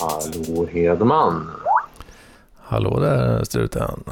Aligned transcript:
Hallå 0.00 0.66
Hedman. 0.72 1.50
Hallå 2.56 2.98
där 3.00 3.44
struten. 3.44 4.04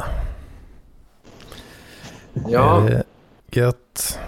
Ja. 2.49 2.87
Det 2.89 3.03
gött 3.61 4.19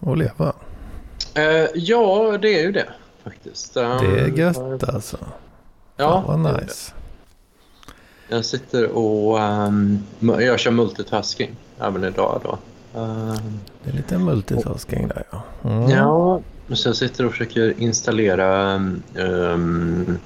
att 0.00 0.18
leva? 0.18 0.52
Eh, 1.34 1.66
ja, 1.74 2.38
det 2.42 2.58
är 2.60 2.62
ju 2.62 2.72
det 2.72 2.88
faktiskt. 3.24 3.76
Um, 3.76 3.82
Det 3.82 4.20
är 4.20 4.26
gött 4.28 4.88
alltså. 4.88 5.16
Ja, 5.96 6.22
Fan, 6.26 6.42
vad 6.42 6.60
nice. 6.62 6.92
Jag 8.28 8.44
sitter 8.44 8.88
och 8.88 9.38
um, 9.38 10.02
jag 10.20 10.60
kör 10.60 10.70
multitasking 10.70 11.56
även 11.80 12.04
idag 12.04 12.40
då. 12.44 12.58
Um, 13.00 13.60
Det 13.84 13.90
är 13.90 13.94
lite 13.94 14.18
multitasking 14.18 15.08
där 15.08 15.24
ja. 15.30 15.42
Mm. 15.64 15.90
Ja, 15.90 16.40
så 16.72 16.88
jag 16.88 16.96
sitter 16.96 17.26
och 17.26 17.32
försöker 17.32 17.80
installera 17.80 18.74
um, 18.74 20.18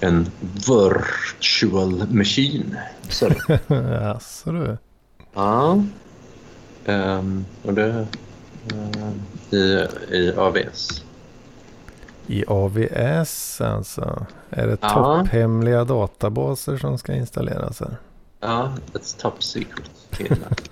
en 0.00 0.26
virtual 0.68 2.08
machine. 2.08 2.76
Så, 3.08 3.28
Jaså 3.68 4.52
du. 4.52 4.76
ja. 5.34 5.82
Um, 6.88 7.44
och 7.62 7.74
det 7.74 8.06
um, 8.74 9.20
i, 9.50 9.86
i 10.16 10.32
AVS. 10.36 11.04
I 12.26 12.44
AVS 12.48 13.60
alltså. 13.60 14.26
Är 14.50 14.66
det 14.66 14.78
Ja. 14.80 14.88
topphemliga 15.24 15.84
databaser 15.84 16.76
som 16.76 16.98
ska 16.98 17.12
installeras 17.12 17.80
här? 17.80 17.96
Ja, 18.40 18.72
it's 18.92 19.20
top 19.20 19.42
secret. 19.42 19.90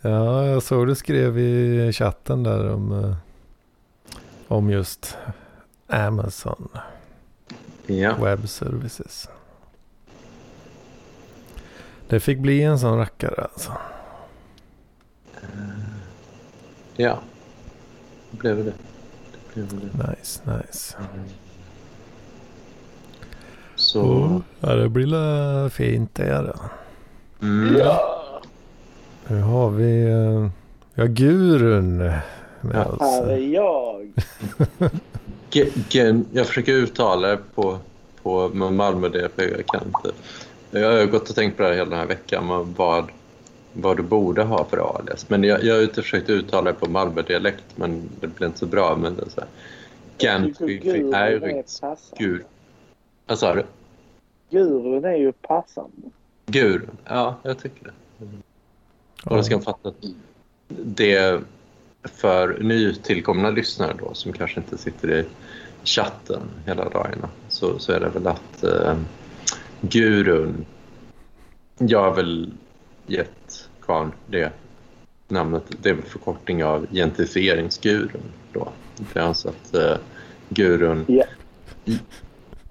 Ja, 0.00 0.46
jag 0.46 0.62
såg 0.62 0.86
du 0.86 0.94
skrev 0.94 1.38
i 1.38 1.92
chatten 1.92 2.42
där 2.42 2.72
om, 2.72 3.04
eh, 3.04 3.16
om 4.48 4.70
just 4.70 5.16
Amazon 5.86 6.68
ja. 7.86 8.14
Web 8.20 8.48
Services. 8.48 9.28
Det 12.08 12.20
fick 12.20 12.38
bli 12.38 12.62
en 12.62 12.78
sån 12.78 12.98
rackare 12.98 13.42
alltså. 13.52 13.72
Ja, 16.96 17.18
det 18.30 18.36
blev 18.38 18.56
det. 18.64 18.72
det, 19.54 19.62
blev 19.62 19.80
det. 19.80 20.08
Nice, 20.10 20.40
nice. 20.44 20.96
Så... 23.76 24.02
Oh, 24.02 24.40
ja, 24.60 24.74
det 24.74 24.88
blir 24.88 25.06
la 25.06 25.70
fint 25.70 26.14
det 26.14 26.32
då. 26.42 26.54
Mm. 27.46 27.74
Nu 29.28 29.40
har 29.40 29.70
vi, 29.70 30.02
eh, 30.02 30.48
ja 30.94 31.04
Gurun 31.06 31.96
med 31.96 32.22
Ja. 32.74 32.84
oss. 32.84 33.00
Här 33.00 33.26
är 33.28 33.36
jag. 33.38 34.12
Ge- 35.54 35.72
gen- 35.90 36.26
Jag 36.32 36.46
försöker 36.46 36.72
uttala 36.72 37.28
det 37.28 37.38
på, 37.54 37.78
på 38.22 38.48
Malmö 38.48 39.08
det 39.08 39.30
jag 39.36 39.66
kan 39.66 39.82
inte. 39.86 40.12
Jag 40.70 40.98
har 40.98 41.06
gått 41.06 41.28
och 41.30 41.34
tänkt 41.34 41.56
på 41.56 41.62
det 41.62 41.68
här 41.68 41.74
hela 41.74 41.90
den 41.90 41.98
här 41.98 42.06
veckan. 42.06 42.74
Vad, 42.76 43.10
vad 43.72 43.96
du 43.96 44.02
borde 44.02 44.42
ha 44.42 44.64
för 44.64 44.96
alias. 44.98 45.28
Men 45.28 45.44
jag, 45.44 45.64
jag 45.64 45.74
har 45.74 45.82
inte 45.82 46.02
försökt 46.02 46.30
uttala 46.30 46.72
det 46.72 46.78
på 46.78 46.90
Malmö-dialekt 46.90 47.64
men 47.74 48.08
det 48.20 48.26
blir 48.26 48.46
inte 48.46 48.58
så 48.58 48.66
bra. 48.66 48.96
Men 48.96 49.14
det 49.14 49.22
är 49.22 49.28
så 49.28 49.40
här. 49.40 49.48
Gantry 50.18 50.76
är 51.14 51.64
gur. 52.18 52.44
Vad 53.26 53.38
sa 53.38 53.54
du? 53.54 53.64
Gurun 54.50 55.04
är 55.04 55.16
ju 55.16 55.32
passande. 55.32 56.10
Gurun? 56.46 56.98
Ja, 57.04 57.36
jag 57.42 57.58
tycker 57.58 57.84
det. 57.84 57.92
Och 59.30 59.38
jag 59.38 59.44
ska 59.44 59.60
fatta 59.60 59.88
att 59.88 60.04
det 60.68 61.40
för 62.02 62.58
nytillkomna 62.60 63.50
lyssnare 63.50 63.94
då 63.98 64.14
som 64.14 64.32
kanske 64.32 64.60
inte 64.60 64.78
sitter 64.78 65.10
i 65.10 65.24
chatten 65.84 66.42
hela 66.66 66.88
dagarna 66.88 67.28
så, 67.48 67.78
så 67.78 67.92
är 67.92 68.00
det 68.00 68.08
väl 68.08 68.26
att 68.26 68.64
eh, 68.64 68.96
gurun, 69.80 70.64
jag 71.78 72.02
har 72.02 72.14
väl 72.14 72.52
gett 73.06 73.68
Karn 73.86 74.12
det 74.26 74.52
namnet, 75.28 75.62
det 75.82 75.88
är 75.90 75.94
väl 75.94 76.04
förkortning 76.04 76.64
av 76.64 76.86
gentrifieringsgurun 76.92 78.22
då. 78.52 78.68
Det 78.96 79.18
är 79.20 79.24
alltså 79.24 79.48
att 79.48 79.74
eh, 79.74 79.96
gurun 80.48 81.04
i- 81.84 81.98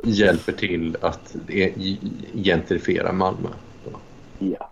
hjälper 0.03 0.51
till 0.51 0.97
att 1.01 1.35
e- 1.49 1.97
gentrifiera 2.33 3.11
Malmö. 3.11 3.49
Då. 3.85 3.99
Ja. 4.39 4.69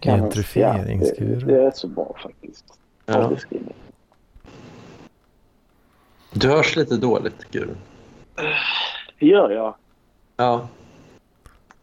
Gentrifieringsgurun. 0.00 1.40
Ja, 1.40 1.46
det, 1.46 1.52
det 1.54 1.66
är 1.66 1.70
så 1.74 1.88
bra 1.88 2.16
faktiskt. 2.22 2.64
Ja. 3.06 3.20
Ja. 3.22 3.28
beskrivning. 3.28 3.75
Du 6.38 6.48
hörs 6.48 6.76
lite 6.76 6.96
dåligt. 6.96 7.46
Det 9.18 9.26
gör 9.26 9.50
jag. 9.50 9.74
Ja. 10.36 10.68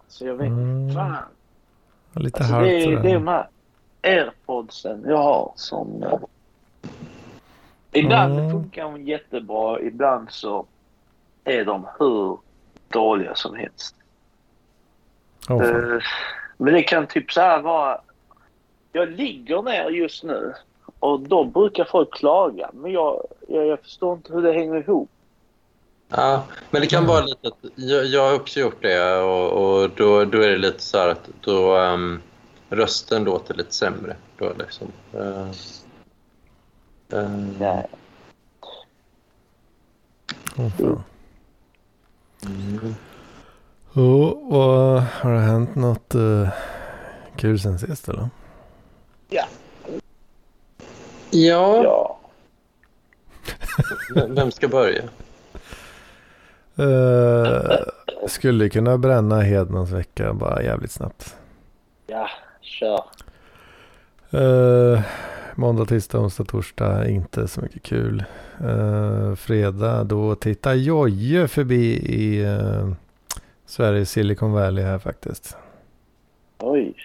Så 0.07 0.25
jag 0.25 0.35
vet 0.35 0.47
Mm. 0.47 0.93
fan. 0.95 1.15
Lite 2.15 2.37
Alltså, 2.39 2.59
det, 2.59 2.81
är, 2.81 2.83
sådär. 2.83 2.99
det 3.03 3.09
är 3.09 3.13
de 3.13 3.27
här 3.27 3.47
airpodsen 4.03 5.03
jag 5.07 5.17
har 5.17 5.51
som... 5.55 6.03
eh, 6.03 6.19
Ibland 7.91 8.39
Mm. 8.39 8.51
funkar 8.51 8.83
de 8.83 9.03
jättebra, 9.03 9.81
ibland 9.81 10.31
så 10.31 10.65
är 11.43 11.65
de 11.65 11.87
hur 11.99 12.37
dåliga 12.89 13.35
som 13.35 13.55
helst. 13.55 13.95
Fan. 15.47 15.61
Eh, 15.61 16.01
Men 16.57 16.73
det 16.73 16.83
kan 16.83 17.07
typ 17.07 17.31
så 17.31 17.41
här 17.41 17.61
vara... 17.61 18.01
Jag 18.91 19.09
ligger 19.11 19.61
ner 19.61 19.89
just 19.89 20.23
nu 20.23 20.53
och 21.03 21.19
då 21.19 21.43
brukar 21.43 21.85
folk 21.85 22.13
klaga. 22.13 22.69
Men 22.73 22.91
jag, 22.91 23.27
jag, 23.47 23.65
jag 23.65 23.79
förstår 23.79 24.13
inte 24.15 24.33
hur 24.33 24.41
det 24.41 24.53
hänger 24.53 24.75
ihop. 24.75 25.09
ja. 26.07 26.43
Men 26.71 26.81
det 26.81 26.87
kan 26.87 27.05
vara 27.05 27.25
lite 27.25 27.47
att 27.47 27.71
jag, 27.75 28.05
jag 28.05 28.29
har 28.29 28.35
också 28.35 28.59
gjort 28.59 28.81
det 28.81 29.17
och, 29.17 29.51
och 29.51 29.89
då, 29.89 30.25
då 30.25 30.41
är 30.41 30.49
det 30.49 30.57
lite 30.57 30.81
så 30.81 30.97
här 30.97 31.07
att 31.07 31.29
då 31.41 31.77
um, 31.77 32.21
rösten 32.69 33.23
låter 33.23 33.53
lite 33.53 33.73
sämre. 33.73 34.15
Då 34.37 34.51
liksom. 34.59 34.87
Uh, 35.15 35.51
uh, 37.13 37.29
Nej. 37.59 37.87
Mm. 42.45 42.95
Ja, 43.93 44.37
vad 44.41 45.01
har 45.01 45.33
det 45.33 45.39
hänt 45.39 45.75
något 45.75 46.15
uh, 46.15 46.49
kul 47.35 47.59
sen 47.59 47.79
sist 47.79 48.09
eller? 48.09 48.29
Ja, 49.29 49.45
Ja. 51.33 52.19
vem 54.15 54.35
vem 54.35 54.51
ska 54.51 54.67
börja? 54.67 55.03
Uh, 56.79 58.27
skulle 58.27 58.69
kunna 58.69 58.97
bränna 58.97 59.41
Hedmans 59.41 59.91
vecka 59.91 60.33
bara 60.33 60.63
jävligt 60.63 60.91
snabbt. 60.91 61.35
Ja, 62.07 62.29
kör. 62.61 63.03
Uh, 64.33 65.01
måndag, 65.55 65.85
tisdag, 65.85 66.19
onsdag, 66.19 66.43
torsdag. 66.43 67.09
Inte 67.09 67.47
så 67.47 67.61
mycket 67.61 67.83
kul. 67.83 68.23
Uh, 68.63 69.35
fredag 69.35 70.03
då 70.03 70.35
tittar 70.35 70.73
Jojje 70.73 71.47
förbi 71.47 71.93
i 71.95 72.45
uh, 72.45 72.93
Sveriges 73.65 74.11
Silicon 74.11 74.51
Valley 74.51 74.83
här 74.83 74.99
faktiskt. 74.99 75.57
Oj. 76.59 76.95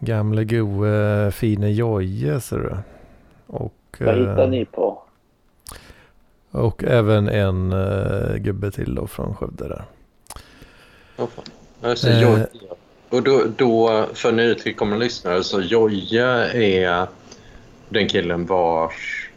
Gamle 0.00 0.44
goe 0.44 1.30
fine 1.30 1.72
Jojje 1.74 2.40
ser 2.40 2.58
du. 2.58 2.76
Och, 3.46 3.74
Vad 4.00 4.16
hittar 4.18 4.42
eh, 4.42 4.48
ni 4.48 4.64
på? 4.64 5.02
och 6.50 6.84
även 6.84 7.28
en 7.28 7.72
uh, 7.72 8.36
gubbe 8.36 8.70
till 8.70 8.94
då 8.94 9.06
från 9.06 9.34
Skövde 9.34 9.68
där. 9.68 9.84
Oh. 11.16 11.28
Alltså, 11.82 12.08
Eh. 12.08 12.22
Jojje. 12.22 12.46
Och 13.08 13.22
då, 13.22 13.44
då, 13.56 14.06
för 14.14 14.32
nytillkomna 14.32 14.96
lyssnare, 14.96 15.44
så 15.44 15.60
Jojje 15.60 16.26
är 16.52 17.06
den 17.88 18.08
killen 18.08 18.46
vars 18.46 19.30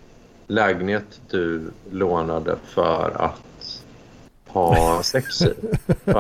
lägenhet 0.48 1.22
du 1.30 1.72
lånade 1.92 2.56
för 2.66 3.12
att 3.16 3.84
ha 4.48 5.04
sex 5.04 5.42
i. 5.42 5.54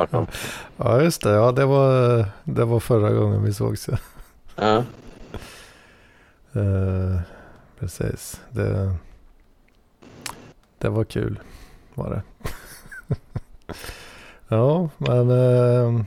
Ja 0.77 1.01
just 1.01 1.21
det, 1.21 1.29
ja 1.29 1.51
det 1.51 1.65
var, 1.65 2.25
det 2.43 2.65
var 2.65 2.79
förra 2.79 3.11
gången 3.11 3.43
vi 3.43 3.53
sågs. 3.53 3.89
Ja. 4.55 4.83
Eh, 6.53 7.19
precis, 7.79 8.41
det, 8.49 8.95
det 10.77 10.89
var 10.89 11.03
kul 11.03 11.39
var 11.93 12.09
det. 12.09 12.23
ja, 14.47 14.89
men 14.97 15.29
uh, 15.31 16.01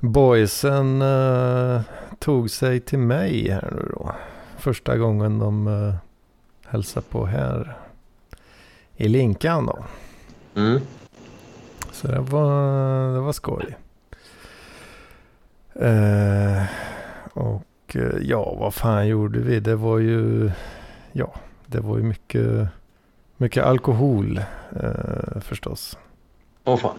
boysen 0.00 1.02
eh, 1.02 1.80
tog 2.18 2.50
sig 2.50 2.80
till 2.80 2.98
mig 2.98 3.50
här 3.50 3.70
nu 3.70 3.92
då. 3.92 4.14
Första 4.56 4.96
gången 4.96 5.38
de 5.38 5.66
uh, 5.66 5.94
hälsade 6.66 7.06
på 7.10 7.26
här 7.26 7.76
i 8.96 9.08
Linkan 9.08 9.66
då. 9.66 9.84
Mm. 10.54 10.80
Så 11.92 12.08
det 12.08 12.20
var, 12.20 13.14
det 13.14 13.20
var 13.20 13.32
skoj. 13.32 13.76
Eh, 15.74 16.62
och 17.32 17.96
eh, 17.96 18.18
ja, 18.22 18.54
vad 18.60 18.74
fan 18.74 19.08
gjorde 19.08 19.38
vi? 19.38 19.60
Det 19.60 19.76
var 19.76 19.98
ju, 19.98 20.50
ja, 21.12 21.34
det 21.66 21.80
var 21.80 21.96
ju 21.96 22.02
mycket, 22.02 22.68
Mycket 23.36 23.64
alkohol 23.64 24.38
eh, 24.82 25.40
förstås. 25.40 25.98
Åh 26.64 26.76
fan. 26.76 26.98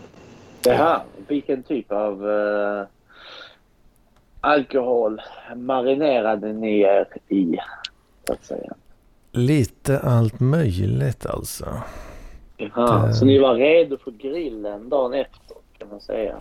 Jaha, 0.66 1.02
vilken 1.28 1.64
typ 1.64 1.92
av 1.92 2.26
uh, 2.26 2.86
alkohol 4.42 5.22
marinerade 5.56 6.54
ni 6.54 6.80
er 6.80 7.08
i? 7.28 7.58
Så 8.28 8.34
att 8.34 8.46
säga. 8.46 8.74
Lite 9.32 10.00
allt 10.00 10.40
möjligt 10.40 11.26
alltså. 11.26 11.82
Jaha, 12.58 13.08
Det- 13.08 13.14
Så 13.14 13.26
ni 13.26 13.40
var 13.40 13.54
redo 13.56 13.98
för 13.98 14.12
grillen 14.12 14.90
dagen 14.90 15.14
efter 15.14 15.56
kan 15.78 15.90
man 15.90 16.02
säga? 16.02 16.36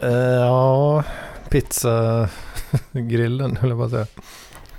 Eh, 0.00 0.10
ja, 0.34 1.04
pizzagrillen 1.50 3.56
på 3.76 3.82
att 3.84 3.90
säga. 3.90 4.06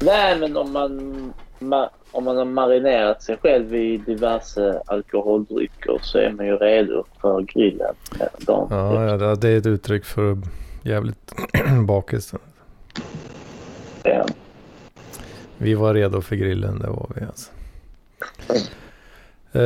Nej, 0.02 0.40
men 0.40 0.58
om 0.58 0.72
man, 0.72 1.34
ma, 1.60 1.90
om 2.12 2.24
man 2.24 2.38
har 2.38 2.46
marinerat 2.46 3.24
sig 3.24 3.38
själv 3.38 3.76
i 3.76 3.98
diverse 3.98 4.82
alkoholdrycker 4.86 6.00
så 6.02 6.18
är 6.18 6.32
man 6.32 6.46
ju 6.46 6.58
redo 6.58 7.04
för 7.22 7.42
grillen 7.42 7.96
dagen 8.40 8.68
Ja, 8.70 9.06
ja, 9.06 9.18
det- 9.36 9.50
är 9.50 9.58
ett 9.58 9.66
uttryck 9.66 10.06
för 10.06 10.38
jävligt 10.84 11.34
bakis. 11.88 12.34
Ja. 14.04 14.26
Vi 15.58 15.74
var 15.74 15.94
redo 15.94 16.22
för 16.22 16.36
grillen, 16.36 16.80
det 16.80 16.88
var 16.88 17.10
vi 17.16 17.26
alltså. 17.26 17.52
Eh, 19.54 19.62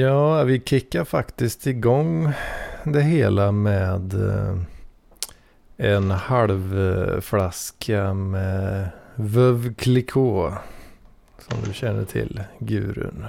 ja, 0.00 0.42
vi 0.44 0.60
kickar 0.60 1.04
faktiskt 1.04 1.66
igång 1.66 2.32
det 2.84 3.00
hela 3.00 3.52
med 3.52 4.14
eh, 4.14 4.56
en 5.76 6.10
halv 6.10 6.78
eh, 6.78 7.20
flaska 7.20 8.14
med 8.14 8.88
Veuve 9.14 9.74
Clicquot. 9.74 10.52
Som 11.38 11.58
du 11.66 11.72
känner 11.72 12.04
till, 12.04 12.42
gurun. 12.58 13.26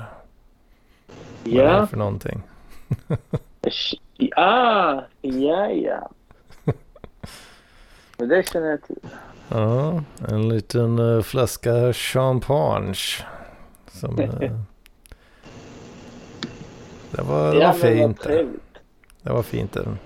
Vad 1.43 1.53
är 1.53 1.63
det 1.63 1.71
Ja. 1.71 1.87
för 1.87 1.97
någonting? 1.97 2.41
Ah, 4.35 5.01
ja, 5.21 5.69
ja. 5.69 6.09
Men 8.17 8.29
det 8.29 8.49
känner 8.49 8.67
jag 8.69 8.83
till. 8.83 8.99
Ja, 9.49 10.03
en 10.29 10.49
liten 10.49 10.99
eh, 10.99 11.21
flaska 11.21 11.93
champagne. 11.93 12.93
Som, 13.91 14.19
eh, 14.19 14.29
det 17.11 17.21
var, 17.21 17.53
det 17.55 17.59
ja, 17.61 17.67
var 17.67 17.73
vad 17.73 17.75
fint. 17.81 18.23
Det 19.21 19.33
var 19.33 19.43
fint 19.43 19.73
det. 19.73 19.97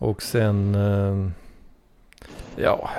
Och 0.00 0.22
sen... 0.22 0.74
eh, 0.74 1.30
Ja, 2.56 2.90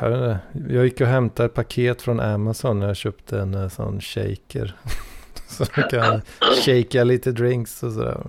jag, 0.69 0.86
gick 0.86 1.01
och 1.01 1.07
hämtade 1.07 1.45
ett 1.45 1.53
paket 1.53 2.01
från 2.01 2.19
Amazon 2.19 2.80
när 2.80 2.88
jag 2.88 2.95
köpte 2.95 3.39
en 3.39 3.53
eh, 3.53 3.68
sån 3.68 4.01
shaker. 4.01 4.75
Så 5.48 5.65
man 5.77 5.89
kan 5.89 6.21
shakea 6.65 7.03
lite 7.03 7.31
drinks 7.31 7.83
och 7.83 7.92
sådär. 7.92 8.21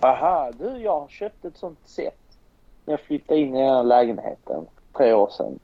Aha, 0.00 0.52
du, 0.58 0.64
jag 0.78 1.00
har 1.00 1.08
köpt 1.08 1.44
ett 1.44 1.56
sånt 1.56 1.78
set 1.84 2.14
när 2.84 2.92
jag 2.92 3.00
flyttade 3.00 3.40
in 3.40 3.56
i 3.56 3.58
den 3.60 3.68
här 3.68 3.82
lägenheten 3.84 4.66
tre 4.96 5.12
år 5.12 5.30
sedan. 5.36 5.58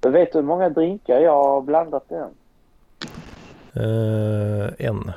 Jag 0.00 0.10
vet 0.10 0.32
du 0.32 0.38
hur 0.38 0.46
många 0.46 0.68
drinkar 0.68 1.20
jag 1.20 1.44
har 1.44 1.62
blandat 1.62 2.04
i 2.10 2.14
den? 2.14 2.30
Eh, 3.74 4.70
en. 4.78 5.12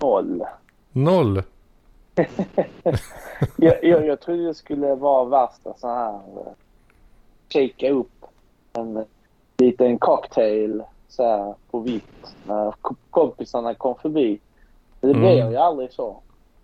Noll. 0.00 0.42
Noll! 0.92 1.42
jag, 3.56 3.84
jag, 3.84 4.06
jag 4.06 4.20
trodde 4.20 4.46
det 4.46 4.54
skulle 4.54 4.94
vara 4.94 5.24
värsta 5.24 5.74
så 5.78 5.88
här 5.88 6.14
eh, 6.14 6.52
shaka 7.48 7.90
upp 7.90 8.24
en 8.72 9.04
liten 9.58 9.98
cocktail 9.98 10.82
så 11.08 11.22
här 11.28 11.54
på 11.70 11.78
vitt 11.80 12.34
när 12.46 12.70
ko- 12.80 12.94
kompisarna 13.10 13.74
kom 13.74 13.94
förbi. 13.94 14.38
Det 15.00 15.10
Mm. 15.10 15.50
ju 15.50 15.56
aldrig 15.56 15.92
så. 15.92 16.16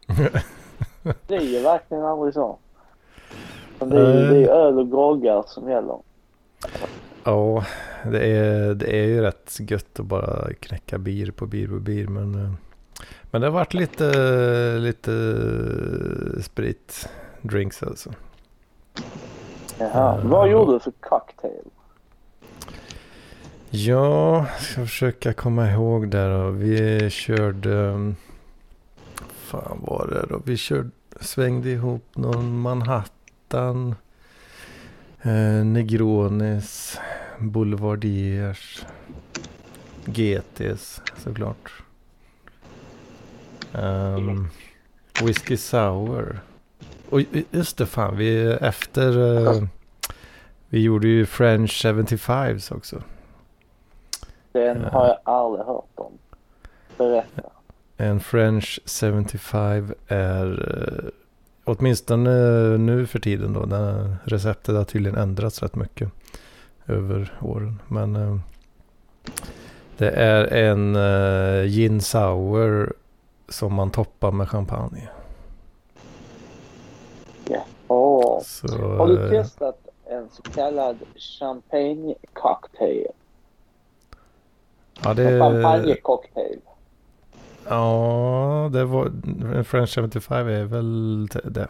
Det 1.02 1.26
blir 1.26 1.40
ju 1.56 1.62
verkligen 1.62 2.04
aldrig 2.04 2.34
så. 2.34 2.58
Men 3.78 3.88
det, 3.90 4.00
är, 4.00 4.30
det 4.30 4.44
är 4.44 4.48
öl 4.48 4.78
och 4.78 4.90
groggar 4.90 5.44
som 5.46 5.70
gäller. 5.70 5.98
Ja, 7.24 7.64
det 8.04 8.26
är, 8.26 8.74
det 8.74 8.96
är 8.96 9.04
ju 9.06 9.20
rätt 9.22 9.56
gött 9.60 10.00
att 10.00 10.06
bara 10.06 10.54
knäcka 10.60 10.98
bir 10.98 11.30
på 11.30 11.46
bir 11.46 11.68
på 11.68 11.74
bir. 11.74 12.06
Men, 12.06 12.34
eh, 12.44 12.50
men 13.30 13.40
det 13.40 13.46
har 13.46 13.52
varit 13.52 13.74
lite, 13.74 14.78
lite 14.78 15.12
spritdrinks 16.42 17.82
alltså. 17.82 18.12
Jaha. 19.78 20.14
Mm. 20.14 20.28
Vad 20.28 20.50
gjorde 20.50 20.72
du 20.72 20.80
för 20.80 20.92
cocktail? 21.00 21.64
Ja, 23.70 24.46
jag 24.52 24.60
ska 24.60 24.80
försöka 24.80 25.32
komma 25.32 25.70
ihåg 25.70 26.10
där 26.10 26.30
då. 26.38 26.50
Vi 26.50 27.10
körde... 27.10 27.70
um, 27.70 28.16
Fan 29.48 29.78
var 29.82 30.06
det 30.06 30.26
då? 30.34 30.42
Vi 30.44 30.56
körde, 30.56 30.90
svängde 31.20 31.70
ihop 31.70 32.04
någon 32.16 32.60
Manhattan. 32.60 33.94
Eh, 35.22 35.64
Negronis. 35.64 36.98
Boulevardiers. 37.38 38.84
GTs 40.04 41.00
såklart. 41.16 41.82
Um, 43.72 44.48
Whiskey 45.22 45.56
Sour. 45.56 46.40
Och 47.10 47.20
just 47.50 47.76
det 47.78 47.86
fan, 47.86 48.16
vi 48.16 48.52
efter... 48.52 49.36
eh, 49.46 49.62
vi 50.68 50.82
gjorde 50.82 51.08
ju 51.08 51.26
French 51.26 51.84
75s 51.84 52.74
också. 52.76 53.02
Den 54.52 54.80
Ja. 54.82 54.88
har 54.90 55.06
jag 55.06 55.18
aldrig 55.24 55.66
hört 55.66 55.84
om. 55.94 56.12
Berätta. 56.96 57.42
En 57.96 58.20
French 58.20 58.80
75 58.86 59.94
är 60.08 60.74
eh, 61.04 61.10
åtminstone 61.64 62.30
nu 62.78 63.06
för 63.06 63.18
tiden 63.18 63.52
då. 63.52 63.66
Den 63.66 64.16
receptet 64.24 64.74
har 64.76 64.84
tydligen 64.84 65.18
ändrats 65.18 65.62
rätt 65.62 65.74
mycket 65.74 66.10
över 66.86 67.32
åren. 67.40 67.80
Men 67.88 68.16
eh, 68.16 68.36
det 69.96 70.10
är 70.10 70.44
en 70.44 70.96
eh, 70.96 71.64
gin 71.66 72.00
sour 72.00 72.92
som 73.48 73.74
man 73.74 73.90
toppar 73.90 74.32
med 74.32 74.48
champagne. 74.48 75.08
Åh. 77.88 78.40
Så, 78.42 78.68
Har 78.68 79.06
du 79.06 79.24
eh, 79.24 79.30
testat 79.30 79.88
en 80.04 80.28
så 80.30 80.42
kallad 80.42 80.96
champagne 81.16 82.14
cocktail? 82.32 83.06
ja, 85.02 85.10
En 85.10 85.16
det, 85.16 85.40
champagnecocktail. 85.40 86.60
ja, 87.68 88.70
det 88.72 88.84
var 88.84 89.06
en 89.54 89.64
French 89.64 89.94
75 89.94 90.48
är 90.48 90.64
väl 90.64 91.26
det. 91.44 91.68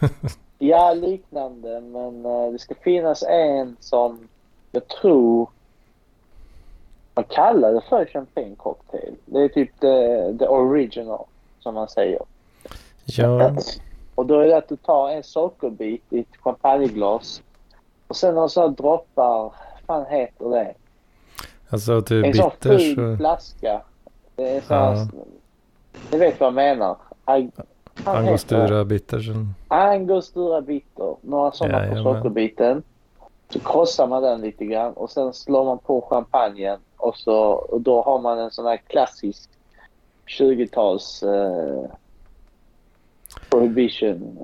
Ja, 0.58 0.92
liknande. 0.94 1.80
Men 1.80 2.26
eh, 2.26 2.52
det 2.52 2.58
ska 2.58 2.74
finnas 2.74 3.22
en 3.22 3.76
som 3.80 4.28
jag 4.72 4.88
tror 4.88 5.50
man 7.16 7.24
kallar 7.24 7.72
det 7.72 7.80
för 7.88 8.04
champagne 8.06 8.54
cocktail. 8.56 9.14
Det 9.26 9.38
är 9.42 9.48
typ 9.48 9.80
the, 9.80 10.38
the 10.38 10.46
original 10.48 11.24
som 11.60 11.74
man 11.74 11.88
säger. 11.88 12.20
Ja, 13.04 13.52
Och 14.14 14.26
då 14.26 14.40
är 14.40 14.46
det 14.46 14.56
att 14.56 14.68
du 14.68 14.76
tar 14.76 15.10
en 15.10 15.22
sockerbit 15.22 16.02
i 16.10 16.18
ett 16.20 16.36
champagneglas 16.40 17.42
och 18.08 18.16
sen 18.16 18.36
har 18.36 18.48
så 18.48 18.60
här 18.60 18.68
droppar, 18.68 19.52
fan 19.86 20.06
heter 20.06 20.50
det? 20.50 20.74
alltså 21.70 22.02
typ 22.02 22.26
En 22.26 22.34
sån 22.34 22.50
bitters. 22.50 22.80
fin 22.82 22.94
så- 22.96 23.16
flaska. 23.16 23.80
Det 24.36 24.48
är 24.56 24.60
så 24.60 24.74
Ja. 24.74 25.06
Ni 26.12 26.18
vet 26.18 26.40
vad 26.40 26.46
jag 26.46 26.54
menar. 26.54 26.96
Ag-? 27.24 27.50
Angostura 28.04 28.84
bittersen. 28.84 29.54
Angostura 29.68 30.60
bitter. 30.60 31.16
Några 31.20 31.52
sådana 31.52 31.78
på 31.78 31.84
Jajamän. 31.84 32.02
sockerbiten. 32.14 32.82
Så 33.48 33.60
krossar 33.60 34.06
man 34.06 34.22
den 34.22 34.40
lite 34.40 34.64
grann 34.64 34.92
och 34.92 35.10
sen 35.10 35.32
slår 35.32 35.64
man 35.64 35.78
på 35.78 36.00
champagnen 36.10 36.78
och, 36.96 37.16
så, 37.16 37.36
och 37.42 37.80
då 37.80 38.02
har 38.02 38.20
man 38.20 38.38
en 38.38 38.50
sån 38.50 38.66
här 38.66 38.76
klassisk 38.76 39.50
20-tals 40.26 41.22
eh, 41.22 41.90
prohibition 43.50 44.38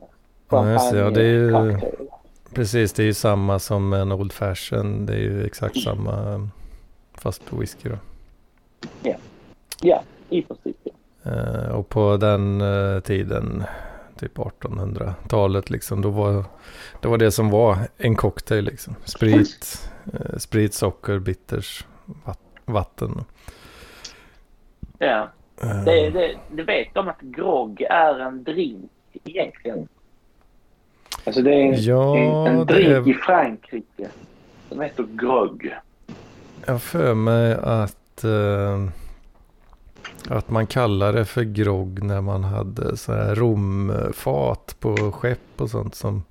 det. 0.49 0.99
Ja, 0.99 1.11
det 1.11 1.23
är 1.23 1.25
ju- 1.25 1.53
cocktail. 1.53 2.09
Precis, 2.55 2.93
det 2.93 3.03
är 3.03 3.05
ju 3.07 3.15
samma 3.15 3.59
som 3.59 3.93
en 3.93 4.13
Old 4.13 4.33
Fashion. 4.33 5.07
Det 5.07 5.13
är 5.13 5.19
ju 5.19 5.47
exakt 5.47 5.83
samma 5.83 6.49
fast 7.15 7.45
på 7.47 7.57
whisky 7.57 7.89
då. 7.89 7.97
Ja, 9.81 10.03
i 10.29 10.43
princip. 10.43 10.77
ja. 10.83 10.93
Eh, 11.31 11.69
och 11.73 11.89
på 11.89 12.17
den 12.17 12.61
eh, 12.61 13.01
tiden, 13.01 13.65
typ 14.23 14.39
1800-talet 14.39 15.71
liksom, 15.71 16.03
då 16.03 16.11
var 16.11 16.45
det 17.01 17.09
var 17.09 17.19
det 17.19 17.31
som 17.33 17.51
var 17.51 17.79
en 17.97 18.17
cocktail 18.17 18.65
liksom. 18.65 18.95
Sprit, 19.05 19.91
eh, 20.13 20.37
sprit, 20.39 20.75
socker, 20.75 21.19
bitters, 21.19 21.87
vatt, 22.25 22.39
vatten. 22.65 23.25
Ja. 24.99 25.29
Eh, 25.63 25.85
Det, 25.85 26.11
det, 26.11 26.35
det 26.53 26.63
vet 26.63 26.95
de 26.95 27.09
att 27.09 27.21
grogg 27.21 27.81
är 27.91 28.19
en 28.21 28.45
drink 28.45 28.91
egentligen. 29.25 29.89
Alltså 31.27 31.43
det 31.43 31.51
är 31.55 31.61
en, 31.63 31.75
Ja, 31.83 32.17
en, 32.19 32.47
en 32.59 32.67
drink 32.67 32.89
är- 32.89 33.09
i 33.11 33.15
Frankrike 33.15 34.09
som 34.69 34.81
heter 34.81 35.07
grogg. 35.11 35.75
Jag 36.67 36.73
har 36.73 36.79
för 36.79 37.15
mig 37.15 37.53
att... 37.55 38.25
eh, 38.25 38.89
Att 40.29 40.51
man 40.51 40.67
kallar 40.67 41.13
det 41.13 41.25
för 41.25 41.43
grogg 41.43 42.03
när 42.03 42.21
man 42.21 42.45
hade 42.45 42.97
så 42.97 43.13
här 43.13 43.35
romfat 43.35 44.77
på 44.81 45.13
skepp 45.13 45.39
och 45.61 45.71
sånt 45.71 45.95
som 45.95 46.23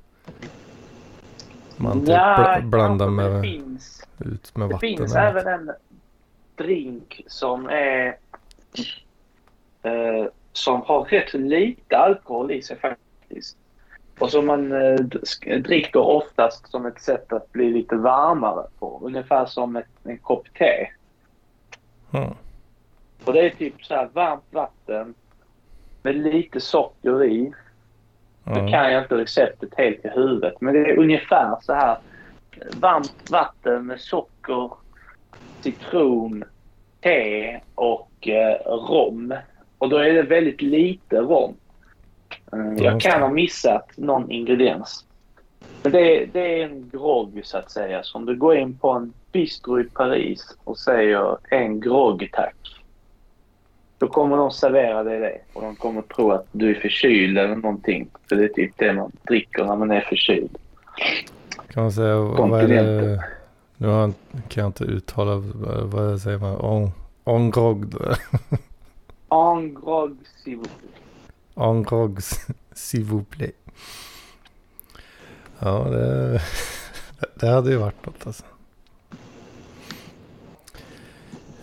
man 1.78 2.00
typ 2.00 2.10
Ja, 2.10 2.58
bl- 2.62 2.70
blandar 2.70 3.10
med, 3.10 3.32
Det 3.32 3.42
finns, 3.42 4.08
ut 4.20 4.56
med 4.58 4.70
det 4.70 4.74
vatten. 4.74 4.98
finns 4.98 5.16
eller 5.16 5.28
även 5.42 5.48
en 5.70 5.72
drink 6.56 7.22
som 7.28 7.70
är 7.70 8.18
eh, 9.84 10.26
som 10.54 10.82
har 10.82 11.04
rätt 11.04 11.34
lite 11.34 11.98
alkohol 11.98 12.52
i 12.52 12.62
sig 12.62 12.80
faktiskt. 12.80 13.58
Och 14.20 14.32
som 14.32 14.46
man 14.46 14.72
eh, 14.72 14.96
dricker 15.64 16.00
oftast 16.00 16.72
som 16.72 16.86
ett 16.86 17.02
sätt 17.02 17.34
att 17.34 17.52
bli 17.52 17.72
lite 17.74 17.96
varmare 17.96 18.66
på. 18.80 19.00
Ungefär 19.04 19.46
som 19.46 19.76
ett, 19.76 19.86
en 20.04 20.18
kopp 20.18 20.48
te. 20.58 20.88
Ja. 22.12 22.34
Och 23.26 23.34
det 23.34 23.40
är 23.46 23.50
typ 23.50 23.84
så 23.86 23.94
här 23.96 24.10
varmt 24.14 24.44
vatten 24.52 25.14
med 26.04 26.16
lite 26.16 26.60
socker 26.62 27.24
i. 27.24 27.38
Nu 28.44 28.54
Ja. 28.60 28.68
kan 28.68 28.92
jag 28.94 29.04
inte 29.04 29.16
receptet 29.18 29.70
helt 29.78 30.06
i 30.06 30.10
huvudet, 30.10 30.62
men 30.62 30.74
det 30.74 30.80
är 30.80 31.00
ungefär 31.00 31.56
så 31.62 31.74
här. 31.74 31.98
Varmt 32.80 33.32
vatten 33.32 33.86
med 33.86 34.00
socker, 34.00 34.70
citron, 35.62 36.44
te 37.02 37.60
och 37.76 38.28
eh, 38.28 38.56
rom. 38.66 39.34
Och 39.78 39.90
då 39.90 39.98
är 39.98 40.14
det 40.14 40.22
väldigt 40.24 40.62
lite 40.62 41.16
rom. 41.22 41.56
Eh, 42.54 42.84
jag 42.84 43.02
kan 43.02 43.22
ha 43.22 43.30
missat 43.30 43.90
någon 43.98 44.32
ingrediens. 44.32 45.06
Men 45.84 45.92
det, 45.92 46.26
det 46.26 46.62
är 46.62 46.66
en 46.66 46.90
grogg 46.90 47.42
så 47.44 47.58
att 47.58 47.72
säga. 47.72 48.04
Så 48.04 48.18
om 48.18 48.26
du 48.26 48.36
går 48.36 48.56
in 48.58 48.78
på 48.78 48.90
en 48.92 49.14
bistro 49.32 49.80
i 49.80 49.84
Paris 49.84 50.58
och 50.64 50.78
säger 50.78 51.38
en 51.50 51.80
grogg 51.80 52.30
tack. 52.34 52.56
Då 54.02 54.08
kommer 54.08 54.38
de 54.38 54.52
servera 54.52 55.04
dig 55.04 55.20
det 55.20 55.42
och 55.54 55.62
de 55.62 55.76
kommer 55.76 56.02
tro 56.02 56.32
att 56.32 56.46
du 56.52 56.70
är 56.70 56.80
förkyld 56.80 57.38
eller 57.38 57.56
någonting. 57.56 58.10
För 58.30 58.36
det 58.36 58.44
är 58.44 58.48
typ 58.48 58.74
det 58.78 58.94
man 58.94 59.12
dricker 59.28 59.66
när 59.66 59.76
man 59.76 59.92
är 59.92 60.02
förkyld. 60.02 60.58
Kan 61.68 61.84
man 61.84 61.92
säga, 61.92 62.16
vad 62.18 62.62
är 62.62 62.68
det? 62.68 63.24
Nu 63.78 64.14
kan 64.48 64.62
jag 64.62 64.70
inte 64.70 64.84
uttala, 64.84 65.36
vad, 65.36 65.84
vad 65.84 66.22
säger 66.22 66.38
man? 66.38 66.56
On, 66.56 66.92
on 67.24 67.52
grogg. 67.52 67.86
En 69.30 69.74
grogg 69.74 70.18
s'il 70.44 70.58
vous 70.58 70.70
plaît. 70.80 70.96
En 71.56 71.84
grogg, 71.84 72.20
s'il 72.74 73.04
vous 73.04 73.24
plaît. 73.24 73.56
Ja, 75.60 75.84
det, 75.90 76.42
det 77.36 77.48
hade 77.48 77.72
ju 77.72 77.78
varit 77.78 78.06
något 78.06 78.28
alltså. 78.28 78.44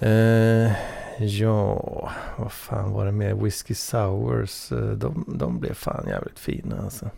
Eh, 0.01 0.73
ja, 1.19 2.11
vad 2.37 2.53
fan 2.53 2.93
var 2.93 3.07
det 3.07 3.13
mer? 3.13 3.35
Whiskey 3.35 3.75
Sours. 3.75 4.73
eh, 4.73 4.79
De, 4.91 5.25
de 5.39 5.59
blev 5.61 5.75
fan 5.75 6.09
jävligt 6.09 6.39
fina 6.39 6.83
alltså. 6.83 7.11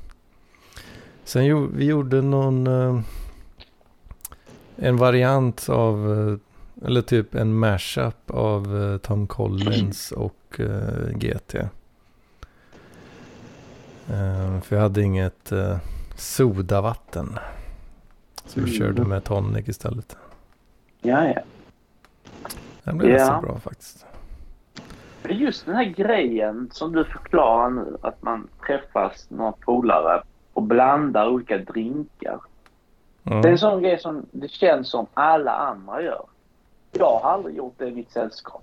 Sen 1.24 1.44
jo, 1.44 1.68
vi 1.74 1.84
gjorde 1.84 2.22
någon... 2.22 2.66
eh, 2.66 3.00
en 4.76 4.96
variant 4.96 5.68
av... 5.68 6.12
eh, 6.30 6.86
eller 6.86 7.02
typ 7.02 7.34
en 7.34 7.54
mashup 7.58 8.30
av 8.30 8.98
Tom 8.98 9.26
Collins 9.26 10.12
och 10.16 10.60
GT. 11.14 11.54
För 14.62 14.76
jag 14.76 14.80
hade 14.80 15.02
inget 15.02 15.52
sodavatten. 16.16 17.38
Så 18.46 18.60
vi 18.60 18.66
Mm. 18.66 18.78
körde 18.78 19.04
med 19.04 19.24
tonic 19.24 19.68
istället. 19.68 20.16
Ja, 21.02 21.24
ja. 21.28 21.40
Den 22.84 22.98
blev 22.98 23.10
Ja. 23.16 23.40
bra 23.42 23.58
faktiskt. 23.58 24.06
Just 25.28 25.66
den 25.66 25.74
här 25.74 25.84
grejen 25.84 26.68
som 26.72 26.92
du 26.92 27.04
förklarar 27.04 27.70
nu. 27.70 27.96
Att 28.02 28.22
man 28.22 28.48
träffas 28.66 29.26
några 29.30 29.52
polare 29.52 30.22
och 30.52 30.62
blandar 30.62 31.28
olika 31.28 31.58
drinkar. 31.58 32.38
Det 33.22 33.30
är 33.30 33.36
en 33.36 33.44
Mm. 33.44 33.58
sån 33.58 33.82
grej 33.82 33.98
som 33.98 34.26
det 34.32 34.48
känns 34.50 34.88
som 34.90 35.06
alla 35.14 35.52
andra 35.52 36.02
gör. 36.02 36.24
Jag 36.92 37.18
har 37.18 37.30
aldrig 37.30 37.56
gjort 37.56 37.74
det 37.78 37.86
i 37.88 37.92
mitt 37.94 38.12
sällskap. 38.12 38.62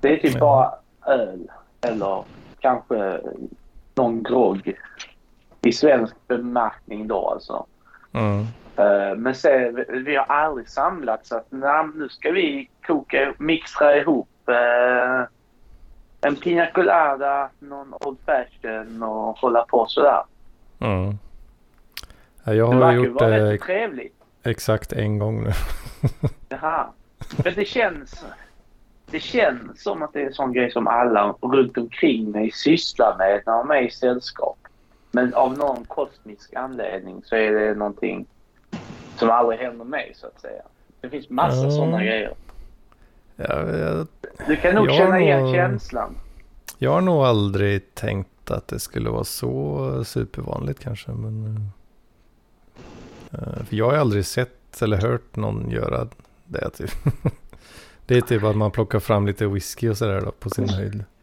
Det 0.00 0.08
är 0.08 0.16
typ 0.16 0.34
Ja. 0.34 0.40
bara 0.40 1.14
öl 1.14 1.50
eller 1.80 2.24
kanske 2.60 3.20
någon 3.94 4.22
grogg. 4.22 4.74
I 5.62 5.72
svensk 5.72 6.14
bemärkning 6.28 7.08
då 7.08 7.28
alltså. 7.28 7.66
Mm. 8.12 8.46
Eh, 8.76 9.16
Men 9.16 9.34
sen, 9.34 9.84
vi- 9.88 10.16
har 10.16 10.24
aldrig 10.24 10.68
samlats 10.68 11.32
att 11.32 11.46
"Nej, 11.50 11.86
nu 11.94 12.08
ska 12.08 12.30
vi 12.30 12.70
koka, 12.86 13.34
mixtra 13.38 13.96
ihop 13.96 14.28
eh, 14.48 15.24
en 16.20 16.36
pina 16.36 16.66
colada, 16.70 17.50
någon 17.58 17.94
old 18.00 18.18
fashion 18.26 19.02
och 19.02 19.38
hålla 19.38 19.62
på 19.64 19.86
sådär. 19.88 20.22
Mm. 20.80 21.18
Ja, 22.44 22.54
jag 22.54 22.70
Det 22.70 22.74
har 22.74 22.80
verkar 22.80 22.98
ju 22.98 23.06
gjort 23.06 23.20
vara 23.20 23.30
det 23.30 23.52
rätt 23.52 23.60
trevligt. 23.60 24.14
exakt 24.42 24.92
en 24.92 25.18
gång 25.18 25.44
nu. 25.44 25.50
Jaha. 26.48 26.86
Men 27.44 27.54
det 27.54 27.64
känns, 27.64 28.24
det 29.10 29.20
känns 29.20 29.82
som 29.82 30.02
att 30.02 30.12
det 30.12 30.22
är 30.22 30.26
en 30.26 30.32
sån 30.34 30.52
grej 30.52 30.70
som 30.70 30.86
alla 30.86 31.34
runt 31.42 31.78
omkring 31.78 32.30
mig 32.30 32.50
sysslar 32.50 33.18
med 33.18 33.42
när 33.46 33.52
de 33.56 33.70
är 33.70 33.82
i 33.82 33.90
sällskap. 33.90 34.56
Men 35.12 35.34
av 35.34 35.58
någon 35.58 35.84
kosmisk 35.84 36.54
anledning 36.54 37.22
så 37.24 37.36
är 37.36 37.50
det 37.52 37.74
någonting 37.74 38.26
som 39.20 39.30
aldrig 39.30 39.58
händer 39.60 39.84
mig 39.84 40.12
så 40.16 40.26
att 40.26 40.40
säga. 40.40 40.62
Det 41.00 41.08
finns 41.10 41.30
massa 41.30 41.64
Ja. 41.64 41.70
såna 41.70 42.04
grejer. 42.04 42.34
Jag, 43.36 43.78
jag, 43.78 44.06
Du 44.46 44.56
kan 44.56 44.74
nog 44.74 44.90
känna 44.90 45.20
igen 45.20 45.42
nog- 45.42 45.54
känslan. 45.54 46.14
jag 46.78 46.90
har 46.90 47.00
nog 47.00 47.24
aldrig 47.24 47.94
tänkt 47.94 48.50
att 48.50 48.68
det 48.68 48.78
skulle 48.78 49.10
vara 49.10 49.24
så 49.24 50.04
supervanligt 50.04 50.80
kanske. 50.80 51.10
Men, 51.12 51.68
eh, 53.32 53.62
för 53.64 53.76
jag 53.76 53.90
har 53.90 53.96
aldrig 53.96 54.26
sett 54.26 54.82
eller 54.82 54.96
hört 54.96 55.36
någon 55.36 55.70
göra 55.70 56.08
det. 56.44 56.70
Typ. 56.70 56.90
Det 58.06 58.16
är 58.16 58.20
typ 58.20 58.44
att 58.44 58.56
man 58.56 58.70
plockar 58.70 58.98
fram 59.00 59.26
lite 59.26 59.46
whisky 59.46 59.88
och 59.88 59.98
sådär 59.98 60.20
då 60.20 60.30
på 60.30 60.50
sin 60.50 60.68
höjd. 60.68 61.04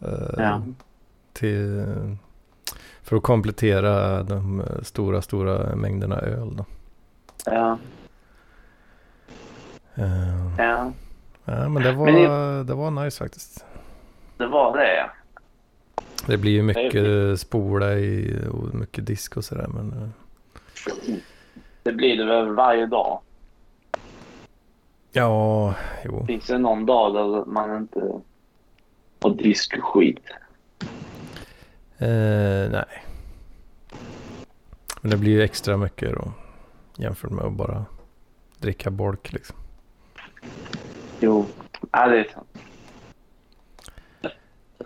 Eh, 0.00 0.34
Ja. 0.38 0.62
till, 1.32 1.84
för 3.06 3.16
att 3.16 3.22
komplettera 3.22 4.22
de 4.22 4.62
stora, 4.82 5.22
stora 5.22 5.76
mängderna 5.76 6.18
öl. 6.18 6.56
Då. 6.56 6.64
Ja. 7.44 7.78
Eh, 9.94 10.58
ja. 10.58 10.92
ja, 11.44 11.68
men 11.68 11.82
det 11.82 11.92
var, 11.92 12.06
Men 12.06 12.66
det 12.66 12.74
var 12.74 12.90
nice 12.90 13.18
faktiskt. 13.24 13.64
Det 14.36 14.46
var 14.46 14.76
det. 14.76 15.10
Det 16.26 16.36
blir 16.38 16.52
ju 16.52 16.62
mycket 16.62 17.40
spola 17.40 17.94
i 17.94 18.40
och 18.52 18.74
mycket 18.74 19.06
disk 19.06 19.36
och 19.36 19.44
sådär. 19.44 19.66
Men 19.74 19.92
eh, 19.92 21.14
Det 21.82 21.92
blir 21.92 22.16
det 22.16 22.24
väl 22.24 22.54
varje 22.54 22.86
dag. 22.86 23.20
ja, 25.12 25.74
jo. 26.04 26.26
Finns 26.26 26.46
det 26.46 26.58
någon 26.58 26.86
dag 26.86 27.14
där 27.14 27.44
man 27.44 27.76
inte 27.76 28.20
har 29.22 29.30
disk 29.30 29.76
och 29.78 29.84
skit? 29.84 30.20
Eh, 31.98 32.70
nej. 32.70 33.04
Men 35.00 35.10
det 35.10 35.16
blir 35.16 35.32
ju 35.32 35.42
extra 35.42 35.76
mycket 35.76 36.14
då. 36.14 36.32
Jämfört 36.96 37.30
med 37.30 37.44
att 37.44 37.52
bara 37.52 37.84
dricka 38.58 38.90
bolk 38.90 39.32
liksom. 39.32 39.56
Jo, 41.20 41.46
ja, 41.92 42.06
det 42.06 42.18
är 42.18 42.24
sant. 42.24 42.48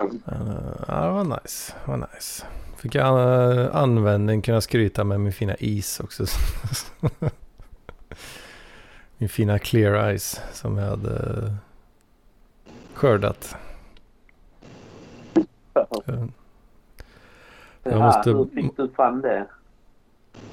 Eh, 0.00 0.06
ja, 0.88 1.04
det 1.04 1.10
var 1.10 1.24
nice. 1.24 1.74
Det 1.84 1.90
var 1.90 2.08
nice. 2.14 2.46
Fick 2.76 2.94
jag 2.94 3.58
uh, 3.58 3.76
användning, 3.76 4.42
kunna 4.42 4.60
skryta 4.60 5.04
med 5.04 5.20
min 5.20 5.32
fina 5.32 5.54
is 5.54 6.00
också. 6.00 6.24
min 9.18 9.28
fina 9.28 9.58
clear 9.58 10.16
ice 10.18 10.40
som 10.52 10.78
jag 10.78 10.86
hade 10.86 11.46
eh, 11.46 11.52
skördat. 12.94 13.56
Det 17.82 17.90
Jag 17.90 18.00
måste- 18.00 18.30
Hur 18.30 18.44
fick 18.54 18.76
du 18.76 18.88
fram 18.88 19.20
det? 19.20 19.46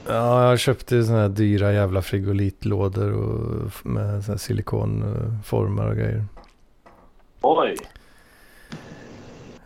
Ja, 0.08 0.50
jag 0.50 0.60
köpte 0.60 1.04
såna 1.04 1.20
här 1.20 1.30
dyra 1.30 1.72
jävla 1.74 2.02
frigolitlådor 2.02 3.12
och 3.14 3.72
med 3.86 4.24
såna 4.24 4.34
här 4.34 4.38
silikonformar 4.38 5.88
och 5.90 5.96
grejer. 5.96 6.26
Oj, 7.42 7.76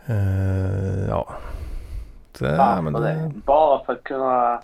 Eh, 0.06 1.08
ja. 1.08 1.28
Ja, 2.38 2.56
varför 2.56 2.82
men 2.82 2.92
det? 2.92 3.00
det... 3.00 3.32
Bara 3.46 3.84
för 3.84 3.92
att 3.92 4.04
kunna 4.04 4.62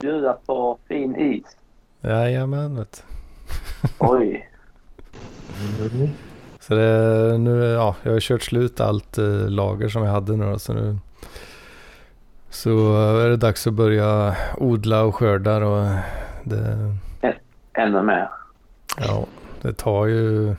bjuda 0.00 0.32
på 0.46 0.78
fin 0.88 1.16
is? 1.16 1.56
Jajamän, 2.00 2.76
vet. 2.76 3.04
Oj. 3.98 4.48
Så 6.60 6.74
det, 6.74 7.38
nu, 7.38 7.64
ja, 7.64 7.94
jag 8.02 8.12
har 8.12 8.20
kört 8.20 8.42
slut 8.42 8.80
allt 8.80 9.18
eh, 9.18 9.48
lager 9.48 9.88
som 9.88 10.02
jag 10.04 10.12
hade 10.12 10.36
nu 10.36 10.50
då, 10.52 10.58
så 10.58 10.72
nu 10.72 10.98
så 12.50 12.96
är 13.20 13.30
det 13.30 13.36
dags 13.36 13.66
att 13.66 13.74
börja 13.74 14.36
odla 14.56 15.02
och 15.02 15.14
skörda 15.14 15.66
och 15.66 15.88
det, 16.44 16.96
Ännu 17.72 18.02
mer. 18.02 18.28
ja, 18.96 19.26
det 19.62 19.72
tar 19.72 20.06
ju 20.06 20.54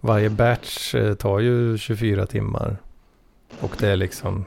varje 0.00 0.30
batch 0.30 0.94
eh, 0.94 1.14
tar 1.14 1.38
ju 1.38 1.78
24 1.78 2.26
timmar. 2.26 2.76
Och 3.60 3.76
det 3.78 3.88
är 3.88 3.96
liksom 3.96 4.44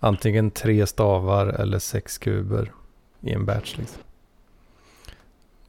antingen 0.00 0.50
tre 0.50 0.86
stavar 0.86 1.46
eller 1.46 1.78
sex 1.78 2.18
kuber 2.18 2.72
i 3.20 3.32
en 3.32 3.44
batch. 3.44 3.76
Liksom. 3.76 4.02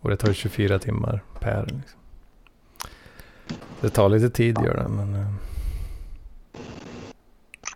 Och 0.01 0.09
det 0.09 0.17
tar 0.17 0.33
24 0.33 0.79
timmar 0.79 1.21
per. 1.39 1.65
Liksom. 1.65 1.99
Det 3.81 3.89
tar 3.89 4.09
lite 4.09 4.29
tid 4.29 4.57
gör 4.65 4.75
det 4.75 4.87
men 4.87 5.15
uh, 5.15 5.27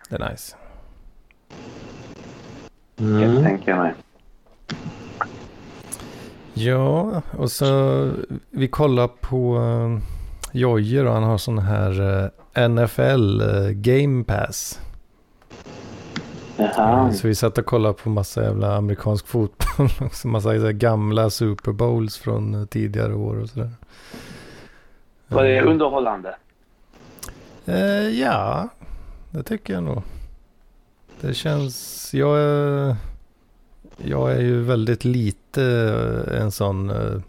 det 0.09 0.15
är 0.15 0.29
nice. 0.31 0.55
Mm. 2.99 3.21
Jag 3.21 3.43
tänker 3.43 3.75
mig. 3.75 3.93
Ja, 6.53 7.21
och 7.37 7.51
så 7.51 8.11
vi 8.49 8.67
kollar 8.67 9.07
på 9.07 9.57
uh, 9.57 9.99
Jojje 10.51 11.03
då. 11.03 11.11
Han 11.11 11.23
har 11.23 11.37
sån 11.37 11.59
här 11.59 12.01
uh, 12.01 12.69
NFL 12.69 13.41
uh, 13.41 13.71
Game 13.71 14.23
Pass. 14.23 14.79
Jaha. 16.57 17.11
Så 17.13 17.27
vi 17.27 17.35
satt 17.35 17.57
och 17.57 17.65
kollade 17.65 17.93
på 17.93 18.09
massa 18.09 18.43
jävla 18.43 18.75
amerikansk 18.75 19.27
fotboll. 19.27 19.89
Också 20.07 20.27
massa 20.27 20.73
gamla 20.73 21.29
Super 21.29 21.71
Bowls 21.71 22.17
från 22.17 22.67
tidigare 22.67 23.13
år 23.13 23.41
och 23.41 23.49
sådär. 23.49 23.71
Var 25.27 25.43
det 25.43 25.61
underhållande? 25.61 26.35
Eh, 27.65 28.09
ja, 28.19 28.69
det 29.31 29.43
tycker 29.43 29.73
jag 29.73 29.83
nog. 29.83 30.01
Det 31.21 31.33
känns... 31.33 32.09
Jag 32.13 32.39
är, 32.39 32.95
jag 33.97 34.31
är 34.31 34.39
ju 34.39 34.63
väldigt 34.63 35.05
lite 35.05 35.63
en 36.31 36.51
sån 36.51 36.89
uh, 36.89 37.21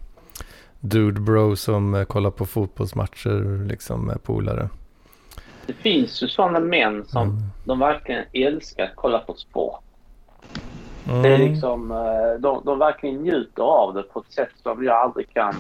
dude 0.81 1.21
bro 1.21 1.57
som 1.57 1.95
uh, 1.95 2.05
kollar 2.05 2.31
på 2.31 2.47
fotbollsmatcher 2.47 3.67
liksom 3.69 4.07
med 4.07 4.23
polare. 4.23 4.69
Det 5.67 5.73
finns 5.73 6.23
ju 6.23 6.29
sådana 6.29 6.61
män 6.61 7.05
som 7.07 7.23
mm. 7.23 7.43
de 7.65 7.79
verkligen 7.79 8.25
älskar 8.33 8.85
att 8.85 8.97
kolla 8.97 9.19
på 9.19 9.35
sport. 9.35 9.81
Mm. 11.09 11.23
Det 11.23 11.29
är 11.29 11.39
liksom, 11.39 11.89
de, 12.41 12.63
de 12.65 12.79
verkligen 12.79 13.23
njuter 13.23 13.63
av 13.63 13.95
det 13.95 14.03
på 14.03 14.21
ett 14.21 14.33
sätt 14.33 14.53
som 14.63 14.85
jag 14.85 14.97
aldrig 14.97 15.35
kan 15.35 15.55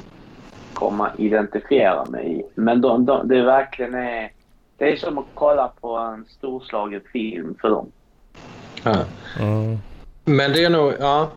komma 0.74 1.10
identifiera 1.18 2.04
mig 2.04 2.40
i. 2.40 2.42
Men 2.54 2.80
de, 2.80 3.06
de, 3.06 3.28
det 3.28 3.42
verkligen 3.42 3.94
är... 3.94 4.32
Det 4.76 4.92
är 4.92 4.96
som 4.96 5.18
att 5.18 5.24
kolla 5.34 5.72
på 5.80 5.96
en 5.96 6.24
storslagen 6.28 7.00
film 7.12 7.54
för 7.60 7.70
dem. 7.70 7.90
Ja. 8.82 9.04
Mm. 9.40 9.78
Men 10.24 10.52
det 10.52 10.64
är 10.64 10.70
nog, 10.70 10.92
ja. 11.00 11.30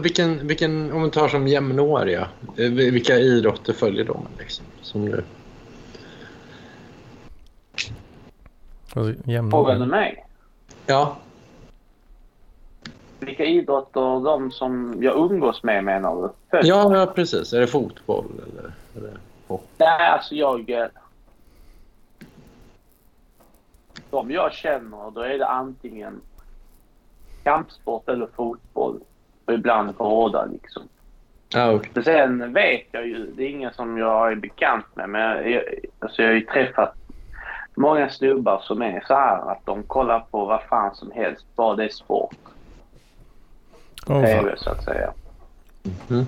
Vilken, 0.00 0.46
vilken, 0.46 0.92
om 0.92 1.02
vi 1.02 1.10
tar 1.10 1.28
som 1.28 1.48
jämnåriga, 1.48 2.28
eh, 2.56 2.70
vilka 2.70 3.18
idrotter 3.18 3.72
följer 3.72 4.04
de? 4.04 4.26
Liksom, 4.38 4.64
som 4.82 5.04
nu? 5.04 5.24
Frågar 9.50 9.78
du 9.78 9.86
mig? 9.86 10.26
Ja. 10.86 11.16
Vilka 13.20 13.44
idrotter 13.44 14.24
de 14.24 14.50
som 14.50 14.98
jag 15.00 15.16
umgås 15.16 15.62
med 15.62 15.84
menar 15.84 16.22
du? 16.22 16.28
Följer? 16.50 16.74
Ja, 16.74 16.96
ja, 16.96 17.06
precis. 17.06 17.52
Är 17.52 17.60
det 17.60 17.66
fotboll 17.66 18.26
eller? 18.46 18.72
eller 18.96 19.18
Nej, 19.76 20.08
alltså 20.08 20.34
jag... 20.34 20.88
De 24.10 24.30
jag 24.30 24.52
känner, 24.52 25.10
då 25.10 25.20
är 25.20 25.38
det 25.38 25.46
antingen 25.46 26.20
kampsport 27.48 28.08
eller 28.08 28.28
fotboll. 28.36 29.00
Och 29.44 29.52
ibland 29.52 29.94
båda 29.94 30.44
liksom. 30.44 30.82
Ah, 31.54 31.72
okay. 31.72 32.02
Sen 32.02 32.52
vet 32.52 32.86
jag 32.92 33.06
ju, 33.06 33.32
det 33.36 33.42
är 33.42 33.48
ingen 33.48 33.72
som 33.72 33.98
jag 33.98 34.32
är 34.32 34.36
bekant 34.36 34.86
med, 34.94 35.08
men 35.08 35.52
jag, 35.52 35.62
alltså 35.98 36.22
jag 36.22 36.28
har 36.28 36.34
ju 36.34 36.40
träffat 36.40 36.94
många 37.74 38.10
snubbar 38.10 38.60
som 38.62 38.82
är 38.82 39.04
så 39.06 39.14
här 39.14 39.50
att 39.52 39.66
de 39.66 39.82
kollar 39.82 40.20
på 40.20 40.44
vad 40.44 40.62
fan 40.62 40.94
som 40.94 41.10
helst, 41.10 41.46
bara 41.56 41.76
det 41.76 41.84
är 41.84 41.88
sport. 41.88 42.36
Oh, 44.06 44.24
TV 44.24 44.54
så 44.56 44.70
att 44.70 44.84
säga. 44.84 45.12
Mm. 46.10 46.26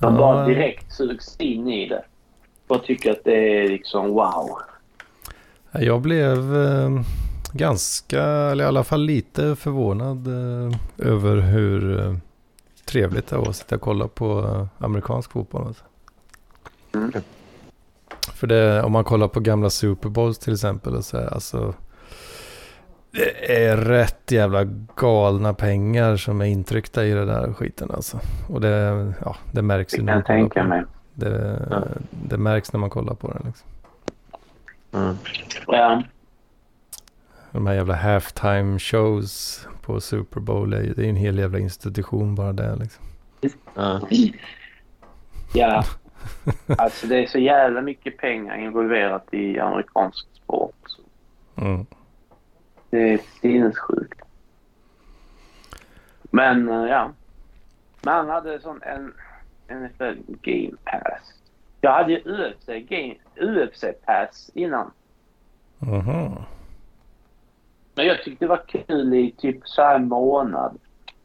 De 0.00 0.16
bara 0.16 0.46
direkt 0.46 0.92
sugs 0.92 1.36
in 1.40 1.68
i 1.68 1.88
det. 1.88 2.04
Och 2.66 2.84
tycker 2.84 3.12
att 3.12 3.24
det 3.24 3.64
är 3.64 3.68
liksom 3.68 4.08
wow. 4.08 4.58
Jag 5.72 6.00
blev... 6.00 6.56
Eh 6.56 6.90
ganska, 7.54 8.22
eller 8.22 8.64
i 8.64 8.66
alla 8.66 8.84
fall 8.84 9.00
lite 9.00 9.56
förvånad 9.56 10.26
eh, 10.26 10.76
över 10.98 11.36
hur 11.36 12.00
eh, 12.00 12.16
trevligt 12.84 13.26
det 13.26 13.36
var 13.36 13.48
att 13.48 13.56
sitta 13.56 13.74
och 13.74 13.80
kolla 13.80 14.08
på 14.08 14.40
eh, 14.40 14.84
amerikansk 14.84 15.32
fotboll. 15.32 15.66
Alltså. 15.66 15.84
Mm. 16.94 17.12
För 18.34 18.46
det, 18.46 18.82
om 18.82 18.92
man 18.92 19.04
kollar 19.04 19.28
på 19.28 19.40
gamla 19.40 19.70
Super 19.70 20.08
Bowls 20.08 20.38
till 20.38 20.52
exempel, 20.52 20.94
och 20.94 21.04
så 21.04 21.18
här, 21.18 21.34
alltså, 21.34 21.74
det 23.10 23.64
är 23.64 23.76
rätt 23.76 24.30
jävla 24.30 24.64
galna 24.96 25.54
pengar 25.54 26.16
som 26.16 26.40
är 26.40 26.44
intryckta 26.44 27.04
i 27.04 27.10
den 27.10 27.26
där 27.26 27.52
skiten 27.52 27.90
alltså. 27.90 28.20
Och 28.48 28.60
det, 28.60 29.12
ja, 29.24 29.36
det 29.52 29.62
märks 29.62 29.98
ju 29.98 30.02
när 30.02 30.14
man 30.14 30.24
tänka 30.24 30.62
på. 30.62 30.68
mig. 30.68 30.84
Det, 31.14 31.60
det 32.10 32.36
märks 32.36 32.72
när 32.72 32.80
man 32.80 32.90
kollar 32.90 33.14
på 33.14 33.28
den. 33.28 33.42
Liksom. 33.44 33.68
Mm. 34.92 35.16
Ja. 35.66 36.02
De 37.54 37.66
här 37.66 37.74
jävla 37.74 37.94
halftime 37.94 38.78
shows 38.78 39.66
på 39.82 40.00
Super 40.00 40.40
Bowl. 40.40 40.70
Det 40.70 40.98
är 40.98 41.08
en 41.08 41.16
hel 41.16 41.38
jävla 41.38 41.58
institution 41.58 42.34
bara 42.34 42.52
det 42.52 42.76
liksom. 42.76 43.04
Ja. 43.74 44.00
ja. 45.54 45.84
Alltså 46.78 47.06
det 47.06 47.22
är 47.22 47.26
så 47.26 47.38
jävla 47.38 47.80
mycket 47.82 48.16
pengar 48.16 48.56
involverat 48.56 49.34
i 49.34 49.58
amerikansk 49.58 50.26
sport. 50.34 50.86
Mm. 51.56 51.86
Det 52.90 53.12
är 53.12 53.20
sinnessjukt. 53.40 54.20
Men 56.22 56.68
uh, 56.68 56.88
ja. 56.88 57.12
Man 58.02 58.28
hade 58.28 58.60
sån 58.60 58.82
en 58.82 59.12
NFL 59.78 60.20
Game 60.26 60.76
Pass. 60.84 61.34
Jag 61.80 61.92
hade 61.92 62.12
ju 62.12 62.18
UFC, 62.18 62.66
game, 62.66 63.14
UFC 63.40 63.84
Pass 64.06 64.50
innan. 64.54 64.90
Mhm. 65.78 66.34
Men 67.94 68.06
jag 68.06 68.22
tyckte 68.22 68.44
det 68.44 68.48
var 68.48 68.62
kul 68.68 69.14
i 69.14 69.34
typ 69.38 69.58
så 69.64 69.82
här 69.82 69.96
en 69.96 70.08
månad. 70.08 70.78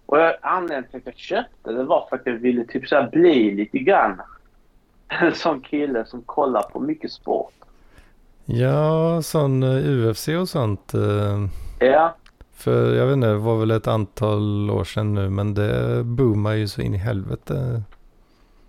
Och 0.06 0.18
anledningen 0.42 0.90
till 0.90 0.98
att 0.98 1.06
jag 1.06 1.18
köpte 1.18 1.72
det 1.72 1.84
var 1.84 2.08
för 2.10 2.16
att 2.16 2.22
jag 2.26 2.34
ville 2.34 2.66
typ 2.66 2.88
så 2.88 3.08
bli 3.12 3.56
lite 3.56 3.80
grann 3.80 4.22
en 5.08 5.36
sån 5.36 5.62
kille 5.62 6.06
som 6.06 6.22
kollar 6.22 6.62
på 6.62 6.80
mycket 6.80 7.12
sport. 7.12 7.54
Ja, 8.46 9.22
sån 9.22 9.64
eh, 9.64 10.10
UFC 10.10 10.28
och 10.28 10.50
sånt. 10.50 10.94
Uh, 10.96 11.48
ja. 11.80 12.16
För 12.54 12.96
jag 12.96 13.06
vet 13.06 13.14
inte, 13.14 13.28
det 13.28 13.38
var 13.38 13.58
väl 13.58 13.72
ett 13.72 13.88
antal 13.88 14.70
år 14.72 14.84
sedan 14.84 15.14
nu, 15.14 15.30
men 15.30 15.54
det 15.54 16.04
boomar 16.04 16.54
ju 16.54 16.68
så 16.68 16.82
in 16.82 16.94
i 16.94 16.98
helvete. 16.98 17.84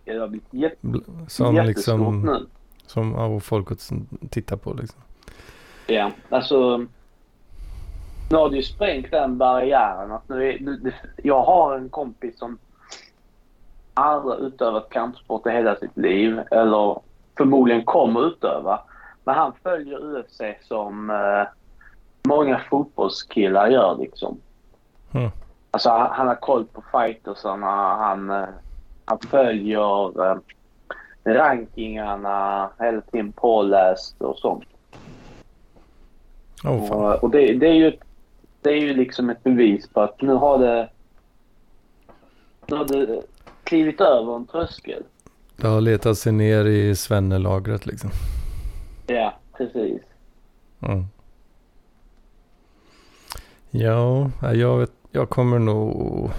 Ja, 0.05 0.15
det 0.15 0.21
har 0.21 0.29
blivit 0.29 0.55
jätte, 0.55 1.01
som 1.29 1.55
liksom, 1.57 2.23
nu. 2.23 2.47
Som 2.87 3.13
ja, 3.13 3.41
folk 3.41 3.69
tittar 4.31 4.57
på 4.57 4.75
liksom. 4.75 5.01
Ja, 5.87 6.11
alltså 6.29 6.87
nu 8.31 8.37
har 8.37 8.51
du 8.51 8.57
ju 8.57 8.63
sprängt 8.63 9.11
den 9.11 9.39
barriären. 9.39 10.13
Att 10.13 10.29
nu 10.29 10.49
är, 10.49 10.59
nu, 10.61 10.93
jag 11.17 11.43
har 11.43 11.77
en 11.77 11.89
kompis 11.89 12.39
som 12.39 12.59
aldrig 13.95 14.41
utövat 14.41 14.91
kampsport 14.91 15.47
i 15.47 15.51
hela 15.51 15.77
sitt 15.77 15.97
liv 15.97 16.41
eller 16.51 17.01
förmodligen 17.37 17.85
kommer 17.85 18.27
utöva. 18.27 18.81
Men 19.25 19.35
han 19.35 19.53
följer 19.63 20.19
UFC 20.19 20.41
som 20.61 21.11
eh, 21.11 21.49
många 22.23 22.61
fotbollskillar 22.71 23.69
gör 23.69 23.97
liksom. 23.99 24.39
Mm. 25.15 25.31
Alltså 25.71 25.91
han, 25.91 26.11
han, 26.11 26.29
har 26.29 26.35
koll 26.35 26.65
på 26.65 26.83
fightersarna. 26.93 27.97
Han, 27.97 28.31
eh, 28.31 28.49
han 29.05 29.19
följer 29.19 30.27
eh, 30.27 30.37
rankingarna 31.25 32.71
hela 32.79 33.01
tiden 33.01 33.33
påläst 33.33 34.23
och 34.23 34.39
sånt. 34.39 34.65
Oh, 36.65 36.93
och, 36.93 37.25
och 37.25 37.31
det, 37.31 37.55
det, 37.55 37.69
är 37.69 37.75
ju 37.75 37.89
ett 37.89 38.10
det 38.61 38.71
är 38.71 38.81
ju 38.81 38.95
liksom 38.95 39.31
ett 39.31 39.43
bevis 39.43 39.89
på 39.89 40.01
att 40.01 40.23
nu 40.23 40.33
har 40.33 40.59
det, 40.59 40.91
nu 42.67 42.77
har 42.77 42.85
det 42.85 43.23
klivit 43.65 44.01
över 44.01 44.37
en 44.37 44.47
tröskel. 44.47 45.03
Det 45.57 45.67
har 45.67 45.81
letat 45.81 46.19
sig 46.19 46.33
ner 46.33 46.65
i 46.65 46.97
svennelagret 46.97 47.87
liksom. 47.87 48.11
Ja, 49.07 49.35
precis. 49.57 50.03
Mm. 50.81 51.05
Ja, 53.71 54.31
jag, 54.55 54.79
vet, 54.79 54.93
jag 55.11 55.31
kommer 55.31 55.59
nog... 55.59 56.31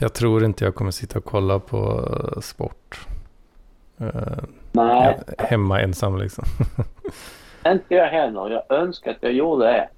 Jag 0.00 0.14
tror 0.14 0.44
inte 0.44 0.64
jag 0.64 0.74
kommer 0.74 0.90
sitta 0.90 1.18
och 1.18 1.24
kolla 1.24 1.58
på 1.58 2.00
uh, 2.00 2.40
sport. 2.40 3.06
Uh, 4.00 4.44
Nej. 4.72 5.18
Hemma 5.38 5.80
ensam 5.80 6.18
liksom. 6.18 6.44
inte 7.66 7.94
jag 7.94 8.06
heller. 8.06 8.50
Jag 8.50 8.78
önskar 8.78 9.10
att 9.10 9.16
jag 9.20 9.32
gjorde 9.32 9.64
det. 9.64 9.88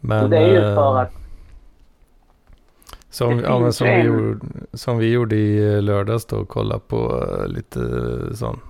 Men, 0.00 0.24
och 0.24 0.30
det 0.30 0.38
är 0.38 0.48
ju 0.48 0.60
för 0.60 0.94
eh, 0.94 1.00
att... 1.00 1.12
Som, 3.10 3.40
ja, 3.40 3.58
men 3.58 3.72
som, 3.72 3.86
vi 3.86 4.02
gjorde, 4.02 4.46
som 4.72 4.98
vi 4.98 5.10
gjorde 5.10 5.36
i 5.36 5.82
lördags 5.82 6.24
då, 6.24 6.44
kolla 6.44 6.78
på 6.78 7.24
uh, 7.24 7.48
lite 7.48 7.80
sån 8.36 8.60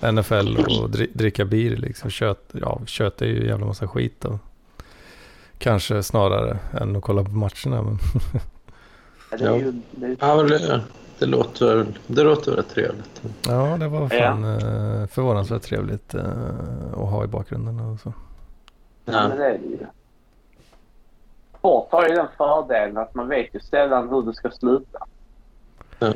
NFL 0.00 0.56
och 0.80 0.90
dricka 0.90 1.44
bir 1.44 1.76
liksom. 1.76 2.10
Kött, 2.10 2.50
ja, 2.52 2.80
kött 2.86 3.22
är 3.22 3.26
ju 3.26 3.40
en 3.40 3.46
jävla 3.46 3.66
massa 3.66 3.88
skit 3.88 4.20
då. 4.20 4.38
Kanske 5.58 6.02
snarare 6.02 6.58
än 6.80 6.96
att 6.96 7.02
kolla 7.02 7.24
på 7.24 7.30
matcherna. 7.30 7.82
Men 7.82 7.98
ja, 9.30 9.36
det, 9.38 9.58
ju, 9.58 9.72
det, 9.90 10.16
ja, 10.20 10.42
det, 10.42 10.80
det, 11.18 11.26
låter, 11.26 11.86
det 12.06 12.22
låter 12.22 12.52
rätt 12.52 12.68
trevligt. 12.68 13.22
Ja, 13.46 13.76
det 13.80 13.88
var 13.88 14.08
fan 14.08 14.42
ja. 14.42 14.54
Eh, 14.54 15.06
förvånansvärt 15.06 15.62
trevligt 15.62 16.14
att 16.14 17.10
ha 17.10 17.24
i 17.24 17.26
bakgrunden 17.26 17.80
och 17.80 18.00
så. 18.00 18.12
Ja, 19.04 19.28
men 19.28 19.38
det 19.38 19.46
är 19.46 19.58
det 19.58 19.66
ju. 19.66 19.86
Sport 21.60 21.92
har 21.92 22.08
ju 22.08 22.14
den 22.14 22.28
fördelen 22.36 22.98
att 22.98 23.14
man 23.14 23.28
vet 23.28 23.54
ju 23.54 23.60
sällan 23.60 24.08
hur 24.08 24.22
det 24.22 24.34
ska 24.34 24.50
sluta. 24.50 24.98
Ja. 25.98 26.12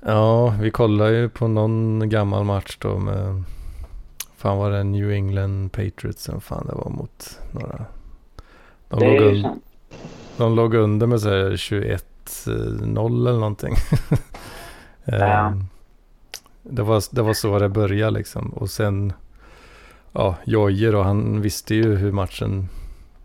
Ja, 0.00 0.54
vi 0.60 0.70
kollade 0.70 1.16
ju 1.16 1.28
på 1.28 1.48
någon 1.48 2.08
gammal 2.08 2.44
match 2.44 2.76
då 2.80 2.98
med, 2.98 3.42
fan 4.36 4.58
var 4.58 4.70
det 4.70 4.84
New 4.84 5.10
England 5.10 5.72
Patriots 5.72 6.22
som 6.22 6.40
fan 6.40 6.66
det 6.66 6.74
var 6.74 6.90
mot 6.90 7.38
några. 7.52 7.84
De, 8.88 9.00
låg, 9.00 9.20
un, 9.20 9.60
de 10.36 10.54
låg 10.54 10.74
under 10.74 11.06
med 11.06 11.20
så 11.20 11.28
21-0 11.28 13.28
eller 13.28 13.40
någonting. 13.40 13.74
ja. 15.04 15.14
Ehm, 15.14 15.64
det, 16.62 16.82
var, 16.82 17.14
det 17.14 17.22
var 17.22 17.34
så 17.34 17.58
det 17.58 17.68
började 17.68 18.18
liksom. 18.18 18.48
Och 18.48 18.70
sen, 18.70 19.12
ja, 20.12 20.36
Jojje 20.44 20.90
då, 20.90 21.02
han 21.02 21.40
visste 21.40 21.74
ju 21.74 21.96
hur 21.96 22.12
matchen 22.12 22.68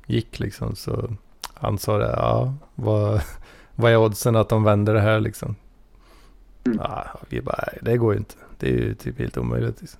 gick 0.05 0.39
liksom. 0.39 0.75
Så 0.75 1.09
han 1.63 1.77
sa 1.77 1.97
det, 1.97 2.13
ja, 2.17 2.53
vad, 2.75 3.21
vad 3.75 3.91
är 3.91 3.97
oddsen 3.97 4.35
att 4.35 4.49
de 4.49 4.63
vänder 4.63 4.93
det 4.93 5.01
här 5.01 5.19
liksom? 5.19 5.55
Mm. 6.65 6.79
Ja, 6.81 7.05
vi 7.29 7.41
bara, 7.41 7.63
det 7.81 7.97
går 7.97 8.13
ju 8.13 8.19
inte. 8.19 8.35
Det 8.57 8.67
är 8.67 8.71
ju 8.71 8.93
typ 8.93 9.19
helt 9.19 9.37
omöjligt. 9.37 9.81
Liksom. 9.81 9.99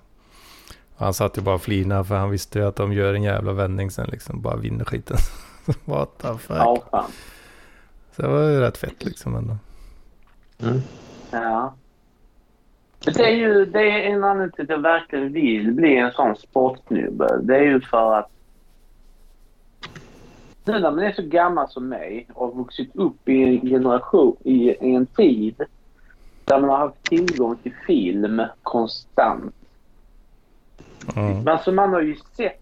Han 0.96 1.14
satt 1.14 1.38
ju 1.38 1.42
bara 1.42 1.54
och 1.54 1.62
flinade 1.62 2.04
för 2.04 2.16
han 2.16 2.30
visste 2.30 2.58
ju 2.58 2.66
att 2.66 2.76
de 2.76 2.92
gör 2.92 3.14
en 3.14 3.22
jävla 3.22 3.52
vändning 3.52 3.90
sen 3.90 4.08
liksom. 4.12 4.42
Bara 4.42 4.56
vinner 4.56 4.84
skiten. 4.84 5.16
What 5.84 6.18
the 6.18 6.28
fuck. 6.28 6.56
Ja, 6.56 6.82
fan. 6.90 7.10
Så 8.16 8.22
det 8.22 8.28
var 8.28 8.50
ju 8.50 8.60
rätt 8.60 8.76
fett 8.76 9.04
liksom 9.04 9.36
ändå. 9.36 9.56
Mm. 10.62 10.80
Ja. 11.30 11.74
Det 13.04 13.24
är 13.24 13.36
ju 13.36 13.64
det 13.64 13.90
är 13.90 14.12
en 14.12 14.24
anledning 14.24 14.52
till 14.52 14.62
att 14.62 14.70
jag 14.70 14.82
verkligen 14.82 15.32
vill 15.32 15.72
bli 15.72 15.96
en 15.96 16.12
sån 16.12 16.36
sportsnubbe. 16.36 17.38
Det 17.42 17.56
är 17.56 17.62
ju 17.62 17.80
för 17.80 18.18
att 18.18 18.30
nu 20.64 20.72
när 20.72 20.90
man 20.90 21.04
är 21.04 21.12
så 21.12 21.22
gammal 21.22 21.68
som 21.68 21.88
mig 21.88 22.26
och 22.34 22.46
har 22.46 22.54
vuxit 22.54 22.96
upp 22.96 23.28
i 23.28 23.42
en 23.42 23.60
generation, 23.60 24.36
i, 24.44 24.70
i 24.70 24.94
en 24.94 25.06
tid 25.06 25.62
där 26.44 26.60
man 26.60 26.70
har 26.70 26.78
haft 26.78 27.02
tillgång 27.02 27.56
till 27.56 27.74
film 27.86 28.42
konstant. 28.62 29.54
Mm. 31.16 31.48
Alltså 31.48 31.72
man 31.72 31.92
har 31.92 32.00
ju 32.00 32.16
sett 32.36 32.60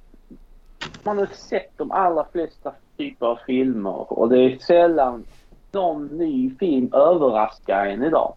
man 1.02 1.18
har 1.18 1.26
sett 1.26 1.78
de 1.78 1.90
allra 1.90 2.26
flesta 2.32 2.72
typer 2.96 3.26
av 3.26 3.38
filmer 3.46 4.12
och 4.12 4.28
det 4.28 4.38
är 4.38 4.58
sällan 4.58 5.24
någon 5.72 6.06
ny 6.06 6.56
film 6.58 6.92
överraskar 6.92 7.86
en 7.86 8.02
idag. 8.02 8.34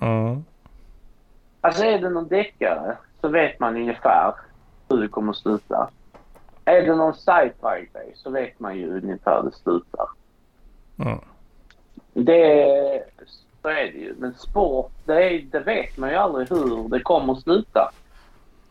Mm. 0.00 0.44
Alltså 1.60 1.84
är 1.84 1.98
det 1.98 2.10
någon 2.10 2.28
deckare 2.28 2.96
så 3.20 3.28
vet 3.28 3.60
man 3.60 3.76
ungefär 3.76 4.34
hur 4.88 5.00
det 5.00 5.08
kommer 5.08 5.30
att 5.30 5.38
sluta. 5.38 5.90
Är 6.68 6.82
det 6.82 6.94
någon 6.96 7.14
sci-fi 7.14 7.88
grej 7.92 8.12
så 8.14 8.30
vet 8.30 8.60
man 8.60 8.76
ju 8.76 8.98
ungefär 8.98 9.42
hur 9.42 9.50
det 9.50 9.56
slutar. 9.56 10.08
Mm. 10.98 11.18
Det 12.12 13.04
så 13.62 13.68
är 13.68 13.92
det 13.92 13.98
ju. 13.98 14.14
Men 14.18 14.34
sport, 14.34 14.92
det, 15.04 15.24
är, 15.24 15.42
det 15.50 15.60
vet 15.60 15.96
man 15.96 16.10
ju 16.10 16.16
aldrig 16.16 16.50
hur 16.50 16.88
det 16.88 17.00
kommer 17.00 17.32
att 17.32 17.42
sluta. 17.42 17.90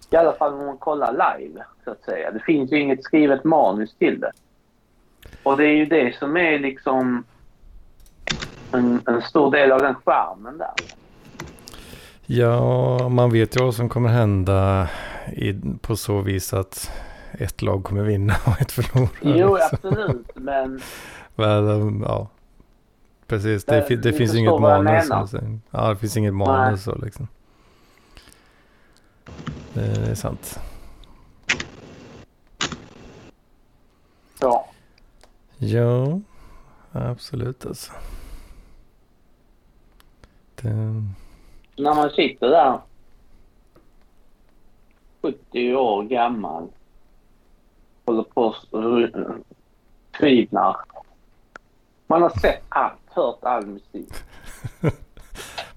I 0.09 0.15
alla 0.15 0.33
fall 0.33 0.53
om 0.53 0.65
man 0.65 0.77
kollar 0.77 1.11
live, 1.11 1.63
så 1.83 1.91
att 1.91 2.03
säga. 2.03 2.31
Det 2.31 2.39
finns 2.39 2.71
ju 2.71 2.79
inget 2.79 3.03
skrivet 3.03 3.43
manus 3.43 3.95
till 3.95 4.19
det. 4.19 4.31
Och 5.43 5.57
det 5.57 5.65
är 5.65 5.75
ju 5.75 5.85
det 5.85 6.15
som 6.15 6.37
är 6.37 6.59
liksom 6.59 7.23
en, 8.71 9.01
en 9.07 9.21
stor 9.21 9.51
del 9.51 9.71
av 9.71 9.79
den 9.79 9.95
skärmen 9.95 10.57
där. 10.57 10.73
Ja, 12.25 13.09
man 13.09 13.31
vet 13.31 13.57
ju 13.57 13.65
vad 13.65 13.75
som 13.75 13.89
kommer 13.89 14.09
hända 14.09 14.87
i, 15.33 15.53
på 15.81 15.95
så 15.95 16.21
vis 16.21 16.53
att 16.53 16.91
ett 17.31 17.61
lag 17.61 17.83
kommer 17.83 18.03
vinna 18.03 18.35
och 18.45 18.61
ett 18.61 18.71
förlora. 18.71 19.09
Jo, 19.21 19.57
absolut, 19.71 20.27
men... 20.35 20.81
men 21.35 22.01
ja, 22.01 22.29
Precis, 23.27 23.65
det, 23.65 23.85
det, 23.89 23.95
det 23.95 24.13
finns 24.13 24.35
inget 24.35 24.61
manus. 24.61 25.33
Ja, 25.71 25.89
det 25.89 25.95
finns 25.95 26.17
inget 26.17 26.33
manus 26.33 26.83
så 26.83 26.95
liksom. 26.95 27.27
Det 29.73 29.81
är 29.81 30.15
sant. 30.15 30.59
Ja. 34.39 34.67
Ja, 35.57 36.19
absolut 36.91 37.65
alltså. 37.65 37.91
Det... 40.55 41.03
När 41.77 41.95
man 41.95 42.09
sitter 42.09 42.47
där 42.47 42.79
70 45.21 45.75
år 45.75 46.03
gammal 46.03 46.67
håller 48.07 48.23
på 48.23 48.41
och 48.43 48.55
tvivlar. 50.19 50.75
Man 52.07 52.21
har 52.21 52.29
sett 52.29 52.63
allt 52.69 52.93
hört 53.09 53.43
all 53.43 53.65
musik. 53.65 54.13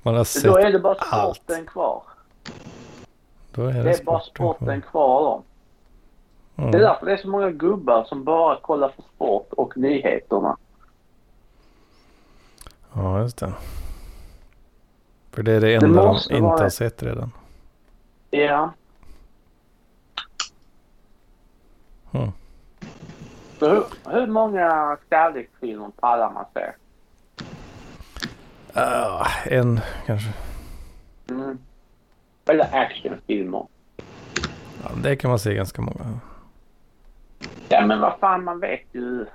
Man 0.02 0.14
har 0.14 0.24
sett 0.24 0.44
Då 0.44 0.56
är 0.56 0.72
det 0.72 0.78
bara 0.78 0.94
sporten 0.94 1.56
allt. 1.60 1.66
kvar. 1.66 2.02
Då 3.52 3.62
är 3.66 3.72
det, 3.72 3.82
det 3.82 4.00
är 4.00 4.04
bara 4.04 4.20
sporten 4.20 4.80
kvar, 4.80 4.90
kvar 4.90 5.20
då. 5.20 5.42
Mm. 6.56 6.70
Det 6.70 6.78
är 6.78 6.82
därför 6.82 7.06
det 7.06 7.12
är 7.12 7.16
så 7.16 7.28
många 7.28 7.50
gubbar 7.50 8.04
som 8.04 8.24
bara 8.24 8.60
kollar 8.60 8.88
på 8.88 9.02
sport 9.02 9.52
och 9.52 9.76
nyheterna. 9.76 10.56
Ja, 12.92 13.20
just 13.20 13.38
det. 13.38 13.52
För 15.30 15.42
det 15.42 15.52
är 15.52 15.60
det 15.60 15.74
enda 15.74 16.02
det 16.02 16.20
de 16.28 16.34
inte 16.36 16.62
har 16.62 16.68
sett 16.68 17.02
redan. 17.02 17.32
Ja. 18.30 18.72
Hmm. 22.12 22.32
Hur, 23.60 23.84
hur 24.06 24.26
många 24.26 24.96
kärleksfilmer 25.10 25.90
pallar 26.00 26.32
man 26.32 26.44
se? 26.54 26.72
Uh, 28.76 29.52
en 29.52 29.80
kanske. 30.06 30.30
Mm. 31.30 31.58
Eller 32.50 32.74
actionfilmer. 32.74 33.66
Ja, 34.82 34.90
det 35.02 35.16
kan 35.16 35.30
man 35.30 35.38
se 35.38 35.54
ganska 35.54 35.82
många. 35.82 36.20
Ja 37.68 37.86
men 37.86 38.00
vad 38.00 38.18
fan 38.20 38.44
man 38.44 38.60
vet 38.60 38.86
ju. 38.92 39.26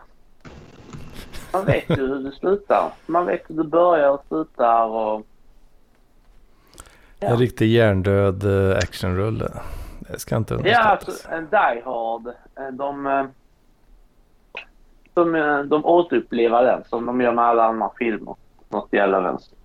Man 1.53 1.65
vet 1.65 1.89
ju 1.89 2.07
hur 2.07 2.23
det 2.23 2.31
slutar. 2.31 2.91
Man 3.05 3.25
vet 3.25 3.49
hur 3.49 3.55
det 3.55 3.63
börjar 3.63 4.09
och 4.09 4.25
slutar 4.27 4.85
och... 4.85 5.25
Ja. 7.19 7.27
En 7.27 7.38
riktig 7.38 7.67
hjärndöd 7.67 8.43
uh, 8.43 8.77
actionrulle. 8.77 9.51
Det 10.07 10.19
ska 10.19 10.37
inte 10.37 10.53
underskattas. 10.53 11.07
Ja, 11.07 11.11
alltså, 11.11 11.31
en 11.31 11.45
Die 11.49 11.81
Hard. 11.85 12.27
Eh, 12.27 12.73
de, 12.73 13.07
eh, 13.07 13.25
de, 15.13 15.31
de 15.69 15.85
återupplever 15.85 16.63
den 16.63 16.83
som 16.83 17.05
de 17.05 17.21
gör 17.21 17.31
med 17.31 17.45
alla 17.45 17.63
andra 17.63 17.89
filmer 17.97 18.35
något 18.69 18.93
jävla 18.93 19.21
vänster. 19.21 19.57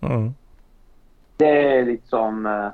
Mm. 0.00 0.34
Det 1.36 1.78
är 1.78 1.84
liksom... 1.84 2.46
Eh, 2.46 2.68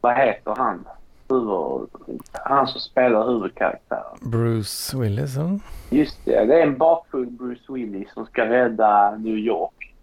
vad 0.00 0.16
heter 0.16 0.54
han? 0.56 0.84
Huvud, 1.28 1.88
han 2.32 2.66
som 2.66 2.80
spelar 2.80 3.26
huvudkaraktären. 3.26 4.18
Bruce 4.20 4.98
Willison. 4.98 5.60
Just 5.90 6.24
det. 6.24 6.44
Det 6.44 6.60
är 6.60 6.66
en 6.66 6.78
bakfull 6.78 7.26
Bruce 7.26 7.72
Willis 7.72 8.12
som 8.14 8.26
ska 8.26 8.46
rädda 8.46 9.10
New 9.10 9.36
York 9.36 9.94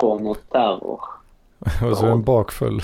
från 0.00 0.24
något 0.24 0.50
terror. 0.50 1.00
Och 1.90 1.96
så 1.96 2.06
en 2.06 2.22
bakfull. 2.22 2.80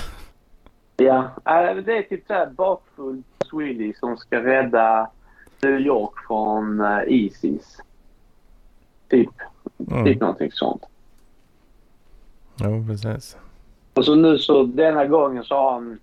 Ja, 0.97 1.31
äh, 1.45 1.75
det 1.75 1.97
är 1.97 2.01
typ 2.01 2.27
såhär 2.27 2.49
bakfull 2.49 3.23
Willis 3.53 3.99
som 3.99 4.17
ska 4.17 4.43
rädda 4.43 5.09
New 5.61 5.79
York 5.79 6.13
från 6.27 6.81
uh, 6.81 7.03
Isis. 7.07 7.77
Typ. 9.09 9.29
Mm. 9.91 10.05
Typ 10.05 10.21
någonting 10.21 10.51
sånt. 10.51 10.83
Jo, 12.59 12.85
precis. 12.87 13.37
Och 13.93 14.05
så 14.05 14.15
nu 14.15 14.37
så 14.37 14.63
denna 14.63 15.05
gången 15.05 15.43
så 15.43 15.55
har 15.55 15.71
han 15.71 15.99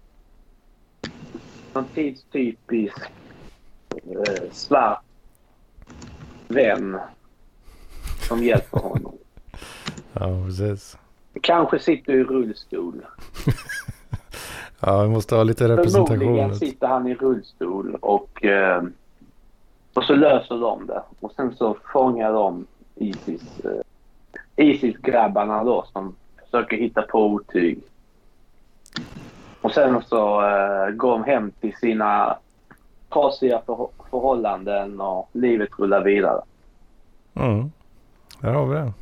en 1.75 1.85
tidstypisk 1.85 2.99
eh, 3.91 4.51
svart 4.53 5.05
vän 6.49 6.99
som 8.29 8.43
hjälper 8.45 8.79
honom. 8.79 9.15
Ja, 10.13 10.45
precis. 10.47 10.99
Kanske 11.41 11.79
sitter 11.79 12.13
i 12.13 12.25
rullstol. 12.25 13.07
ja, 14.81 15.03
vi 15.03 15.09
måste 15.09 15.35
ha 15.35 15.43
lite 15.43 15.69
representation. 15.69 16.19
Förmodligen 16.19 16.55
sitter 16.55 16.87
han 16.87 17.07
i 17.07 17.15
rullstol 17.15 17.95
och, 18.01 18.45
eh, 18.45 18.83
och 19.95 20.05
så 20.05 20.15
löser 20.15 20.61
de 20.61 20.87
det. 20.87 21.03
Och 21.21 21.33
sen 21.33 21.57
så 21.57 21.77
fångar 21.93 22.33
de 22.33 22.67
Isis, 22.95 23.61
eh, 23.65 24.67
Isis-grabbarna 24.67 25.65
då 25.65 25.85
som 25.93 26.17
försöker 26.45 26.77
hitta 26.77 27.03
på 27.03 27.27
otyg. 27.27 27.79
sen 29.75 30.03
så 30.03 30.41
uh, 30.43 30.91
går 30.91 31.11
de 31.11 31.25
hem 31.25 31.51
till 31.61 31.77
sina 31.77 32.37
trasiga 33.13 33.63
för 33.67 33.89
förhållanden 34.11 35.01
och 35.01 35.29
livet 35.33 35.69
rullar 35.79 36.05
vidare. 36.05 36.43
Mm. 37.35 37.71
Där 38.41 38.53
har 38.53 38.67
vi 38.67 38.75
det. 38.75 38.93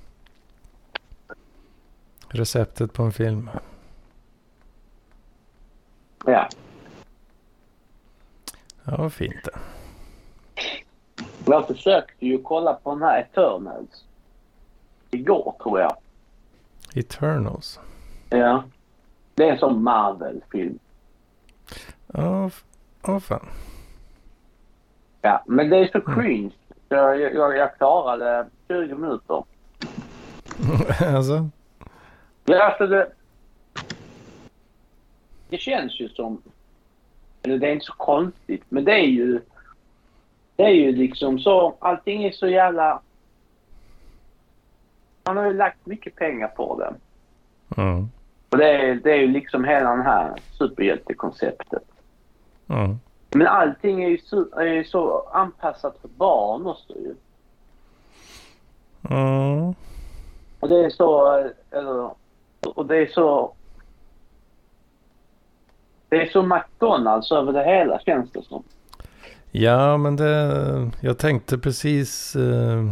Receptet 2.29 2.93
på 2.93 3.03
en 3.03 3.13
film. 3.13 3.51
Ja. 6.27 6.49
Ja, 8.85 8.97
vad 8.97 9.13
fint 9.13 9.45
det. 9.45 9.59
Jag 11.47 11.67
försökte 11.67 12.27
ju 12.27 12.43
kolla 12.43 12.75
på 12.75 12.91
den 12.91 13.03
här 13.03 13.21
Eternals. 13.21 14.05
Igår 15.11 15.55
tror 15.63 15.81
jag. 15.81 15.97
Eternals? 16.95 17.81
Ja. 18.31 18.65
Det 19.35 19.49
är 19.49 19.53
en 19.53 19.59
sån 19.59 19.83
Marvel-film. 19.83 20.79
Ja, 22.07 22.51
oh, 23.03 23.19
fan. 23.19 23.49
Ja, 25.23 25.43
men 25.47 25.71
det 25.71 25.77
är 25.77 25.89
så 25.93 26.01
cringe. 26.01 26.51
Jag, 26.89 27.21
jag, 27.21 27.57
jag 27.57 27.77
klarade 27.77 28.47
20 28.69 28.95
minuter. 28.95 29.45
alltså? 31.17 31.49
Ja, 32.45 32.63
alltså 32.63 32.87
det... 32.87 33.13
Det 35.53 35.59
känns 35.59 36.01
ju 36.01 36.09
som... 36.09 36.43
Eller 37.43 37.59
det 37.59 37.69
är 37.69 37.73
inte 37.73 37.85
så 37.85 37.93
konstigt, 37.93 38.65
men 38.69 38.85
det 38.85 38.93
är 38.93 39.07
ju... 39.07 39.41
Det 40.57 40.63
är 40.63 40.75
ju 40.75 40.93
liksom 40.93 41.39
så... 41.39 41.75
Allting 41.79 42.25
är 42.25 42.31
så 42.31 42.49
jävla... 42.49 43.01
Man 45.25 45.37
har 45.37 45.47
ju 45.47 45.57
lagt 45.57 45.87
mycket 45.87 46.17
pengar 46.17 46.49
på 46.49 46.79
det. 46.79 46.95
Mm. 47.83 48.09
Och 48.49 48.59
det 48.59 48.69
är, 48.69 48.95
det 48.95 49.13
är 49.13 49.17
ju 49.17 49.27
liksom 49.27 49.65
hela 49.65 49.97
det 49.97 50.03
här 50.03 50.41
superhjältekonceptet. 50.59 51.85
Mm. 52.69 52.99
Men 53.31 53.47
allting 53.47 54.05
är 54.05 54.09
ju 54.09 54.19
så, 54.19 54.59
är 54.59 54.85
så 54.85 55.29
anpassat 55.33 55.99
för 56.01 56.09
barn 56.09 56.67
också 56.67 56.93
ju. 56.93 57.15
Mm. 59.11 59.75
Och 60.61 60.69
det 60.69 60.85
är 60.85 60.91
så... 60.91 61.37
Eller, 61.71 62.11
och 62.61 62.87
det 62.87 62.97
är 62.97 63.07
så... 63.07 63.55
Det 66.13 66.23
är 66.23 66.27
så 66.27 66.43
McDonalds 66.43 67.33
över 67.33 67.53
det 67.53 67.65
hela 67.65 67.99
känns 67.99 68.33
det 68.33 68.43
som. 68.43 68.63
Ja, 69.51 69.97
men 69.97 70.17
det... 70.17 70.91
Jag 71.01 71.19
tänkte 71.19 71.59
precis 71.59 72.37
eh, 72.37 72.91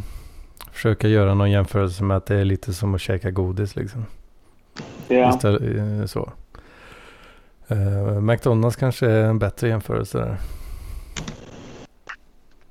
försöka 0.73 1.09
göra 1.09 1.35
någon 1.35 1.51
jämförelse 1.51 2.03
med 2.03 2.17
att 2.17 2.27
det 2.27 2.37
är 2.37 2.45
lite 2.45 2.73
som 2.73 2.95
att 2.95 3.01
käka 3.01 3.31
godis 3.31 3.77
liksom. 3.77 4.07
Ja. 5.09 5.31
Istället, 5.31 5.63
eh, 5.63 6.07
så. 6.07 6.33
Uh, 7.71 8.21
McDonalds 8.21 8.77
kanske 8.77 9.07
är 9.07 9.25
en 9.25 9.39
bättre 9.39 9.69
jämförelse 9.69 10.19
där. 10.19 10.37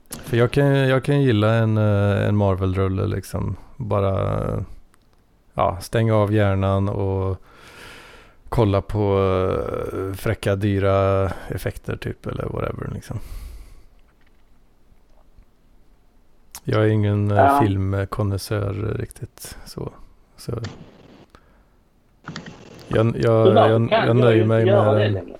För 0.10 0.38
jag 0.38 0.52
kan, 0.52 0.66
jag 0.66 1.04
kan 1.04 1.22
gilla 1.22 1.54
en, 1.54 1.78
eh, 1.78 2.28
en 2.28 2.36
Marvel-rulle 2.36 3.08
liksom. 3.08 3.56
Bara 3.78 4.40
ja, 5.54 5.78
stänga 5.82 6.16
av 6.16 6.34
hjärnan 6.34 6.90
och 6.90 7.42
kolla 8.50 8.82
på 8.82 9.20
uh, 9.20 10.14
fräcka 10.14 10.56
dyra 10.56 11.30
effekter 11.48 11.98
typ 11.98 12.26
eller 12.26 12.46
whatever 12.46 12.92
liksom. 12.94 13.20
Jag 16.64 16.84
är 16.84 16.88
ingen 16.88 17.30
ja. 17.30 17.62
filmkonnässör 17.62 18.74
riktigt 19.00 19.58
så. 19.66 19.92
så 20.38 20.52
jag, 22.88 23.18
jag, 23.18 23.18
jag, 23.18 23.92
jag, 23.92 24.16
nöjer 24.16 24.46
mig 24.46 24.66
med... 24.66 25.36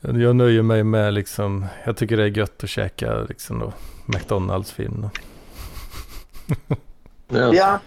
Jag 0.00 0.36
nöjer 0.36 0.62
mig 0.62 0.84
med 0.84 1.14
liksom, 1.14 1.66
jag 1.84 1.96
tycker 1.96 2.16
det 2.16 2.22
är 2.22 2.38
gött 2.38 2.64
att 2.64 2.70
käka 2.70 3.22
liksom 3.22 3.58
då, 3.58 3.72
McDonalds 4.06 4.72
film. 4.72 5.08
ja. 7.28 7.80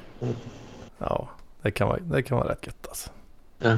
Ja, 0.97 1.29
det 1.61 1.71
kan 1.71 1.87
vara, 1.87 1.99
det 1.99 2.23
kan 2.23 2.37
vara 2.37 2.51
rätt 2.51 2.67
gött 2.67 2.87
alltså. 2.87 3.09
Ja. 3.59 3.77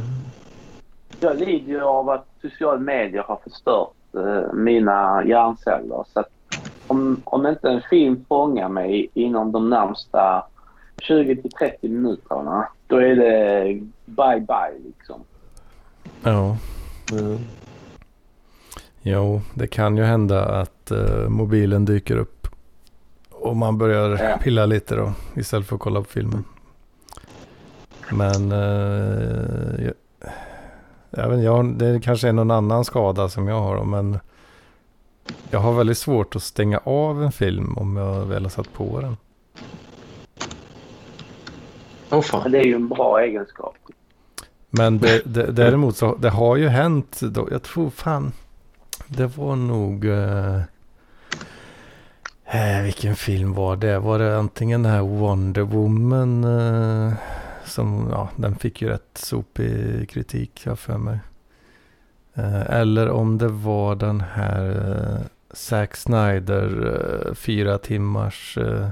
Jag 1.20 1.40
lider 1.40 1.72
ju 1.72 1.82
av 1.82 2.10
att 2.10 2.28
sociala 2.42 2.80
medier 2.80 3.24
har 3.24 3.40
förstört 3.44 3.94
eh, 4.14 4.54
mina 4.54 5.24
hjärnceller. 5.26 6.06
Så 6.14 6.20
att 6.20 6.30
om, 6.88 7.22
om 7.24 7.48
inte 7.48 7.70
en 7.70 7.82
film 7.90 8.26
fångar 8.28 8.70
mig 8.70 9.10
inom 9.14 9.52
de 9.52 9.70
närmsta 9.70 10.44
20 11.02 11.36
till 11.36 11.52
30 11.52 11.90
minuterna, 11.90 12.68
då 12.88 12.96
är 12.96 13.16
det 13.16 13.64
bye 14.06 14.40
bye 14.48 14.80
liksom. 14.86 15.22
Ja. 16.24 16.58
Mm. 17.12 17.38
Jo, 19.02 19.42
det 19.54 19.68
kan 19.68 19.98
ju 19.98 20.04
hända 20.04 20.46
att 20.46 20.92
uh, 20.92 21.30
mobilen 21.30 21.86
dyker 21.86 22.18
upp 22.18 22.48
och 23.32 23.56
man 23.56 23.78
börjar 23.78 24.24
ja. 24.24 24.38
pilla 24.38 24.66
lite 24.66 24.96
då 24.96 25.14
istället 25.36 25.68
för 25.68 25.76
att 25.76 25.82
kolla 25.82 26.02
på 26.02 26.10
filmen. 26.10 26.44
Men 28.12 28.52
uh, 28.52 29.90
jag, 31.12 31.44
jag 31.44 31.74
det 31.76 32.00
kanske 32.04 32.28
är 32.28 32.34
någon 32.34 32.52
annan 32.52 32.86
skada 32.86 33.30
som 33.30 33.48
jag 33.48 33.62
har 33.62 33.84
men 33.84 34.20
jag 35.50 35.60
har 35.60 35.74
väldigt 35.74 35.98
svårt 35.98 36.36
att 36.36 36.44
stänga 36.44 36.78
av 36.78 37.24
en 37.24 37.32
film 37.32 37.78
om 37.78 37.98
jag 37.98 38.26
väl 38.26 38.44
har 38.44 38.50
satt 38.50 38.74
på 38.74 39.02
den. 39.02 39.18
Oh, 42.10 42.22
fan. 42.22 42.52
Det 42.52 42.60
är 42.60 42.64
ju 42.64 42.76
en 42.76 42.90
bra 42.90 43.22
egenskap. 43.22 43.76
Men 44.70 45.00
det, 45.00 45.22
det, 45.26 45.52
däremot 45.52 45.98
så 45.98 46.16
det 46.16 46.30
har 46.30 46.56
ju 46.56 46.68
hänt 46.68 47.20
då. 47.22 47.48
Jag 47.52 47.64
tror 47.64 47.90
fan 47.90 48.32
det 49.08 49.38
var 49.38 49.56
nog. 49.56 50.06
Eh, 50.06 50.62
eh, 52.46 52.84
vilken 52.84 53.16
film 53.16 53.54
var 53.54 53.76
det? 53.76 54.00
Var 54.00 54.20
det 54.20 54.38
antingen 54.38 54.84
den 54.84 54.92
här 54.92 55.02
Wonder 55.02 55.62
Woman. 55.62 56.44
Eh, 56.44 57.14
som 57.72 58.08
ja, 58.12 58.30
den 58.36 58.56
fick 58.56 58.82
ju 58.82 58.90
rätt 58.90 59.18
sopig 59.18 60.10
kritik 60.10 60.66
jag 60.66 60.80
för 60.80 60.98
mig. 60.98 61.20
Eh, 62.34 62.62
eller 62.62 63.10
om 63.10 63.38
det 63.38 63.48
var 63.48 63.96
den 63.96 64.22
här 64.22 64.70
eh, 64.70 65.26
Zack 65.52 65.96
Snyder 65.96 66.96
eh, 67.28 67.34
fyra 67.34 67.78
timmars 67.78 68.58
eh, 68.58 68.90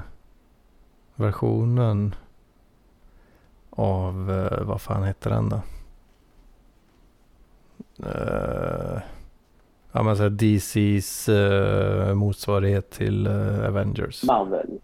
versionen 1.14 2.14
av, 3.70 4.30
eh, 4.30 4.64
vad 4.64 4.80
fan 4.80 5.04
heter 5.04 5.30
den 5.30 5.48
då? 5.48 5.62
Uh, 8.06 9.00
ja 9.92 10.02
men 10.02 10.16
såhär 10.16 10.30
DCs 10.30 11.28
uh, 11.28 12.08
eh, 12.08 12.14
motsvarighet 12.14 12.90
till 12.90 13.26
uh, 13.26 13.66
Avengers. 13.66 14.24
Marvel. 14.24 14.78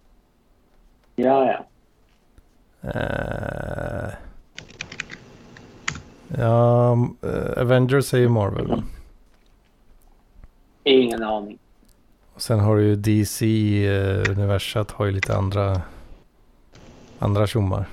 Ja 1.16 1.46
ja. 1.46 1.66
Uh, 2.86 4.08
ja, 6.38 6.90
Avengers 7.56 8.14
är 8.14 8.18
ju 8.18 8.28
Marvel. 8.28 8.66
Mm. 8.70 8.84
Ingen 10.84 11.22
aning. 11.22 11.58
Och 12.34 12.42
sen 12.42 12.60
har 12.60 12.76
du 12.76 12.82
ju 12.82 12.96
DC-universat 12.96 14.90
har 14.90 15.06
ju 15.06 15.12
lite 15.12 15.36
andra 15.36 15.82
andra 17.18 17.46
tjommar. 17.46 17.88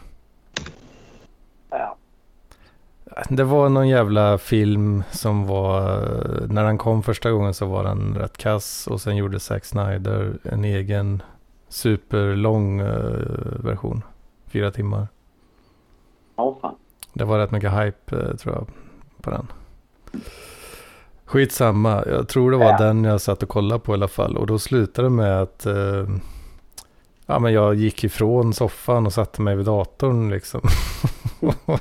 Det 3.30 3.44
var 3.44 3.70
någon 3.70 3.90
jävla 3.90 4.38
film 4.38 5.04
som 5.12 5.48
var, 5.48 6.00
när 6.48 6.64
den 6.64 6.78
kom 6.78 7.04
första 7.04 7.32
gången 7.32 7.54
så 7.54 7.66
var 7.66 7.84
den 7.84 8.16
rätt 8.16 8.38
kass 8.38 8.88
och 8.88 9.02
sen 9.02 9.16
gjorde 9.16 9.40
Zack 9.40 9.66
Snyder 9.66 10.34
en 10.44 10.66
egen 10.66 11.22
superlång 11.70 12.82
uh, 12.82 12.88
version. 13.60 14.02
Fyra 14.54 14.72
timmar. 14.72 15.08
Oh, 16.36 16.60
fan. 16.62 16.76
Det 17.14 17.26
var 17.26 17.40
rätt 17.40 17.52
mycket 17.52 17.72
hype 17.72 18.16
uh, 18.16 18.36
tror 18.36 18.56
jag 18.56 18.68
på 19.22 19.30
den. 19.30 19.48
Skitsamma, 21.26 22.04
jag 22.06 22.28
tror 22.28 22.52
det 22.52 22.58
var 22.58 22.66
ja. 22.66 22.78
den 22.78 23.04
jag 23.04 23.22
satt 23.22 23.44
och 23.44 23.50
kollade 23.50 23.80
på 23.80 23.92
i 23.92 23.94
alla 23.94 24.08
fall. 24.08 24.38
Och 24.38 24.48
då 24.48 24.60
slutade 24.60 25.06
det 25.06 25.10
med 25.10 25.42
att 25.42 25.66
uh, 25.66 26.10
ja, 27.26 27.40
men 27.40 27.54
jag 27.54 27.76
gick 27.76 28.04
ifrån 28.04 28.54
soffan 28.54 29.06
och 29.06 29.14
satte 29.14 29.42
mig 29.42 29.56
vid 29.56 29.66
datorn 29.66 30.30
liksom. 30.30 30.62
Ja. 31.40 31.78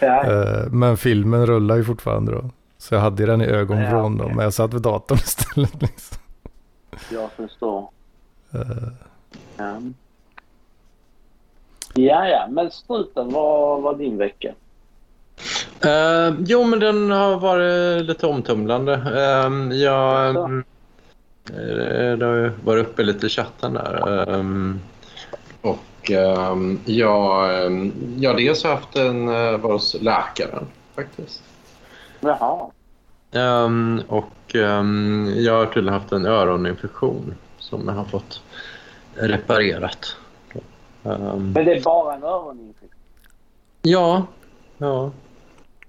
Eh, 0.00 0.70
men 0.70 0.96
filmen 0.96 1.46
rullar 1.46 1.76
ju 1.76 1.84
fortfarande 1.84 2.32
då. 2.32 2.50
Så 2.78 2.94
jag 2.94 3.00
hade 3.00 3.26
den 3.26 3.42
i 3.42 3.44
ögonvrån 3.44 4.16
ja, 4.16 4.24
okay. 4.24 4.28
då. 4.28 4.34
Men 4.34 4.44
jag 4.44 4.54
satt 4.54 4.74
vid 4.74 4.82
datorn 4.82 5.18
istället. 5.24 5.82
Liksom. 5.82 6.18
Jag 7.10 7.32
förstår. 7.32 7.88
Uh. 8.54 8.88
Ja. 9.56 9.80
Ja, 11.94 12.28
ja. 12.28 12.46
Men 12.50 12.70
struten, 12.70 13.32
vad 13.32 13.82
var 13.82 13.94
din 13.94 14.16
vecka? 14.16 14.54
Uh, 15.84 16.36
jo, 16.46 16.64
men 16.64 16.80
den 16.80 17.10
har 17.10 17.36
varit 17.36 18.04
lite 18.04 18.26
omtumlande. 18.26 18.92
Uh, 18.92 19.76
jag, 19.76 20.36
uh, 20.36 20.60
det 22.18 22.26
har 22.26 22.34
ju 22.34 22.52
varit 22.64 22.86
uppe 22.86 23.02
lite 23.02 23.26
i 23.26 23.28
chatten 23.28 23.74
där. 23.74 24.28
Um, 24.28 24.80
och 25.60 26.10
ehm, 26.10 26.80
jag, 26.84 27.50
jag 28.16 28.36
dels 28.36 28.64
har 28.64 28.70
haft 28.70 28.96
en, 28.96 29.28
uh, 29.28 29.58
var 29.58 29.72
hos 29.72 29.96
läkaren 30.00 30.66
faktiskt. 30.94 31.42
Jaha. 32.20 32.70
Um, 33.32 34.02
och 34.08 34.54
um, 34.54 35.34
jag 35.36 35.52
har 35.52 35.66
tydligen 35.66 36.00
haft 36.00 36.12
en 36.12 36.26
öroninfektion 36.26 37.34
som 37.58 37.82
jag 37.86 37.94
har 37.94 38.04
fått 38.04 38.42
reparerat. 39.14 40.16
Um, 41.04 41.52
Men 41.52 41.64
det 41.64 41.72
är 41.72 41.82
bara 41.82 42.14
en 42.14 42.22
öroninfektion? 42.22 42.90
Ja, 43.82 44.26
ja. 44.78 45.10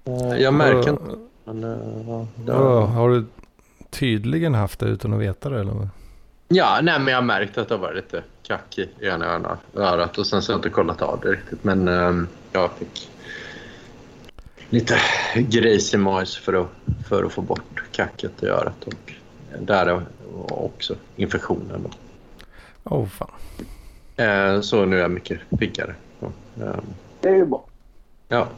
Uh, 0.08 0.40
jag 0.40 0.54
märker 0.54 0.90
inte. 0.90 1.18
Men, 1.44 1.64
uh, 1.64 2.26
ja, 2.46 2.80
har 2.86 3.10
du 3.10 3.24
tydligen 3.90 4.54
haft 4.54 4.80
det 4.80 4.86
utan 4.86 5.12
att 5.12 5.20
veta 5.20 5.48
det? 5.48 5.60
Eller? 5.60 5.88
Ja, 6.48 6.78
nej, 6.82 6.98
men 6.98 7.06
jag 7.06 7.16
har 7.16 7.22
märkt 7.22 7.58
att 7.58 7.68
det 7.68 7.74
har 7.74 7.82
varit 7.82 7.96
lite 7.96 8.22
kack 8.42 8.78
i 8.78 8.88
ena 9.00 9.58
örat 9.74 10.18
och 10.18 10.26
sen 10.26 10.42
så 10.42 10.52
har 10.52 10.54
jag 10.54 10.58
inte 10.58 10.70
kollat 10.70 11.02
av 11.02 11.20
det 11.20 11.28
riktigt. 11.28 11.64
Men 11.64 11.88
um, 11.88 12.28
jag 12.52 12.70
fick 12.72 13.10
lite 14.68 15.00
grejs 15.34 15.94
i 15.94 15.96
majs 15.96 16.36
för 16.36 16.52
att, 16.52 16.68
för 17.08 17.24
att 17.24 17.32
få 17.32 17.42
bort 17.42 17.82
kacket 17.92 18.42
i 18.42 18.46
örat. 18.46 18.84
Och 18.84 19.12
där 19.60 19.86
är 19.86 20.06
också 20.48 20.94
infektionen. 21.16 21.82
Då. 21.82 21.90
Oh, 22.96 23.06
fan. 23.06 23.30
Eh, 24.16 24.60
så 24.60 24.84
nu 24.84 24.96
är 24.96 25.00
jag 25.00 25.10
mycket 25.10 25.40
piggare. 25.58 25.94
Eh, 26.60 26.80
det 27.20 27.28
är 27.28 27.34
ju 27.34 27.46
bra. 27.46 27.64
Ja. 28.28 28.48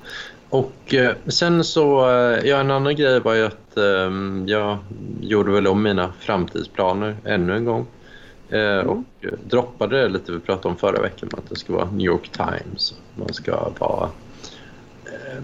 Och 0.50 0.94
eh, 0.94 1.14
sen 1.26 1.64
så, 1.64 2.10
eh, 2.10 2.48
ja 2.48 2.56
en 2.56 2.70
annan 2.70 2.96
grej 2.96 3.20
var 3.20 3.34
ju 3.34 3.46
att 3.46 3.76
eh, 3.76 4.12
jag 4.46 4.78
gjorde 5.20 5.52
väl 5.52 5.66
om 5.66 5.82
mina 5.82 6.12
framtidsplaner 6.20 7.16
ännu 7.24 7.56
en 7.56 7.64
gång. 7.64 7.86
Eh, 8.48 8.60
mm. 8.60 8.88
Och 8.88 9.04
droppade 9.44 10.02
det 10.02 10.08
lite 10.08 10.32
vi 10.32 10.38
pratade 10.38 10.68
om 10.68 10.76
förra 10.76 11.02
veckan 11.02 11.28
att 11.32 11.48
det 11.48 11.56
ska 11.56 11.72
vara 11.72 11.90
New 11.90 12.06
York 12.06 12.30
Times. 12.32 12.94
Man 13.14 13.34
ska 13.34 13.70
vara 13.78 14.08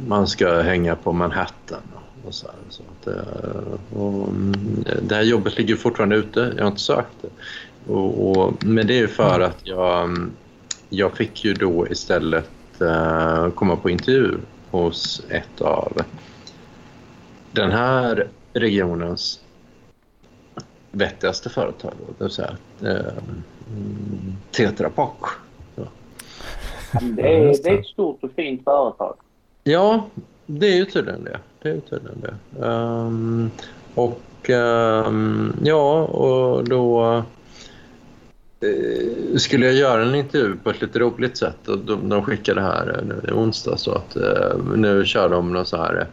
man 0.07 0.27
ska 0.27 0.61
hänga 0.61 0.97
på 0.97 1.13
Manhattan. 1.13 1.83
Och 2.27 2.35
så, 2.35 2.47
så 2.69 2.83
att, 2.83 3.07
eh, 3.07 3.99
och 3.99 4.29
mm, 4.29 4.85
det 5.03 5.15
här 5.15 5.23
jobbet 5.23 5.59
ligger 5.59 5.77
fortfarande 5.77 6.17
ute. 6.17 6.53
Jag 6.57 6.65
har 6.65 6.71
inte 6.71 6.81
sökt 6.81 7.23
det. 7.23 7.29
Och, 7.87 8.31
och, 8.31 8.65
men 8.65 8.87
det 8.87 8.99
är 8.99 9.07
för 9.07 9.41
att 9.41 9.59
jag, 9.63 10.31
jag 10.89 11.17
fick 11.17 11.45
ju 11.45 11.55
då 11.55 11.89
istället 11.89 12.51
uh, 12.83 13.51
komma 13.51 13.77
på 13.77 13.91
intervju 13.91 14.39
hos 14.71 15.23
ett 15.29 15.61
av 15.61 16.03
den 17.53 17.71
här 17.71 18.29
regionens 18.53 19.41
vettigaste 20.91 21.51
företag. 21.51 21.93
Det 22.19 22.25
vill 22.25 22.33
säga 22.33 22.57
uh, 22.83 22.99
Tetra 24.51 24.91
Pak. 24.91 25.19
Ja. 25.77 25.85
Det, 27.01 27.37
är, 27.37 27.63
det 27.63 27.69
är 27.69 27.79
ett 27.79 27.87
stort 27.87 28.25
och 28.25 28.31
fint 28.37 28.65
företag. 28.65 29.17
Ja, 29.65 30.07
det 30.47 30.67
är 30.67 30.77
ju 30.77 30.85
tydligen 30.85 31.25
det. 31.25 31.39
Det 31.63 31.69
är 31.69 31.75
ju 31.75 31.81
tydligen 31.81 32.21
det. 32.21 32.67
Um, 32.67 33.51
och 33.95 34.51
um, 34.51 35.57
ja, 35.63 36.03
och 36.03 36.65
då 36.65 37.23
skulle 39.37 39.67
jag 39.67 39.75
göra 39.75 40.03
en 40.03 40.15
intervju 40.15 40.57
på 40.57 40.71
ett 40.71 40.81
lite 40.81 40.99
roligt 40.99 41.37
sätt. 41.37 41.69
Och 41.69 41.79
de, 41.79 42.09
de 42.09 42.23
skickade 42.23 42.61
här 42.61 43.03
nu 43.07 43.29
i 43.29 43.33
onsdag 43.33 43.77
så 43.77 43.93
att 43.93 44.17
uh, 44.17 44.77
nu 44.77 45.05
kör 45.05 45.29
de 45.29 45.53
någon 45.53 45.67
så 45.67 45.77
här 45.77 46.07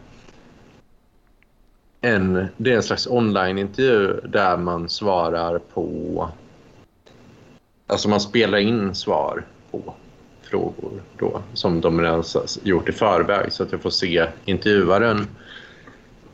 en, 2.02 2.48
det 2.58 2.72
är 2.72 2.76
en 2.76 2.84
slags 2.84 3.08
online-intervju 3.08 4.20
där 4.24 4.58
man 4.58 4.90
svarar 4.90 5.60
på... 5.60 6.30
Alltså 7.88 8.10
man 8.10 8.22
spelar 8.22 8.58
in 8.58 8.96
svar 8.96 9.46
på 9.72 9.94
frågor 10.42 11.02
då, 11.18 11.42
som 11.54 11.82
de 11.82 12.02
redan 12.02 12.24
gjort 12.64 12.90
i 12.90 12.92
förväg 12.92 13.54
så 13.54 13.64
att 13.64 13.72
jag 13.72 13.82
får 13.82 13.90
se 13.90 14.28
intervjuaren 14.46 15.28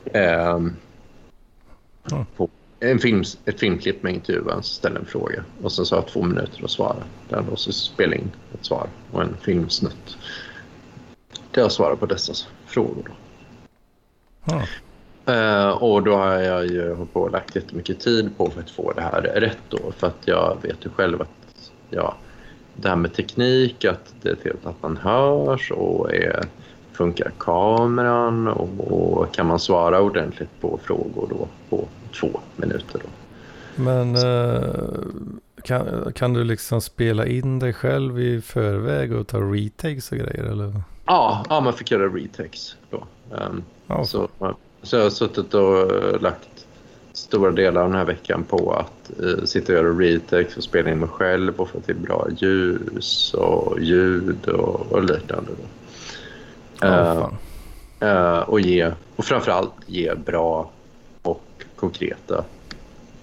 eh, 0.05 0.59
på 2.35 2.49
en 2.79 2.99
film, 2.99 3.23
ett 3.45 3.59
filmklipp 3.59 4.03
med 4.03 4.13
intervjuaren 4.13 4.63
som 4.63 4.75
ställer 4.75 4.99
en 4.99 5.05
fråga 5.05 5.43
och 5.61 5.71
sen 5.71 5.85
så 5.85 5.95
har 5.95 6.01
jag 6.01 6.09
två 6.09 6.23
minuter 6.23 6.63
att 6.63 6.71
svara. 6.71 7.03
Där 7.29 7.43
då 7.49 7.55
så 7.55 7.71
spelar 7.71 8.17
in 8.17 8.31
ett 8.53 8.65
svar 8.65 8.87
och 9.11 9.21
en 9.21 9.37
filmsnutt. 9.41 10.17
Där 11.51 11.61
jag 11.61 11.71
svarar 11.71 11.95
på 11.95 12.05
dessa 12.05 12.33
frågor. 12.65 13.03
Då. 13.05 14.53
Mm. 14.53 14.65
Uh, 15.29 15.69
och 15.69 16.03
då 16.03 16.15
har 16.15 16.33
jag 16.33 16.67
ju 16.67 16.93
hållit 16.93 17.13
på 17.13 17.21
och 17.21 17.31
lagt 17.31 17.55
jättemycket 17.55 17.99
tid 17.99 18.37
på 18.37 18.49
för 18.49 18.61
att 18.61 18.69
få 18.69 18.91
det 18.91 19.01
här 19.01 19.21
rätt 19.21 19.57
då. 19.69 19.91
För 19.97 20.07
att 20.07 20.21
jag 20.25 20.57
vet 20.61 20.85
ju 20.85 20.89
själv 20.89 21.21
att 21.21 21.71
ja, 21.89 22.15
det 22.73 22.89
här 22.89 22.95
med 22.95 23.13
teknik, 23.13 23.85
att 23.85 24.15
det 24.21 24.29
är 24.29 24.35
trevligt 24.35 24.65
att 24.65 24.81
man 24.81 24.97
hörs 24.97 25.71
och 25.71 26.13
är, 26.13 26.45
funkar 26.91 27.31
kameran 27.37 28.47
och, 28.47 28.91
och, 28.91 29.33
kan 29.33 29.45
man 29.45 29.59
svara 29.59 30.01
ordentligt 30.01 30.61
på 30.61 30.79
frågor 30.83 31.27
då 31.29 31.47
på 31.69 31.87
två 32.07 32.39
minuter. 32.55 33.01
Då. 33.03 33.09
Men 33.83 34.15
eh, 34.15 34.61
kan, 35.63 36.13
kan 36.13 36.33
du 36.33 36.43
liksom 36.43 36.81
spela 36.81 37.25
in 37.25 37.59
dig 37.59 37.73
själv 37.73 38.19
i 38.19 38.41
förväg 38.41 39.13
och 39.13 39.27
ta 39.27 39.37
retakes 39.37 40.11
och 40.11 40.17
grejer 40.17 40.43
eller? 40.43 40.81
Ja, 41.05 41.45
ja 41.49 41.59
man 41.59 41.73
fick 41.73 41.91
göra 41.91 42.07
retakes 42.07 42.75
då. 42.89 43.03
Um, 43.31 43.63
oh. 43.87 44.03
så, 44.03 44.29
så 44.81 44.95
jag 44.95 45.03
har 45.03 45.09
suttit 45.09 45.53
och 45.53 46.21
lagt 46.21 46.67
stora 47.13 47.51
delar 47.51 47.81
av 47.81 47.89
den 47.89 47.97
här 47.97 48.05
veckan 48.05 48.43
på 48.43 48.73
att 48.73 49.19
eh, 49.23 49.43
sitta 49.45 49.73
och 49.73 49.77
göra 49.77 49.89
retakes 49.89 50.57
och 50.57 50.63
spela 50.63 50.91
in 50.91 50.99
mig 50.99 51.09
själv 51.09 51.53
och 51.55 51.69
få 51.69 51.79
till 51.79 51.95
bra 51.95 52.27
ljus 52.37 53.33
och 53.33 53.79
ljud 53.79 54.47
och, 54.47 54.91
och 54.91 55.03
liknande. 55.03 55.51
Oh, 56.81 57.29
uh, 58.01 58.09
uh, 58.09 58.39
och, 58.39 58.59
ge, 58.59 58.91
och 59.15 59.25
framförallt 59.25 59.73
ge 59.85 60.15
bra 60.15 60.71
konkreta 61.79 62.45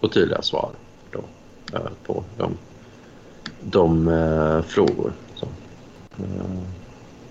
och 0.00 0.12
tydliga 0.12 0.42
svar 0.42 0.70
då, 1.10 1.18
uh, 1.78 1.88
på 2.06 2.24
de, 2.36 2.52
de 3.60 4.08
uh, 4.08 4.62
frågor 4.62 5.12
som 5.34 5.48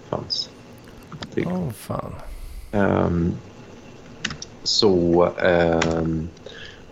fanns. 0.10 0.50
Åh 1.38 1.54
oh, 1.54 1.72
fan. 1.72 2.16
Um, 2.72 3.34
så 4.64 5.30
um, 5.44 6.30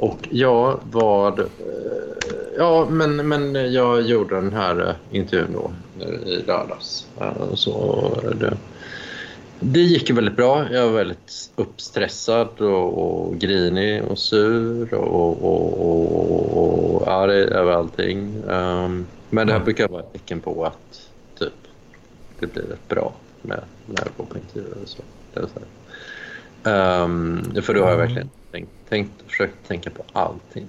och 0.01 0.27
jag 0.31 0.79
var... 0.91 1.39
Eh, 1.39 1.45
ja, 2.57 2.87
men, 2.89 3.27
men 3.27 3.73
jag 3.73 4.01
gjorde 4.01 4.35
den 4.35 4.53
här 4.53 4.89
eh, 4.89 5.17
intervjun 5.17 5.53
då 5.53 5.71
i 6.29 6.35
lördags. 6.35 7.07
Så 7.53 8.01
det, 8.39 8.57
det 9.63 9.79
gick 9.79 10.09
väldigt 10.09 10.35
bra. 10.35 10.71
Jag 10.71 10.85
var 10.85 10.97
väldigt 10.97 11.51
uppstressad 11.55 12.61
och, 12.61 12.97
och 12.97 13.37
grinig 13.37 14.03
och 14.03 14.19
sur 14.19 14.93
och, 14.93 15.43
och, 15.43 16.95
och, 16.97 17.07
arg 17.07 17.43
över 17.43 17.71
allting. 17.71 18.43
Um, 18.43 19.07
men 19.29 19.47
det 19.47 19.53
här 19.53 19.59
brukar 19.59 19.87
vara 19.87 20.01
ett 20.01 20.13
tecken 20.13 20.39
på 20.39 20.65
att 20.65 21.09
typ, 21.39 21.53
det 22.39 22.53
blir 22.53 22.63
rätt 22.63 22.87
bra 22.87 23.13
med, 23.41 23.63
när 23.85 24.03
jag 24.03 24.11
går 24.17 24.25
på 24.25 24.37
intervjuer 24.37 24.77
och 24.83 24.89
så. 24.89 25.03
Um, 26.63 27.61
för 27.61 27.73
då 27.73 27.83
har 27.83 27.89
jag 27.89 27.97
verkligen 27.97 28.29
tänkt, 28.51 28.71
tänkt 28.89 29.11
försökt 29.27 29.67
tänka 29.67 29.89
på 29.89 30.03
allting. 30.13 30.67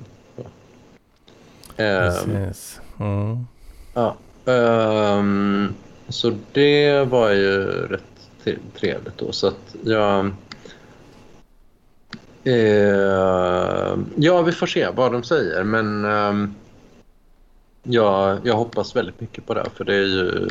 Precis. 1.77 2.81
Mm. 3.01 3.47
Ja, 3.95 4.17
um, 4.45 5.75
så 6.09 6.33
det 6.53 7.05
var 7.05 7.31
ju 7.31 7.65
rätt 7.87 8.12
trevligt 8.81 9.19
då. 9.19 9.33
Så 9.33 9.47
att 9.47 9.75
jag... 9.85 10.31
Eh, 12.45 13.97
ja, 14.17 14.43
vi 14.43 14.53
får 14.53 14.67
se 14.67 14.89
vad 14.95 15.13
de 15.13 15.23
säger. 15.23 15.65
Men 15.65 16.05
eh, 16.05 16.51
ja, 17.83 18.39
jag 18.45 18.55
hoppas 18.55 18.97
väldigt 18.97 19.21
mycket 19.21 19.47
på 19.47 19.55
det. 19.55 19.67
För 19.75 19.85
det 19.85 19.95
är 19.95 20.07
ju... 20.07 20.49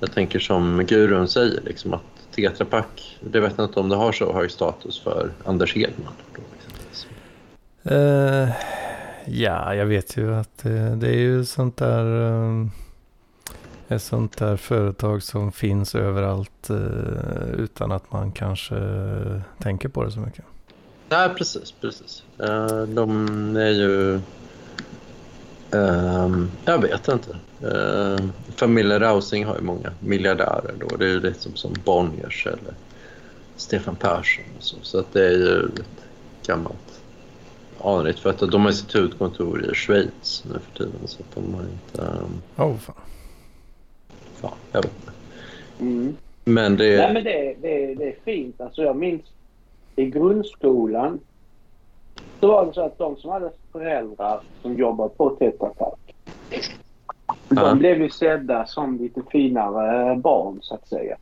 Jag 0.00 0.12
tänker 0.12 0.38
som 0.38 0.86
gurun 0.86 1.28
säger, 1.28 1.60
liksom 1.60 1.94
att 1.94 2.02
Tetra 2.34 2.64
Pak, 2.64 3.18
det 3.20 3.40
vet 3.40 3.54
jag 3.56 3.66
inte 3.66 3.80
om 3.80 3.88
det 3.88 3.96
har 3.96 4.12
så 4.12 4.32
hög 4.32 4.50
status 4.50 5.00
för 5.00 5.30
Anders 5.44 5.74
Hedman. 5.74 6.12
Uh, 7.90 8.48
ja, 9.26 9.74
jag 9.74 9.86
vet 9.86 10.16
ju 10.16 10.34
att 10.34 10.58
det, 10.62 10.96
det 10.96 11.08
är 11.08 11.18
ju 11.18 11.44
sånt 11.44 11.76
där 11.76 12.04
uh, 12.04 12.66
ett 13.88 14.02
sånt 14.02 14.36
där 14.36 14.56
företag 14.56 15.22
som 15.22 15.52
finns 15.52 15.94
överallt 15.94 16.70
uh, 16.70 17.50
utan 17.58 17.92
att 17.92 18.12
man 18.12 18.32
kanske 18.32 18.76
tänker 19.58 19.88
på 19.88 20.04
det 20.04 20.10
så 20.10 20.20
mycket. 20.20 20.44
Nej, 21.08 21.28
precis, 21.28 21.74
precis. 21.80 22.22
de 22.88 23.56
är 23.56 23.70
ju... 23.70 24.20
Um, 25.70 26.50
jag 26.64 26.82
vet 26.82 27.08
inte. 27.08 27.36
familjen 28.56 29.00
Rausing 29.00 29.44
har 29.44 29.56
ju 29.56 29.62
många 29.62 29.92
miljardärer 30.00 30.74
då. 30.80 30.96
Det 30.96 31.04
är 31.04 31.08
ju 31.08 31.20
lite 31.20 31.40
som, 31.40 31.54
som 31.54 31.74
Bonniers 31.84 32.46
eller 32.46 32.74
Stefan 33.56 33.96
Persson 33.96 34.44
och 34.58 34.64
så. 34.64 34.76
Så 34.82 34.98
att 34.98 35.12
det 35.12 35.26
är 35.26 35.32
ju 35.32 35.64
ett 35.64 36.46
gammalt 36.46 37.00
anrikt 37.84 38.18
för 38.18 38.30
att 38.30 38.38
de 38.38 38.64
har 38.64 38.72
sitt 38.72 38.94
huvudkontor 38.94 39.70
i 39.70 39.74
Schweiz 39.74 40.44
nu 40.52 40.58
för 40.58 40.78
tiden 40.78 41.00
så 41.06 41.22
att 41.22 41.34
de 41.34 41.54
har 41.54 41.62
inte... 41.62 42.12
Oh, 42.56 42.76
fan. 42.78 42.94
Fan, 44.40 44.50
jag 44.72 44.82
vet 44.82 44.92
inte. 44.94 45.12
Mm. 45.80 46.16
Men 46.44 46.76
det 46.76 46.94
är... 46.94 46.98
Nej 46.98 47.12
men 47.14 47.24
det, 47.24 47.54
det, 47.62 47.94
det 47.94 48.04
är 48.08 48.16
fint. 48.24 48.60
Alltså 48.60 48.82
jag 48.82 48.96
minns 48.96 49.22
i 49.96 50.06
grundskolan 50.06 51.20
så 52.40 52.46
var 52.48 52.66
det 52.66 52.72
så 52.72 52.80
att 52.84 52.98
de 52.98 53.16
som 53.16 53.30
hade 53.30 53.50
föräldrar 53.72 54.40
som 54.62 54.74
jobbade 54.74 55.10
på 55.10 55.30
Tetra 55.30 55.68
Pak. 55.68 55.98
De 57.48 57.56
Ja. 57.56 57.74
blev 57.74 58.02
ju 58.02 58.10
sedda 58.10 58.66
som 58.66 58.98
lite 58.98 59.22
finare 59.30 60.16
barn 60.16 60.58
så 60.62 60.74
att 60.74 60.88
säga. 60.88 61.16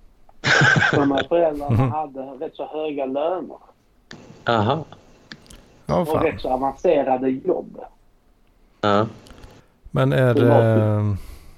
De 0.95 1.11
här 1.13 1.25
föräldrarna 1.29 1.77
hade 1.89 2.21
rätt 2.21 2.55
så 2.57 2.67
höga 2.67 3.07
löner 3.07 3.57
Aha. 4.49 4.85
Ja, 5.87 6.01
och 6.01 6.09
fan. 6.09 6.23
rätt 6.23 6.41
så 6.41 6.49
avancerade 6.49 7.29
jobb. 7.31 7.79
Ja. 8.81 9.07
Men 9.91 10.13
är 10.13 10.35
Det 10.35 10.41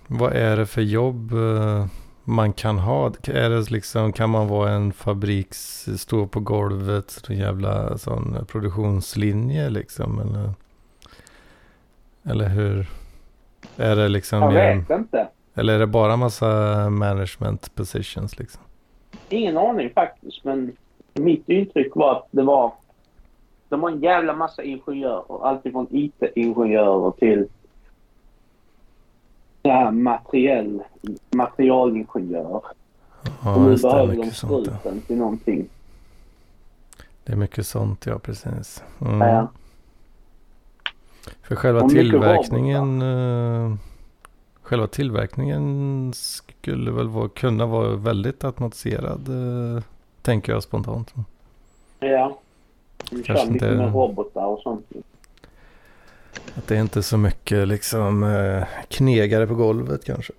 vad 0.08 0.32
är 0.32 0.56
det 0.56 0.66
för 0.66 0.82
jobb 0.82 1.32
eh, 1.32 1.86
man 2.24 2.52
kan 2.52 2.78
ha? 2.78 3.12
Är 3.24 3.50
det 3.50 3.70
liksom, 3.70 4.12
kan 4.12 4.30
man 4.30 4.48
vara 4.48 4.70
en 4.70 4.92
fabriks, 4.92 5.88
stå 5.96 6.26
på 6.26 6.40
golvet, 6.40 7.10
så 7.10 7.32
jävla 7.32 7.98
sån 7.98 8.46
produktionslinje 8.48 9.70
liksom? 9.70 10.18
Eller, 10.20 10.50
eller 12.24 12.48
hur? 12.48 12.86
Är 13.76 13.96
det 13.96 14.08
liksom, 14.08 14.42
Jag 14.42 14.76
vet 14.76 14.90
inte. 14.90 15.28
eller 15.54 15.74
är 15.74 15.78
det 15.78 15.86
bara 15.86 16.16
massa 16.16 16.46
management 16.90 17.74
positions 17.74 18.38
liksom? 18.38 18.62
Ingen 19.28 19.56
aning 19.58 19.90
faktiskt, 19.94 20.44
men 20.44 20.72
mitt 21.14 21.48
intryck 21.48 21.96
var 21.96 22.12
att 22.12 22.28
det 22.30 22.42
var... 22.42 22.72
De 23.68 23.80
var 23.80 23.90
en 23.90 24.00
jävla 24.00 24.32
massa 24.32 24.62
ingenjörer. 24.62 25.44
Alltifrån 25.46 25.86
IT-ingenjörer 25.90 27.10
till 27.10 27.46
så 29.66 29.72
här 29.72 29.90
materiell, 29.90 30.82
materialingenjör. 31.30 32.46
och 32.46 32.64
Ja, 33.44 33.56
nu 33.58 33.74
det, 33.74 33.80
är 33.80 33.82
behöver 33.82 34.16
de 34.16 34.30
struten 34.30 35.00
till 35.00 35.16
någonting. 35.16 35.68
Det 37.24 37.32
är 37.32 37.36
mycket 37.36 37.66
sånt, 37.66 38.06
ja 38.06 38.18
precis. 38.18 38.82
Mm. 39.00 39.20
Ja. 39.20 39.48
För 41.42 41.56
själva 41.56 41.80
Och 41.82 41.90
tillverkningen, 41.90 43.02
eh, 43.02 43.74
själva 44.62 44.86
tillverkningen 44.86 46.12
skulle 46.14 46.90
väl 46.90 47.08
vara, 47.08 47.28
kunna 47.28 47.66
vara 47.66 47.96
väldigt 47.96 48.44
automatiserad, 48.44 49.28
eh, 49.28 49.82
tänker 50.22 50.52
jag 50.52 50.62
spontant. 50.62 51.14
ja. 52.00 52.38
De 53.10 53.22
kör 53.24 53.34
mycket 53.34 53.50
inte- 53.50 53.70
med 53.70 53.92
robotar 53.94 54.46
och 54.46 54.58
sånt. 54.60 54.86
Att 56.54 56.66
det 56.68 56.76
är 56.76 56.80
inte 56.80 57.02
så 57.02 57.16
mycket 57.18 57.68
liksom 57.68 58.22
eh, 58.22 58.64
knegare 58.88 59.46
på 59.46 59.54
golvet 59.54 60.04
kanske. 60.04 60.32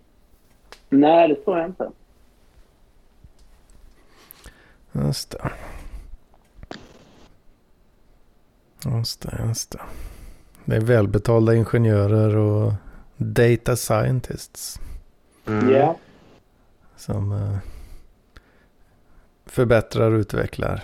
Nej, 0.89 1.27
det 1.27 1.35
tror 1.35 1.57
jag 1.57 1.67
inte. 1.69 1.91
Just 4.91 5.29
det. 5.31 5.51
Just 8.85 9.21
det, 9.21 9.43
just 9.47 9.71
det. 9.71 9.79
Det 10.65 10.75
är 10.75 10.81
välbetalda 10.81 11.55
ingenjörer 11.55 12.35
och 12.35 12.73
data 13.17 13.75
scientists 13.75 14.79
Mm. 15.47 15.69
Ja. 15.69 15.97
som 16.95 17.31
eh, 17.31 17.57
förbättrar 19.45 20.11
och 20.11 20.17
utvecklar 20.19 20.83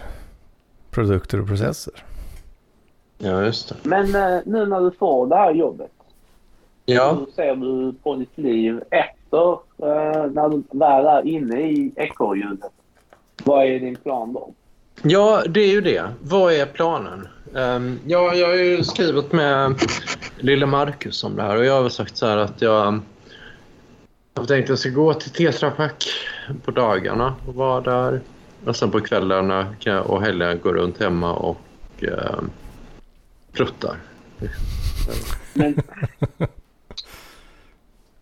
produkter 0.91 1.41
och 1.41 1.47
processer. 1.47 2.03
Ja, 3.23 3.43
just 3.43 3.69
det. 3.69 3.75
Men 3.83 4.15
eh, 4.15 4.41
nu 4.45 4.65
när 4.65 4.81
du 4.81 4.91
får 4.91 5.27
det 5.27 5.35
här 5.35 5.51
jobbet. 5.51 5.91
Ja, 6.85 7.13
Hur 7.19 7.31
ser 7.35 7.55
du 7.55 7.93
på 8.03 8.15
ditt 8.15 8.37
liv 8.37 8.83
efter 8.89 9.51
eh, 9.51 10.31
när 10.31 10.49
du 10.49 10.63
väl 10.71 11.05
är 11.05 11.27
inne 11.27 11.61
i 11.61 11.91
ekorrhjulet? 11.95 12.71
Vad 13.43 13.65
är 13.65 13.79
din 13.79 13.95
plan 13.95 14.33
då? 14.33 14.49
ja, 15.01 15.43
det 15.49 15.59
är 15.59 15.71
ju 15.71 15.81
det. 15.81 16.03
Vad 16.21 16.53
är 16.53 16.65
planen? 16.65 17.27
Um, 17.53 17.99
ja, 18.05 18.33
jag 18.33 18.47
har 18.47 18.55
ju 18.55 18.83
skrivit 18.83 19.31
med 19.31 19.75
lille 20.37 20.65
Marcus 20.65 21.23
om 21.23 21.35
det 21.35 21.41
här 21.41 21.57
och 21.57 21.65
jag 21.65 21.81
har 21.81 21.89
sagt 21.89 22.17
så 22.17 22.25
här 22.25 22.37
att 22.37 22.61
jag 22.61 22.99
jag 24.33 24.41
har 24.41 24.47
tänkt 24.47 24.63
att 24.63 24.69
jag 24.69 24.79
ska 24.79 24.89
gå 24.89 25.13
till 25.13 25.31
Tetra 25.31 25.71
Pak 25.71 26.05
på 26.65 26.71
dagarna 26.71 27.35
och 27.47 27.55
vara 27.55 27.81
där. 27.81 28.21
Och 28.65 28.75
sen 28.75 28.91
på 28.91 28.99
kvällarna 28.99 29.75
och 30.05 30.21
helgerna 30.21 30.55
gå 30.55 30.73
runt 30.73 30.99
hemma 30.99 31.33
och 31.33 31.61
uh, 32.03 32.41
pruttar. 33.53 33.97
Men 35.53 35.75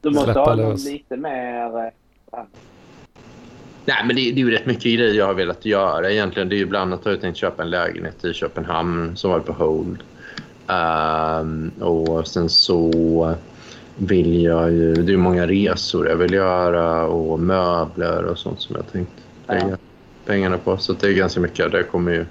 du 0.01 0.09
måste 0.09 0.23
Släppa 0.25 0.39
ha 0.39 0.55
någon 0.55 0.69
lös. 0.71 0.86
lite 0.86 1.17
mer... 1.17 1.77
eh, 2.34 2.39
Nej, 3.86 4.03
men 4.05 4.15
det, 4.15 4.21
det 4.32 4.41
är 4.41 4.45
ju 4.45 4.51
rätt 4.51 4.65
mycket 4.65 4.84
grejer 4.84 5.13
jag 5.13 5.25
har 5.25 5.34
velat 5.34 5.65
göra 5.65 6.11
egentligen. 6.11 6.49
Det 6.49 6.55
är 6.55 6.57
ju 6.57 6.65
bland 6.65 6.93
annat 6.93 7.05
har 7.05 7.11
jag 7.11 7.21
tänkt 7.21 7.38
köpa 7.38 7.63
en 7.63 7.69
lägenhet 7.69 8.25
i 8.25 8.34
Köpenhamn 8.34 9.15
som 9.17 9.32
var 9.32 9.39
på 9.39 9.53
hold. 9.53 9.97
Ehm, 10.67 11.71
och 11.79 12.27
sen 12.27 12.49
så 12.49 13.36
vill 13.95 14.41
jag 14.43 14.71
ju... 14.71 14.93
Det 14.93 15.13
är 15.13 15.17
många 15.17 15.47
resor 15.47 16.07
jag 16.09 16.15
vill 16.15 16.34
göra 16.34 17.05
och 17.05 17.39
möbler 17.39 18.23
och 18.23 18.38
sånt 18.38 18.61
som 18.61 18.75
jag 18.75 18.91
tänkt 18.91 19.11
lägga 19.47 19.69
Ja. 19.69 19.77
pengarna 20.25 20.57
på. 20.57 20.77
Så 20.77 20.93
det 20.93 21.07
är 21.07 21.13
ganska 21.13 21.39
mycket. 21.39 21.71
Det 21.71 21.84
kommer 21.84 22.11
ju... 22.11 22.25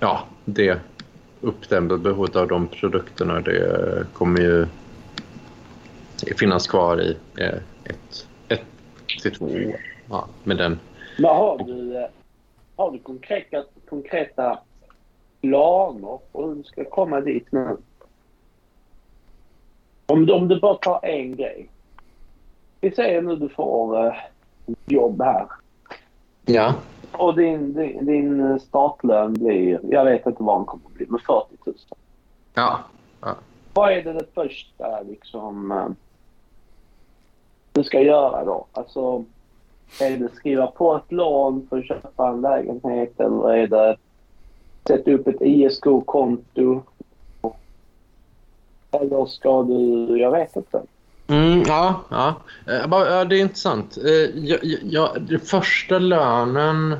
Ja, 0.00 0.26
det 0.44 0.78
uppdämda 1.40 1.96
behovet 1.96 2.36
av 2.36 2.48
de 2.48 2.66
produkterna 2.68 3.40
det 3.40 4.06
kommer 4.12 4.40
ju 4.40 4.66
finnas 6.38 6.66
kvar 6.66 7.00
i 7.00 7.16
eh, 7.38 7.54
ett, 7.84 8.26
ett 8.48 8.64
till 9.22 9.34
två 9.34 9.44
år. 9.46 9.80
Ja, 10.10 10.28
med 10.44 10.56
den. 10.56 10.78
Men 11.18 11.30
har 11.36 11.58
du, 11.58 11.96
eh, 11.96 12.06
har 12.76 12.90
du 12.90 12.98
konkreta, 12.98 13.64
konkreta 13.88 14.58
planer 15.40 16.18
på 16.32 16.46
hur 16.46 16.54
du 16.54 16.62
ska 16.62 16.84
komma 16.84 17.20
dit 17.20 17.46
nu? 17.52 17.76
Om, 20.06 20.26
du- 20.26 20.32
om 20.32 20.48
du 20.48 20.60
bara 20.60 20.74
tar 20.74 21.00
en 21.06 21.36
grej. 21.36 21.68
Vi 22.80 22.90
säger 22.90 23.22
nu 23.22 23.36
du 23.36 23.48
får 23.48 24.06
eh, 24.06 24.14
jobb 24.86 25.22
här. 25.22 25.46
Ja. 26.46 26.74
Och 27.12 27.36
din, 27.36 27.74
din, 27.74 28.06
din 28.06 28.60
startlön 28.60 29.32
blir, 29.32 29.80
jag 29.82 30.04
vet 30.04 30.26
inte 30.26 30.42
vad 30.42 30.58
den 30.58 30.66
kommer 30.66 30.86
att 30.86 30.92
bli, 30.92 31.06
men 31.08 31.20
40 31.20 31.56
000. 31.64 31.74
Ja. 32.54 32.78
Vad 33.74 33.92
är 33.92 34.02
det, 34.02 34.12
det 34.12 34.34
första 34.34 35.00
liksom, 35.02 35.72
eh, 35.72 35.88
du 37.72 37.84
ska 37.84 38.00
göra 38.00 38.44
då? 38.44 38.66
Alltså, 38.72 39.24
är 40.00 40.16
det 40.16 40.28
skriva 40.34 40.66
på 40.66 40.96
ett 40.96 41.12
lån 41.12 41.66
för 41.70 41.78
att 41.78 41.86
köpa 41.86 42.28
en 42.28 42.40
lägenhet 42.40 43.20
eller 43.20 43.50
är 43.52 43.66
det 43.66 43.96
sätta 44.86 45.10
upp 45.10 45.28
ett 45.28 45.40
ISK-konto? 45.42 46.82
Eller 48.90 49.26
ska 49.26 49.62
du, 49.62 50.18
jag 50.18 50.30
vet 50.30 50.56
inte. 50.56 50.82
Mm, 51.30 51.62
ja, 51.66 52.02
ja. 52.08 52.34
Eh, 52.66 52.86
ja, 52.90 53.24
det 53.24 53.36
är 53.36 53.40
intressant. 53.40 53.96
Eh, 53.96 54.12
Ja, 54.34 54.56
ja, 54.62 54.78
ja, 54.82 55.14
den 55.20 55.40
första 55.40 55.98
lönen, 55.98 56.96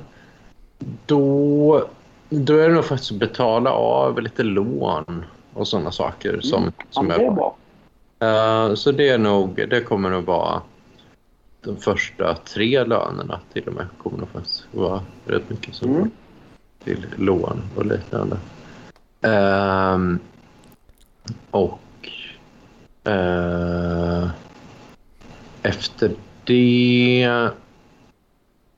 då, 1.06 1.84
då 2.28 2.56
är 2.56 2.68
det 2.68 2.74
nog 2.74 2.84
faktiskt 2.84 3.12
att 3.12 3.18
betala 3.18 3.70
av 3.72 4.22
lite 4.22 4.42
lån 4.42 5.24
och 5.54 5.68
sådana 5.68 5.92
saker 5.92 6.40
som, 6.40 6.64
Ja, 6.78 6.84
som 6.90 7.06
men 7.06 7.18
det 7.18 7.24
är 7.24 7.26
jag 7.26 7.34
bra. 7.34 7.56
Eh, 8.20 8.74
Så 8.74 8.92
det 8.92 9.08
är 9.08 9.18
nog, 9.18 9.64
det 9.70 9.80
kommer 9.80 10.10
nog 10.10 10.24
vara 10.24 10.62
de 11.60 11.76
första 11.76 12.34
tre 12.34 12.84
lönerna 12.84 13.40
till 13.52 13.68
och 13.68 13.74
med. 13.74 13.86
kommer 14.02 14.18
nog 14.18 14.28
faktiskt 14.28 14.66
vara 14.72 15.00
rätt 15.26 15.50
mycket 15.50 15.74
som 15.74 15.90
Mm. 15.96 16.10
till 16.84 17.06
lån 17.16 17.62
och 17.76 17.86
liknande. 17.86 18.36
Ehm, 19.22 20.18
och 21.50 21.80
eh, 23.08 24.28
efter 25.62 26.10
det 26.44 27.50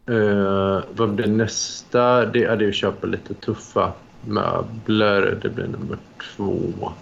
eh, 0.07 0.81
vad 0.93 1.15
blir 1.15 1.27
nästa? 1.27 2.27
Det 2.27 2.45
är 2.45 2.57
det 2.57 2.69
att 2.69 2.75
köpa 2.75 3.07
lite 3.07 3.35
tuffa 3.35 3.93
möbler. 4.21 5.39
Det 5.43 5.49
blir 5.49 5.67
nummer 5.67 5.99
två. 6.37 6.93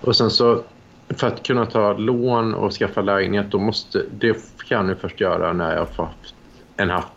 Och 0.00 0.16
sen 0.16 0.30
så 0.30 0.62
för 1.08 1.26
att 1.26 1.42
kunna 1.46 1.66
ta 1.66 1.92
lån 1.92 2.54
och 2.54 2.72
skaffa 2.72 3.02
lägenhet 3.02 3.50
då 3.50 3.58
måste 3.58 4.04
det 4.18 4.36
kan 4.68 4.88
jag 4.88 4.98
först 4.98 5.20
göra 5.20 5.52
när 5.52 5.72
jag 5.72 5.86
har 5.96 6.04
haft 6.04 6.34
en, 6.76 6.90
haft 6.90 7.12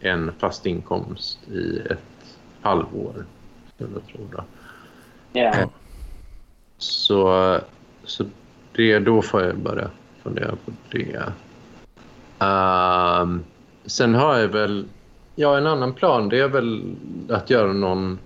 en 0.00 0.32
fast 0.38 0.66
inkomst 0.66 1.38
i 1.48 1.78
ett 1.90 2.36
halvår. 2.62 3.24
Skulle 3.74 3.90
jag 3.94 4.06
tro 4.06 4.28
då. 4.32 4.44
Ja. 5.32 5.54
Så, 6.78 7.60
så 8.04 8.24
det, 8.76 8.98
då 8.98 9.22
får 9.22 9.42
jag 9.42 9.56
börja 9.56 9.90
fundera 10.22 10.50
på 10.50 10.72
det. 10.90 11.32
Ehm, 12.38 13.44
sen 13.86 14.14
har 14.14 14.38
jag 14.38 14.48
väl... 14.48 14.84
Ja, 15.34 15.58
en 15.58 15.66
annan 15.66 15.92
plan 15.92 16.28
det 16.28 16.40
är 16.40 16.48
väl 16.48 16.96
att 17.28 17.50
göra 17.50 17.72
någon 17.72 18.18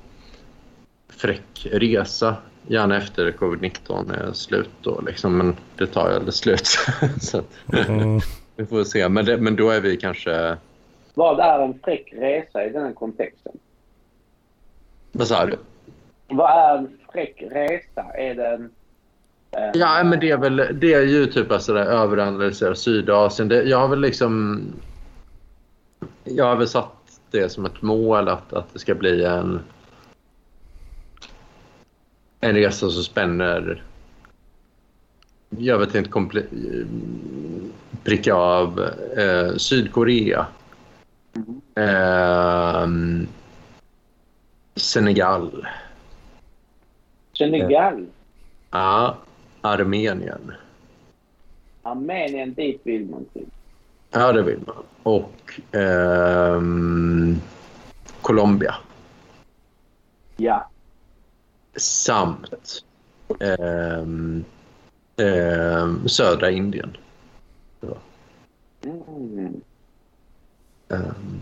fräck 1.09 1.67
resa. 1.73 2.37
Gärna 2.67 2.97
efter 2.97 3.33
covid-19 3.33 4.15
är 4.15 4.33
slut 4.33 4.71
då 4.83 5.01
liksom. 5.07 5.39
Men 5.39 5.57
det 5.77 5.87
tar 5.87 6.09
ju 6.11 6.17
aldrig 6.17 6.35
slut. 6.35 6.67
så 7.21 7.39
att, 7.39 7.47
Mm. 7.89 8.21
vi 8.57 8.67
får 8.67 8.85
se. 8.85 9.09
Men, 9.09 9.25
det, 9.25 9.37
men 9.37 9.57
då 9.57 9.71
är 9.71 9.81
vi 9.81 9.97
kanske... 9.97 10.57
Vad 11.15 11.41
är 11.41 11.59
en 11.59 11.79
fräck 11.85 12.13
resa 12.13 12.65
i 12.65 12.71
den 12.71 12.83
här 12.83 12.93
kontexten? 12.93 13.53
Vad 15.13 15.29
sa 15.29 15.47
du? 15.47 15.57
Vad 16.29 16.51
är 16.51 16.79
en 16.79 16.99
fräck 17.13 17.43
resa? 17.51 18.03
Är 18.15 18.35
det 18.35 18.49
en... 18.49 18.71
ja, 19.75 20.05
men 20.05 20.21
det 20.21 20.31
är 20.31 20.37
väl 20.37 20.57
det 20.57 20.95
är 20.95 21.03
ju 21.03 21.27
typ 21.27 21.51
alltså 21.53 21.73
det 21.73 21.85
överanalysera 21.85 22.75
Sydasien. 22.75 23.49
Det, 23.49 23.63
jag 23.63 23.79
har 23.79 23.89
väl 23.89 24.01
liksom... 24.01 24.63
Jag 26.25 26.45
har 26.45 26.57
väl 26.57 26.69
satt 26.69 27.21
det 27.31 27.49
som 27.49 27.67
ett 27.67 27.83
mål 27.83 28.29
att, 28.29 28.53
att 28.53 28.73
det 28.73 28.79
ska 28.79 28.95
bli 28.95 29.25
en 29.25 29.61
en 32.41 32.55
resa 32.55 32.91
som 32.91 33.03
spänner 33.03 33.83
jag 35.59 35.79
vet 35.79 35.95
inte, 35.95 36.11
komple- 36.11 36.87
pricka 38.05 38.35
av 38.35 38.81
eh, 39.17 39.57
Sydkorea, 39.57 40.47
eh, 41.75 42.87
Senegal. 44.75 45.67
Senegal? 47.39 48.07
Ja, 48.71 49.17
Armenien. 49.61 50.53
Armenien, 51.83 52.55
dit 52.55 52.81
vill 52.85 53.07
man 53.07 53.25
till. 53.33 53.47
Ja, 54.11 54.33
det 54.33 54.43
vill 54.43 54.61
man. 54.67 54.85
Och 55.03 55.61
eh, 55.81 56.63
Colombia. 58.23 58.75
Ja. 60.37 60.69
Samt 61.77 62.51
eh, 63.41 64.05
eh, 65.27 66.07
södra 66.07 66.51
Indien. 66.51 66.97
Mm. 68.85 69.61
Um, 70.89 71.41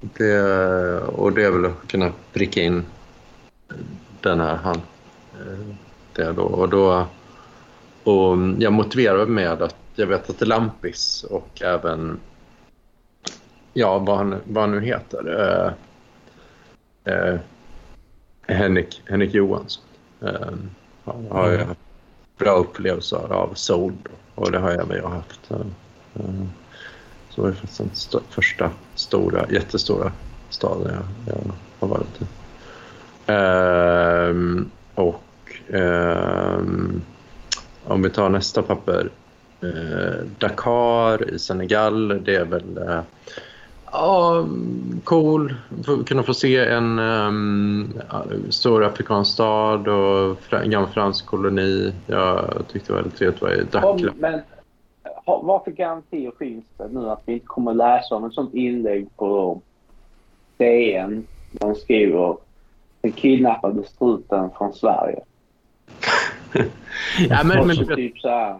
det, 0.00 0.40
och 1.00 1.32
det 1.32 1.44
är 1.44 1.50
väl 1.50 1.64
att 1.64 1.88
kunna 1.88 2.12
pricka 2.32 2.62
in 2.62 2.84
den 4.20 4.40
här 4.40 4.56
han. 4.56 4.76
Eh, 5.32 5.74
det 6.12 6.32
då. 6.32 6.42
Och, 6.42 6.68
då, 6.68 7.06
och 8.04 8.38
jag 8.58 8.72
motiverar 8.72 9.26
med 9.26 9.62
att 9.62 9.76
jag 9.94 10.06
vet 10.06 10.30
att 10.30 10.48
Lampis 10.48 11.24
och 11.30 11.62
även 11.62 12.20
ja, 13.72 13.98
vad 13.98 14.16
han, 14.16 14.34
vad 14.44 14.62
han 14.62 14.70
nu 14.70 14.80
heter 14.80 15.40
eh, 17.04 17.14
eh, 17.14 17.38
Henrik, 18.46 19.02
Henrik 19.04 19.34
Johansson 19.34 19.84
eh, 20.20 20.52
har 21.28 21.50
ju 21.50 21.58
haft 21.58 21.80
bra 22.38 22.50
upplevelser 22.50 23.32
av 23.32 23.54
soul 23.54 23.92
och 24.34 24.52
det 24.52 24.58
har 24.58 24.70
även 24.70 24.96
jag 24.96 25.08
haft. 25.08 25.50
Eh, 25.50 26.26
så 27.30 27.42
var 27.42 27.48
det 27.48 27.54
faktiskt 27.54 27.78
den 27.78 27.90
st 27.92 28.18
första 28.30 28.70
stora, 28.94 29.46
jättestora 29.50 30.12
staden 30.50 30.94
jag, 30.94 31.34
jag 31.34 31.52
har 31.80 31.88
varit 31.88 32.22
i. 32.22 32.24
Um, 33.32 34.70
och 34.94 35.22
um, 35.68 37.02
om 37.86 38.02
vi 38.02 38.10
tar 38.10 38.28
nästa 38.28 38.62
papper. 38.62 39.10
Eh, 39.62 40.26
Dakar 40.38 41.34
i 41.34 41.38
Senegal, 41.38 42.08
det 42.24 42.34
är 42.34 42.44
väl 42.44 42.78
eh, 42.78 43.00
ja, 43.92 44.46
cool. 45.04 45.54
Kunna 46.06 46.22
få 46.22 46.34
se 46.34 46.58
en 46.58 46.98
um, 46.98 47.92
stor 48.50 48.84
afrikansk 48.84 49.32
stad 49.32 49.88
och 49.88 50.52
en 50.52 50.70
gammal 50.70 50.90
fransk 50.90 51.26
koloni. 51.26 51.92
Jag 52.06 52.62
tyckte 52.72 52.92
det 52.92 52.94
var 52.94 53.02
väldigt 53.02 53.18
trevligt 53.18 53.36
att 53.36 53.42
vara 53.42 53.54
i 53.54 53.64
Dakar. 53.64 54.12
Men 54.18 54.40
vad 55.24 55.64
för 55.64 55.70
garantier 55.70 56.32
finns 56.38 56.64
det 56.76 56.88
nu 56.88 57.10
att 57.10 57.22
vi 57.24 57.32
inte 57.32 57.46
kommer 57.46 57.74
läsa 57.74 58.14
om 58.14 58.24
ett 58.24 58.34
sånt 58.34 58.54
inlägg 58.54 59.16
på 59.16 59.60
DN 60.56 61.26
där 61.52 61.66
de 61.68 61.74
skriver 61.74 62.36
den 63.00 63.12
kidnappade 63.12 63.84
struten 63.84 64.50
från 64.58 64.72
Sverige? 64.72 65.20
ja, 67.28 67.44
men, 67.44 67.66
men, 67.66 67.76
så, 67.76 67.84
typ 67.84 68.18
så, 68.18 68.28
här, 68.28 68.58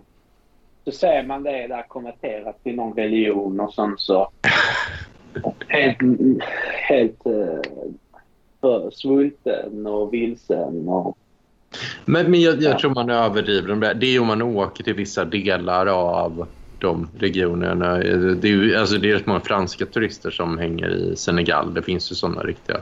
så 0.85 0.93
ser 0.93 1.23
man 1.23 1.43
det 1.43 1.67
där 1.67 1.89
konverterat 1.89 2.63
till 2.63 2.75
någon 2.75 2.97
religion 2.97 3.61
och 3.61 3.75
sen 3.75 3.95
så 3.99 4.31
helt, 5.69 5.99
helt 6.89 7.27
uh, 7.27 8.91
svulten 8.91 9.87
och 9.87 10.15
vilsen 10.15 10.89
och 10.89 11.19
men, 12.05 12.31
men 12.31 12.41
jag, 12.41 12.63
jag, 12.63 12.79
tror 12.79 12.95
man 12.95 13.11
överdriver. 13.11 13.95
Det 13.95 14.07
är 14.07 14.21
om 14.21 14.27
man 14.27 14.43
åker 14.43 14.85
till 14.85 14.95
vissa 14.95 15.25
delar 15.25 15.87
av 15.87 16.47
de 16.79 17.09
regionerna. 17.19 17.97
Det 17.97 18.49
är, 18.49 18.53
ju, 18.53 18.77
alltså 18.77 18.99
det 18.99 19.11
är 19.11 19.15
rätt 19.15 19.27
många 19.27 19.41
franska 19.41 19.87
turister 19.87 20.31
som 20.31 20.59
hänger 20.59 20.91
i 20.91 21.17
Senegal. 21.17 21.75
Det 21.75 21.83
finns 21.83 22.13
ju 22.13 22.15
sådana 22.15 22.43
riktiga 22.43 22.81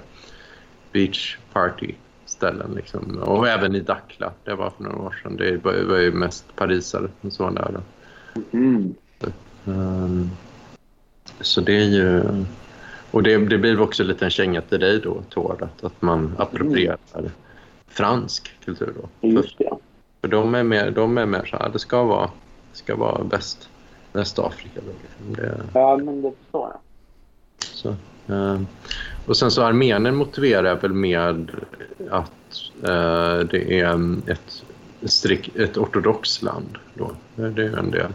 beach 0.93 1.37
party 1.53 1.95
ställen. 2.41 2.73
Liksom. 2.77 3.19
Och 3.19 3.49
även 3.49 3.75
i 3.75 3.81
Dakla. 3.81 4.33
Det 4.45 4.55
var 4.55 4.71
för 4.71 4.85
några 4.85 4.99
år 4.99 5.21
sedan. 5.23 5.37
Det 5.37 5.65
var 5.65 5.99
ju 5.99 6.13
mest 6.13 6.57
parisare 6.57 7.09
som 7.31 7.45
var 7.45 7.53
där. 7.53 7.81
Mm. 8.53 8.95
Så, 9.21 9.27
um, 9.71 10.31
så 11.41 11.61
det 11.61 11.77
är 11.77 11.85
ju... 11.85 12.23
Och 13.11 13.23
det, 13.23 13.37
det 13.37 13.59
blir 13.59 13.81
också 13.81 14.05
lite 14.05 14.25
en 14.25 14.31
känga 14.31 14.61
till 14.61 14.81
dig 14.81 15.01
då, 15.01 15.23
Tord, 15.29 15.63
att, 15.63 15.85
att 15.85 16.03
man 16.03 16.35
approprierar 16.39 16.99
mm. 17.15 17.31
fransk 17.89 18.55
kultur 18.65 18.95
då. 19.01 19.29
Just 19.29 19.59
det. 19.59 19.71
För 20.21 20.29
de 20.29 20.55
är 20.55 20.63
mer, 20.63 20.91
de 20.91 21.19
är 21.19 21.27
mer 21.27 21.45
så 21.45 21.57
här, 21.57 21.69
det 21.69 21.79
ska 21.79 22.03
vara, 22.03 22.31
ska 22.73 22.97
vara 22.97 23.25
bäst 23.25 23.69
Västafrika. 24.13 24.81
Liksom. 24.81 25.35
Det... 25.35 25.61
Ja, 25.75 25.97
men 25.97 26.23
det 26.23 26.33
förstår 26.43 26.69
jag. 26.73 26.81
Så, 27.59 27.89
eh, 28.35 28.61
och 29.31 29.37
sen 29.37 29.51
så 29.51 29.63
Armenien 29.63 30.17
motiverar 30.17 30.77
väl 30.77 30.93
med 30.93 31.51
att 32.11 32.71
eh, 32.83 33.39
det 33.39 33.81
är 33.81 34.17
ett, 34.31 34.65
strick, 35.03 35.57
ett 35.57 35.77
ortodox 35.77 36.43
land. 36.43 36.79
Då. 36.95 37.13
Det 37.37 37.63
är 37.63 37.79
en 37.79 37.91
del. 37.91 38.13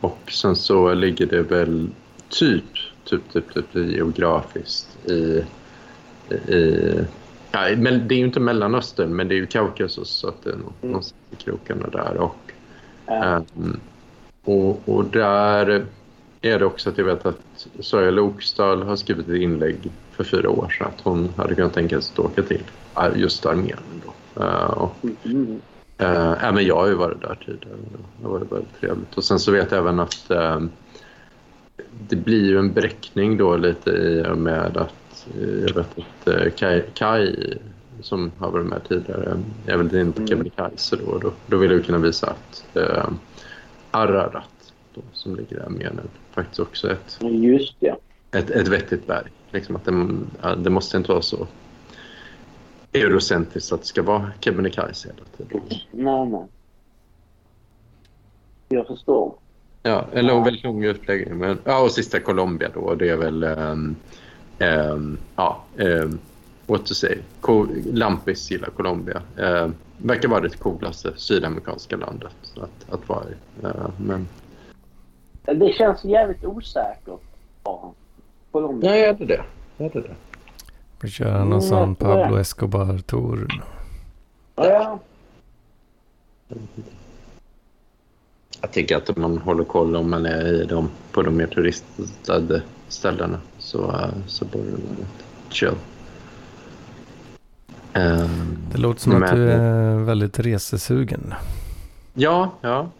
Och 0.00 0.18
sen 0.32 0.56
så 0.56 0.94
ligger 0.94 1.26
det 1.26 1.42
väl 1.42 1.88
typ, 2.28 2.64
typ, 3.04 3.32
typ, 3.32 3.54
typ 3.54 3.74
geografiskt 3.74 5.08
i, 5.08 5.44
i 6.52 6.94
ja, 7.50 7.68
men 7.76 8.08
det 8.08 8.14
är 8.14 8.18
ju 8.18 8.24
inte 8.24 8.40
Mellanöstern, 8.40 9.16
men 9.16 9.28
det 9.28 9.34
är 9.34 9.36
ju 9.36 9.46
Kaukasus 9.46 10.08
så 10.08 10.28
att 10.28 10.44
det 10.44 10.50
är 10.50 10.56
någonstans 10.80 11.14
i 11.30 11.36
krokarna 11.36 11.88
där. 11.88 12.16
Och, 12.16 12.52
um, 13.56 13.80
och, 14.44 14.88
och 14.88 15.04
där 15.04 15.86
är 16.42 16.58
det 16.58 16.64
också 16.64 16.90
att 16.90 16.98
jag 16.98 17.04
vet 17.04 17.26
att 17.26 17.66
Sörja 17.80 18.10
Lokstad 18.10 18.76
har 18.76 18.96
skrivit 18.96 19.28
ett 19.28 19.36
inlägg 19.36 19.90
för 20.18 20.24
fyra 20.24 20.50
år 20.50 20.74
sedan 20.78 20.86
att 20.86 21.00
hon 21.00 21.28
hade 21.36 21.54
kunnat 21.54 21.74
tänka 21.74 22.00
sig 22.00 22.12
att 22.12 22.18
åka 22.18 22.42
till 22.42 22.62
just 23.14 23.46
Armenien. 23.46 23.78
Då. 24.04 24.42
Uh, 24.42 24.70
och, 24.70 24.96
uh, 25.04 26.44
även 26.44 26.66
jag 26.66 26.76
har 26.76 26.86
ju 26.86 26.94
varit 26.94 27.20
där 27.20 27.38
tidigare. 27.46 27.76
Det 28.18 28.24
har 28.24 28.30
varit 28.30 28.52
väldigt 28.52 28.80
trevligt. 28.80 29.16
Och 29.16 29.24
sen 29.24 29.38
så 29.38 29.52
vet 29.52 29.70
jag 29.70 29.78
även 29.78 30.00
att 30.00 30.30
uh, 30.30 30.60
det 32.08 32.16
blir 32.16 32.44
ju 32.44 32.58
en 32.58 32.72
bräckning 32.72 33.36
då 33.36 33.56
lite 33.56 33.90
i 33.90 34.24
och 34.30 34.38
med 34.38 34.76
att 34.76 35.26
jag 35.66 35.74
vet 35.74 35.98
att 35.98 36.56
Kai, 36.56 36.82
Kai 36.94 37.58
som 38.00 38.32
har 38.38 38.50
varit 38.50 38.66
med 38.66 38.80
tidigare 38.88 39.40
är 39.66 39.76
väl 39.76 39.94
inne 39.94 40.12
på 40.12 40.26
Kebnekaise 40.26 40.96
då, 40.96 41.18
då. 41.18 41.32
Då 41.46 41.56
vill 41.56 41.70
jag 41.70 41.84
kunna 41.84 41.98
visa 41.98 42.26
att 42.26 42.66
Ararat 43.90 44.72
då, 44.94 45.00
som 45.12 45.36
ligger 45.36 45.56
där 45.56 45.68
med 45.68 45.90
nu. 45.96 46.02
Faktiskt 46.30 46.60
också 46.60 46.90
ett, 46.90 47.18
Just 47.20 47.74
ja. 47.78 47.98
ett, 48.30 48.50
ett 48.50 48.68
vettigt 48.68 49.06
berg. 49.06 49.30
Liksom 49.50 49.76
att 49.76 49.84
det, 49.84 50.54
det 50.56 50.70
måste 50.70 50.96
inte 50.96 51.12
vara 51.12 51.22
så 51.22 51.46
eurocentriskt 52.92 53.72
att 53.72 53.80
det 53.80 53.86
ska 53.86 54.02
vara 54.02 54.30
Kebnekaise 54.40 55.08
hela 55.08 55.24
tiden. 55.36 55.62
Nej, 55.90 56.26
nej. 56.26 56.46
Jag 58.68 58.86
förstår. 58.86 59.34
Ja, 59.82 60.04
en 60.12 60.26
lång, 60.26 60.44
väldigt 60.44 60.64
lång 60.64 60.84
utläggning. 60.84 61.38
Men, 61.38 61.58
ja, 61.64 61.82
och 61.82 61.90
sista 61.90 62.20
Colombia 62.20 62.70
då. 62.74 62.94
Det 62.94 63.08
är 63.08 63.16
väl... 63.16 63.44
Um, 63.44 63.96
um, 64.58 65.18
ja, 65.36 65.64
um, 65.76 66.18
what 66.66 66.86
to 66.86 66.94
say. 66.94 67.18
Lampis 67.92 68.50
gillar 68.50 68.68
Colombia. 68.68 69.22
Uh, 69.38 69.70
verkar 69.98 70.28
vara 70.28 70.40
det 70.40 70.58
coolaste 70.58 71.12
sydamerikanska 71.16 71.96
landet 71.96 72.32
att, 72.56 72.94
att 72.94 73.08
vara 73.08 73.24
i. 73.24 73.66
Uh, 73.66 73.90
men... 73.96 74.28
Det 75.42 75.72
känns 75.72 76.04
jävligt 76.04 76.44
osäkert. 76.44 77.20
Ja, 77.64 77.94
Colombia. 78.58 78.96
Ja, 78.96 79.06
är 79.06 79.12
det 79.12 79.24
det? 79.24 79.44
Är 79.78 79.90
det 79.92 80.00
det? 80.00 80.14
Vi 81.00 81.10
köra 81.10 81.44
någon 81.44 81.62
sån 81.62 81.94
Pablo 81.94 82.36
Escobar-tour. 82.38 83.48
Ja. 84.56 84.98
Jag 88.60 88.72
tycker 88.72 88.96
att 88.96 89.16
man 89.16 89.38
håller 89.38 89.64
koll 89.64 89.96
om 89.96 90.10
man 90.10 90.26
är 90.26 90.62
i 90.62 90.64
dem 90.64 90.90
på 91.12 91.22
de 91.22 91.36
mer 91.36 91.46
turistade 91.46 92.62
ställena 92.88 93.40
så, 93.58 94.10
så 94.26 94.44
borde 94.44 94.70
det 94.70 94.76
vara 94.76 95.08
chill. 95.50 95.74
Um, 97.94 98.58
det 98.72 98.78
låter 98.78 99.00
som 99.00 99.22
att 99.22 99.34
du 99.34 99.50
är 99.50 99.96
väldigt 99.98 100.38
resesugen. 100.38 101.34
Ja, 102.14 102.50
ja. 102.60 102.90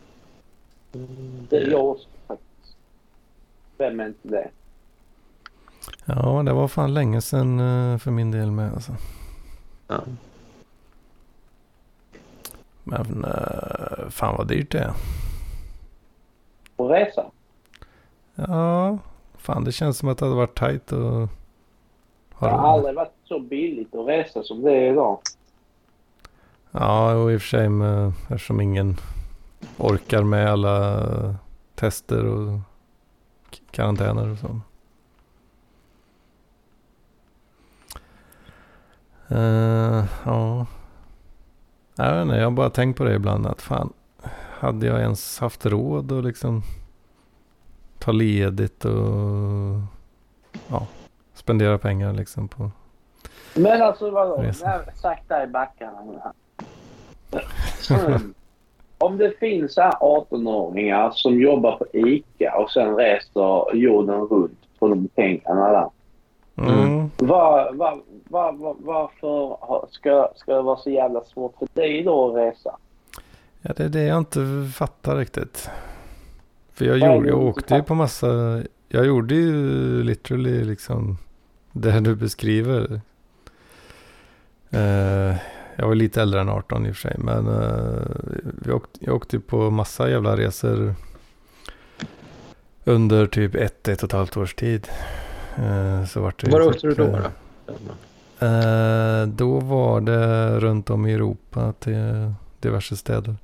Det 1.49 1.57
är 1.57 1.71
jag 1.71 1.91
också 1.91 2.09
faktiskt. 2.27 2.77
Vem 3.79 4.01
är 4.01 4.07
inte 4.07 4.29
det? 4.29 4.49
Ja, 6.05 6.43
det 6.43 6.53
var 6.53 6.69
fan 6.69 6.95
länge 6.95 7.21
sedan 7.21 7.61
eh, 7.61 7.99
för 7.99 8.11
min 8.11 8.31
del 8.31 8.51
med 8.51 8.73
alltså. 8.73 8.93
Ja. 9.87 10.01
Men 12.85 13.25
uh, 13.25 14.09
fan 14.11 14.37
vad 14.37 14.49
dyrt 14.49 14.73
det 14.73 14.79
är. 14.79 14.93
Och 16.77 16.91
resa? 16.91 17.25
Ja, 18.35 18.99
fan 19.37 19.65
det 19.65 19.73
känns 19.73 19.99
som 19.99 20.09
att 20.09 20.19
det 20.19 20.25
hade 20.25 20.37
varit 20.37 20.59
tajt 20.59 20.93
och... 20.93 21.29
Det 22.39 22.47
har 22.47 22.69
aldrig 22.75 22.95
varit 22.95 23.15
så 23.25 23.41
billigt 23.41 23.95
att 23.95 24.09
resa 24.09 24.43
som 24.43 24.63
det 24.63 24.73
är 24.73 24.93
idag. 24.93 25.19
Ja, 26.71 27.15
och 27.15 27.33
i 27.33 27.37
och 27.37 27.41
för 27.41 27.49
sig 27.49 27.69
med, 27.69 28.13
eftersom 28.29 28.61
ingen 28.61 28.97
orkar 29.79 30.23
med 30.23 30.51
alla 30.51 31.05
tester 31.75 32.25
och 32.25 32.61
karantäner 33.71 34.29
och 34.33 34.39
så. 34.39 34.61
Uh, 39.33 40.05
ja. 40.25 40.67
Jag 41.97 42.15
vet 42.15 42.23
inte, 42.23 42.37
jag 42.37 42.45
har 42.45 42.51
bara 42.51 42.71
tänkt 42.71 42.97
på 42.97 43.05
det 43.05 43.15
ibland 43.15 43.47
att 43.47 43.63
fan, 43.63 43.93
hade 44.61 44.87
jag 44.87 45.01
ens 45.01 45.39
haft 45.39 45.67
råd 45.67 46.13
att 46.13 46.25
liksom 46.25 46.63
ta 47.99 48.13
ledigt 48.13 48.85
och 48.85 48.93
ja, 50.69 50.87
spendera 51.35 51.79
pengar 51.79 52.13
liksom 52.13 52.49
på 52.49 52.71
Men 53.55 53.83
alltså 53.83 54.11
vadå, 54.11 54.53
sakta 54.95 55.45
i 55.45 55.47
backarna 55.47 56.05
nu 56.05 56.21
här. 56.23 56.33
Mm. 57.91 58.35
Om 58.99 59.19
det 59.19 59.39
finns 59.39 59.79
18-åringar 59.79 61.11
som 61.11 61.41
jobbar 61.41 61.77
på 61.77 61.87
ICA 61.93 62.59
och 62.59 62.71
sen 62.71 62.97
reser 62.97 63.77
jorden 63.77 64.21
runt 64.21 64.59
på 64.79 64.89
de 64.89 65.09
pengarna 65.09 65.73
där. 65.73 65.91
Mm. 66.59 67.11
Var, 67.17 67.73
var, 67.73 68.01
var, 68.29 68.53
var, 68.53 68.77
varför 68.79 69.57
ska, 69.91 70.29
ska 70.37 70.55
det 70.55 70.63
vara 70.63 70.77
så 70.77 70.91
jävla 70.91 71.25
svårt 71.25 71.55
för 71.59 71.69
dig 71.73 72.03
då 72.03 72.29
att 72.29 72.37
resa? 72.37 72.77
Ja, 73.63 73.73
det 73.77 73.85
är 73.85 73.89
det 73.89 74.03
jag 74.03 74.19
inte 74.19 74.71
fattar 74.75 75.17
riktigt. 75.17 75.71
För 76.73 76.85
jag, 76.85 76.99
gjorde, 76.99 77.29
jag 77.29 77.43
åkte 77.43 77.75
ju 77.75 77.83
på 77.83 77.95
massa, 77.95 78.63
jag 78.89 79.07
gjorde 79.07 79.35
ju 79.35 80.03
literally 80.03 80.65
liksom 80.65 81.19
det 81.73 82.01
du 82.01 82.15
beskriver. 82.15 83.01
Uh, 84.75 85.37
jag 85.77 85.89
var 85.89 85.95
lite 85.95 86.23
äldre 86.23 86.41
än 86.41 86.49
18 86.49 86.87
i 86.87 86.91
och 86.91 86.97
för 86.97 87.09
sig. 87.09 87.17
Men 87.19 87.49
uh, 87.49 88.03
vi 88.43 88.73
åkte, 88.73 88.99
jag 89.03 89.15
åkte 89.15 89.41
på 89.41 89.71
massa 89.71 90.11
jävla 90.11 90.37
resor. 90.37 90.95
Under 92.85 93.27
typ 93.27 93.55
ett, 93.55 93.89
ett 93.89 94.03
och 94.03 94.09
ett 94.09 94.13
halvt 94.13 94.37
års 94.37 94.55
tid. 94.55 94.89
Uh, 95.59 96.05
så 96.05 96.21
vart 96.21 96.45
det 96.45 96.51
Var 96.51 96.61
åkte 96.61 96.87
du 96.87 96.95
då? 96.95 97.07
då? 97.07 97.19
Uh, 98.47 99.29
då 99.29 99.61
var 99.61 100.01
det 100.01 100.61
runt 100.61 100.91
om 100.91 101.07
i 101.07 101.13
Europa 101.13 101.73
till 101.73 102.33
diverse 102.61 102.97
städer. 102.97 103.37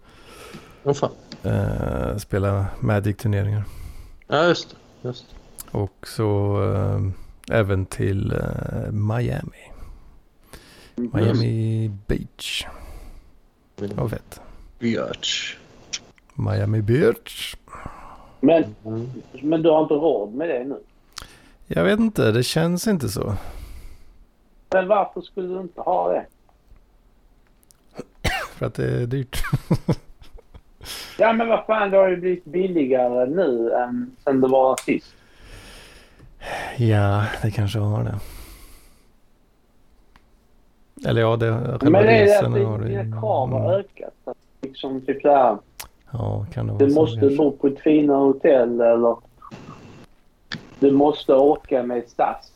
Oh, 0.84 0.94
fan. 0.94 1.10
Spela 2.18 2.66
Magic-turneringar. 2.80 3.64
Ja, 4.26 4.46
just 4.46 4.70
det. 4.70 5.08
Just 5.08 5.26
Och 5.70 6.08
så 6.08 6.58
även 7.50 7.86
till 7.86 8.42
Miami. 8.90 9.72
Miami 10.94 11.88
Beach. 12.06 12.66
Det 13.76 13.94
var 13.94 14.08
fett. 14.08 14.40
Beach. 14.78 15.56
Miami 16.34 16.82
Beach. 16.82 17.56
Men, 18.40 18.74
mm. 18.84 19.10
men 19.42 19.62
du 19.62 19.70
har 19.70 19.82
inte 19.82 19.94
råd 19.94 20.34
med 20.34 20.48
det 20.48 20.64
nu? 20.64 20.78
Jag 21.76 21.84
vet 21.84 22.00
inte, 22.00 22.32
det 22.32 22.42
känns 22.42 22.86
inte 22.86 23.08
så. 23.08 23.34
Men 24.72 24.88
varför 24.88 25.20
skulle 25.20 25.48
du 25.48 25.60
inte 25.60 25.80
ha 25.80 26.12
det? 26.12 26.26
För 28.56 28.66
att 28.66 28.74
det 28.74 29.02
är 29.02 29.06
dyrt. 29.06 29.42
ja 31.18 31.32
men 31.32 31.48
vad 31.48 31.66
fan, 31.66 31.90
det 31.90 31.96
har 31.96 32.08
ju 32.08 32.16
blivit 32.16 32.44
billigare 32.44 33.26
nu 33.26 33.72
än 33.72 34.16
sen 34.24 34.40
det 34.40 34.48
var 34.48 34.76
sist. 34.76 35.14
Ja, 36.76 37.24
det 37.42 37.50
kanske 37.50 37.78
har 37.78 38.04
det. 38.04 38.18
Eller 41.08 41.20
ja, 41.20 41.36
det 41.36 41.50
Men 41.82 41.92
det 41.92 41.98
är 41.98 42.26
det 42.26 42.38
att 42.38 42.86
dina 42.86 43.20
krav 43.20 43.50
har 43.50 43.74
mm. 43.74 43.80
ökat. 43.80 44.36
Liksom 44.62 45.00
typ 45.00 45.22
såhär. 45.22 45.58
Ja, 46.10 46.46
kan 46.52 46.66
det 46.66 46.72
vara 46.72 46.86
Du 46.86 46.94
måste 46.94 47.20
kanske. 47.20 47.36
bo 47.36 47.50
på 47.50 47.66
ett 47.66 47.80
finare 47.80 48.16
hotell 48.18 48.80
eller 48.80 49.16
du 50.80 50.90
måste 50.90 51.34
åka 51.34 51.82
med 51.82 52.02
SAS. 52.08 52.52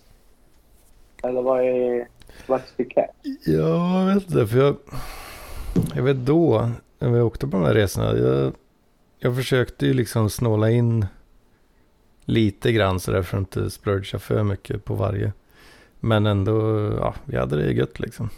Eller 1.22 1.42
vad 1.42 1.60
är... 1.60 2.08
What's 2.46 2.76
the 2.76 2.84
catch? 2.84 3.14
Ja, 3.44 4.00
jag 4.00 4.14
vet 4.14 4.30
inte. 4.30 4.46
För 4.46 4.58
jag, 4.58 4.76
jag 5.94 6.02
vet 6.02 6.16
då, 6.16 6.70
när 6.98 7.08
vi 7.08 7.20
åkte 7.20 7.46
på 7.46 7.56
de 7.56 7.66
här 7.66 7.74
resorna. 7.74 8.16
Jag, 8.16 8.52
jag 9.18 9.36
försökte 9.36 9.86
ju 9.86 9.94
liksom 9.94 10.30
snåla 10.30 10.70
in 10.70 11.06
lite 12.24 12.72
grann 12.72 13.00
sådär 13.00 13.22
för 13.22 13.36
att 13.36 13.40
inte 13.40 13.70
splurga 13.70 14.18
för 14.18 14.42
mycket 14.42 14.84
på 14.84 14.94
varje. 14.94 15.32
Men 16.00 16.26
ändå, 16.26 16.88
ja, 17.00 17.14
vi 17.24 17.36
hade 17.36 17.56
det 17.56 17.72
gött 17.72 18.00
liksom. 18.00 18.30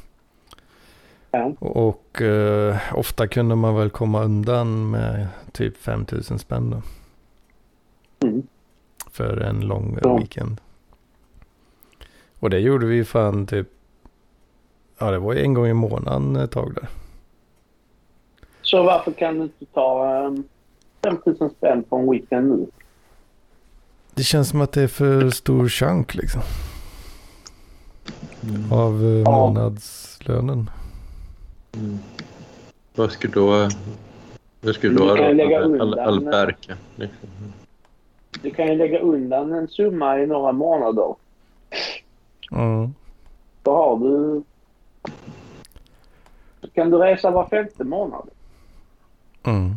Ja. 1.30 1.52
Och 1.58 2.22
eh, 2.22 2.76
ofta 2.94 3.28
kunde 3.28 3.54
man 3.54 3.76
väl 3.76 3.90
komma 3.90 4.24
undan 4.24 4.90
med 4.90 5.28
typ 5.52 5.76
5000 5.76 6.38
spänn 6.38 6.70
då. 6.70 6.82
Mm. 8.26 8.42
För 9.20 9.40
en 9.40 9.60
lång 9.60 9.98
ja. 10.02 10.16
weekend. 10.16 10.60
Och 12.38 12.50
det 12.50 12.58
gjorde 12.58 12.86
vi 12.86 13.04
fan 13.04 13.46
typ, 13.46 13.68
ja 14.98 15.10
det 15.10 15.18
var 15.18 15.32
ju 15.32 15.42
en 15.42 15.54
gång 15.54 15.66
i 15.66 15.72
månaden 15.72 16.36
ett 16.36 16.50
tag 16.50 16.74
där. 16.74 16.88
Så 18.62 18.82
varför 18.82 19.12
kan 19.12 19.38
du 19.38 19.42
inte 19.42 19.64
ta 19.74 20.20
um, 20.26 20.34
ehm, 20.34 20.44
5000 21.02 21.50
spänn 21.50 21.82
på 21.82 21.96
en 21.96 22.10
weekend 22.10 22.48
nu? 22.48 22.66
Det 24.14 24.22
känns 24.22 24.48
som 24.48 24.60
att 24.60 24.72
det 24.72 24.82
är 24.82 24.88
för 24.88 25.30
stor 25.30 25.68
chunk 25.68 26.14
liksom. 26.14 26.42
Mm. 28.42 28.72
Av 28.72 29.04
uh, 29.04 29.24
månadslönen. 29.24 30.70
Mm. 31.72 31.98
Vad 32.94 33.12
skulle 33.12 33.32
då... 33.32 33.68
Vad 34.60 34.74
skulle 34.74 34.94
då 34.94 35.10
Alberka? 35.10 36.72
Al 36.72 36.78
liksom. 36.96 37.28
Du 38.42 38.50
kan 38.50 38.66
ju 38.66 38.74
lägga 38.74 38.98
undan 38.98 39.52
en 39.52 39.68
summa 39.68 40.18
i 40.20 40.26
några 40.26 40.52
månader. 40.52 41.14
Mm. 42.52 42.94
Då 43.62 43.74
har 43.74 43.98
du... 43.98 44.42
Så 46.60 46.70
kan 46.70 46.90
du 46.90 46.98
resa 46.98 47.30
var 47.30 47.46
femte 47.46 47.84
månad. 47.84 48.28
Mm. 49.42 49.74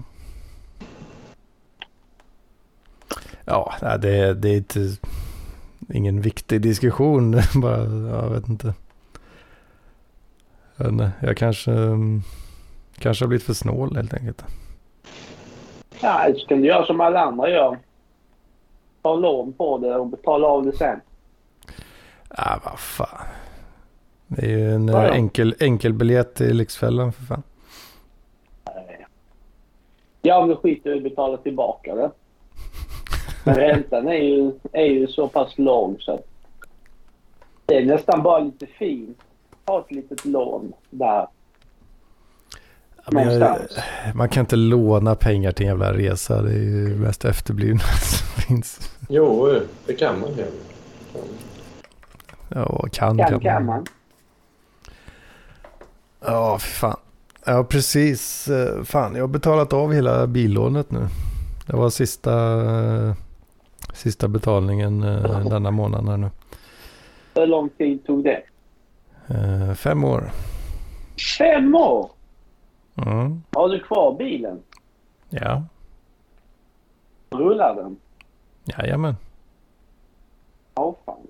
Ja, 3.45 3.73
det, 4.01 4.33
det 4.33 4.49
är 4.49 4.57
inte 4.57 4.79
ingen 5.93 6.21
viktig 6.21 6.61
diskussion. 6.61 7.31
Bara, 7.55 7.77
jag 7.83 8.29
vet 8.29 8.49
inte. 8.49 8.73
Jag, 10.77 10.89
inte, 10.89 11.11
jag 11.21 11.37
kanske, 11.37 11.71
kanske 12.99 13.23
har 13.25 13.27
blivit 13.27 13.45
för 13.45 13.53
snål 13.53 13.95
helt 13.95 14.13
enkelt. 14.13 14.45
Ja, 16.01 16.27
så 16.37 16.47
kan 16.47 16.61
du 16.61 16.67
göra 16.67 16.85
som 16.85 17.01
alla 17.01 17.19
andra 17.19 17.49
gör. 17.49 17.77
Ta 19.03 19.15
lån 19.15 19.53
på 19.53 19.77
det 19.77 19.95
och 19.95 20.07
betala 20.07 20.47
av 20.47 20.65
det 20.65 20.77
sen. 20.77 21.01
Ja, 22.37 22.59
vad 22.65 22.79
fan. 22.79 23.27
Det 24.27 24.45
är 24.45 24.49
ju 24.49 24.71
en 24.71 24.87
ja, 24.87 25.07
ja. 25.07 25.13
enkel, 25.13 25.55
enkel 25.59 25.93
biljett 25.93 26.35
till 26.35 26.57
Lyxfällan 26.57 27.13
för 27.13 27.23
fan. 27.23 27.43
Ja, 30.21 30.37
om 30.37 30.49
du 30.49 30.55
skiter 30.55 30.95
i 30.95 30.97
att 30.97 31.03
betala 31.03 31.37
tillbaka 31.37 31.95
det. 31.95 32.11
Men 33.45 33.55
räntan 33.55 34.07
är 34.07 34.23
ju, 34.23 34.51
är 34.71 34.85
ju 34.85 35.07
så 35.07 35.27
pass 35.27 35.57
låg 35.57 36.01
så 36.01 36.13
att 36.13 36.27
det 37.65 37.77
är 37.77 37.85
nästan 37.85 38.23
bara 38.23 38.39
lite 38.39 38.65
fint. 38.65 39.17
Ha 39.65 39.79
ett 39.79 39.91
litet 39.91 40.25
lån 40.25 40.73
där. 40.89 41.27
Ja, 43.11 43.57
man 44.13 44.29
kan 44.29 44.41
inte 44.41 44.55
låna 44.55 45.15
pengar 45.15 45.51
till 45.51 45.65
en 45.65 45.69
jävla 45.69 45.93
resa. 45.93 46.41
Det 46.41 46.51
är 46.51 46.57
ju 46.57 46.95
mest 46.95 47.25
efterblivna 47.25 47.79
som 48.01 48.41
finns. 48.41 48.97
Jo, 49.09 49.59
det 49.85 49.93
kan 49.93 50.19
man 50.19 50.29
ju. 50.37 50.45
Ja, 52.49 52.85
kan 52.91 53.17
kan, 53.17 53.39
kan 53.39 53.65
man. 53.65 53.85
Ja, 56.25 56.59
för 56.59 56.69
fan. 56.69 56.99
Ja, 57.45 57.63
precis. 57.63 58.47
Eh, 58.47 58.83
fan, 58.83 59.15
jag 59.15 59.23
har 59.23 59.27
betalat 59.27 59.73
av 59.73 59.93
hela 59.93 60.27
billånet 60.27 60.91
nu. 60.91 61.07
Det 61.67 61.75
var 61.75 61.89
sista 61.89 62.33
Sista 63.93 64.27
betalningen 64.27 65.03
eh, 65.03 65.39
denna 65.49 65.71
månaden 65.71 66.07
här 66.07 66.17
nu. 66.17 66.29
Hur 67.35 67.47
lång 67.47 67.69
tid 67.69 68.05
tog 68.05 68.23
det? 68.23 68.41
Eh, 69.27 69.73
fem 69.73 70.03
år. 70.03 70.31
Fem 71.37 71.75
år? 71.75 72.09
Mm. 72.95 73.43
Har 73.51 73.69
du 73.69 73.79
kvar 73.79 74.15
bilen? 74.17 74.59
Ja. 75.29 75.63
Rullar 77.29 77.75
den? 77.75 77.97
Jajamän. 78.63 79.15
Ja, 80.75 80.95
fan. 81.05 81.27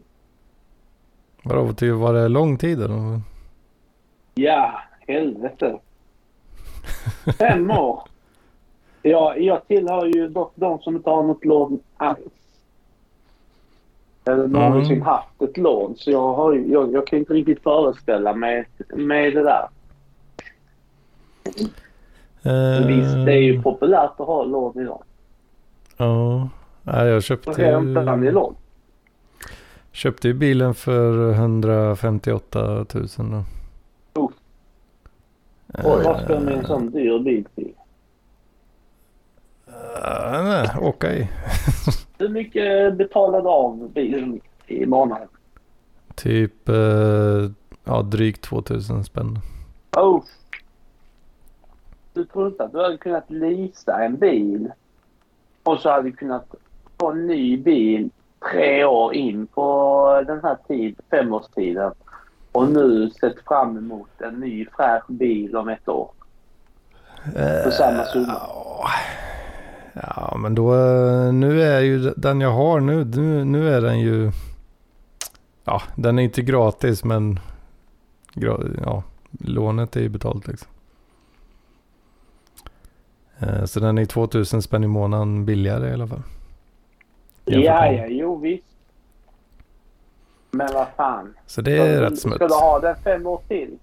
Vadå, 1.44 1.96
var 1.96 2.14
det 2.14 2.28
lång 2.28 2.58
tid 2.58 2.82
eller? 2.82 3.22
Ja, 4.36 4.82
helvete. 5.08 5.80
Fem 7.40 7.72
år. 7.72 8.02
Ja, 9.02 9.36
jag 9.36 9.68
tillhör 9.68 10.06
ju 10.06 10.28
dock 10.28 10.52
de 10.56 10.80
som 10.80 10.96
inte 10.96 11.10
har 11.10 11.24
något 11.24 11.46
lån 11.46 11.80
alls. 11.98 12.18
Eller 14.26 14.48
någonsin 14.48 14.96
mm. 14.96 15.06
haft 15.06 15.42
ett 15.42 15.58
lån. 15.58 15.96
Så 15.98 16.12
jag, 16.12 16.34
har, 16.34 16.54
jag, 16.54 16.94
jag 16.94 17.08
kan 17.08 17.20
inte 17.20 17.34
riktigt 17.34 17.64
föreställa 17.64 18.34
mig 18.34 18.66
med 18.96 19.34
det 19.34 19.44
där. 19.44 19.68
Uh, 22.46 22.88
Visst, 22.88 23.26
det 23.26 23.34
är 23.34 23.42
ju 23.42 23.62
populärt 23.62 24.20
att 24.20 24.28
ha 24.28 24.44
lån 24.44 24.80
idag. 24.80 25.04
Ja, 25.98 26.50
jag 26.84 27.24
köpte 27.24 27.62
ju... 27.62 28.32
lån? 28.32 28.56
Köpte 29.92 30.28
ju 30.28 30.34
bilen 30.34 30.74
för 30.74 31.32
158 31.32 32.86
000 32.94 33.08
då. 33.18 33.44
Oh. 34.14 34.32
Uh, 35.80 36.04
Vad 36.04 36.24
ska 36.24 36.40
med 36.40 36.54
en 36.54 36.66
sån 36.66 36.92
dyr 36.92 37.20
bil 37.20 37.46
till? 37.56 37.74
Uh, 39.68 40.44
nej, 40.44 40.70
åka 40.82 41.14
i. 41.14 41.30
Hur 42.18 42.30
mycket 42.30 42.98
betalade 42.98 43.50
av 43.50 43.90
bilen 43.94 44.42
i 44.68 44.86
månaden? 44.86 45.28
Typ 46.16 46.70
uh, 46.70 47.52
ja, 47.84 48.02
drygt 48.02 48.42
2000 48.42 49.04
spänn. 49.04 49.40
Oh. 49.98 50.24
Du 52.14 52.26
tror 52.26 52.48
inte 52.48 52.64
att 52.64 52.72
du 52.72 52.82
hade 52.82 52.98
kunnat 52.98 53.32
leasa 53.32 54.04
en 54.04 54.18
bil 54.18 54.72
och 55.64 55.80
så 55.80 55.90
hade 55.90 56.04
du 56.04 56.12
kunnat 56.12 56.56
få 57.00 57.12
en 57.12 57.28
ny 57.28 57.58
bil 57.58 58.10
tre 58.52 58.86
år 58.86 59.14
in 59.14 59.48
på 59.48 60.24
den 60.28 60.42
här 60.44 60.58
tid, 60.68 60.96
femårstiden 61.10 61.92
och 62.52 62.70
nu 62.70 63.10
sett 63.10 63.40
fram 63.48 63.78
emot 63.78 64.10
en 64.22 64.40
ny 64.40 64.66
fräsch 64.66 65.08
bil 65.08 65.56
om 65.56 65.70
ett 65.70 65.90
år? 65.90 66.12
För 67.34 67.72
samma 67.72 68.04
summa. 68.04 68.42
Ja, 69.94 70.38
men 70.38 70.56
då, 70.56 70.72
nu 71.34 71.62
är 71.62 71.80
ju 71.80 72.00
den 72.00 72.42
jag 72.42 72.52
har 72.52 72.80
nu, 72.80 73.06
nu, 73.06 73.46
nu 73.46 73.70
är 73.70 73.82
den 73.82 74.00
ju, 74.00 74.32
ja, 75.64 75.82
den 75.96 76.20
är 76.20 76.24
inte 76.24 76.42
gratis 76.42 77.04
men, 77.04 77.40
ja, 78.34 79.04
lånet 79.32 79.96
är 79.96 80.02
ju 80.02 80.10
betalt 80.10 80.48
liksom. 80.48 80.73
Eh, 83.44 83.66
så 83.66 83.80
den 83.80 83.98
är 83.98 84.06
2000 84.06 84.62
spänn 84.62 84.84
i 84.84 84.88
månaden 84.88 85.46
billigare 85.46 85.90
i 85.90 85.94
alla 85.94 86.08
fall. 86.08 86.22
Ja, 87.46 87.92
ja, 87.92 88.06
jo 88.08 88.36
visst. 88.36 88.64
Men 90.52 90.68
vad 90.74 90.88
fan. 90.98 91.34
Så 91.46 91.62
det 91.62 91.78
är 91.78 92.02
rätt 92.02 92.20
smutt. 92.20 92.36
Ska 92.36 92.48
du 92.48 92.54
ha 92.54 92.80
den 92.80 92.96
fem 92.96 93.28
år 93.28 93.42
till? 93.48 93.78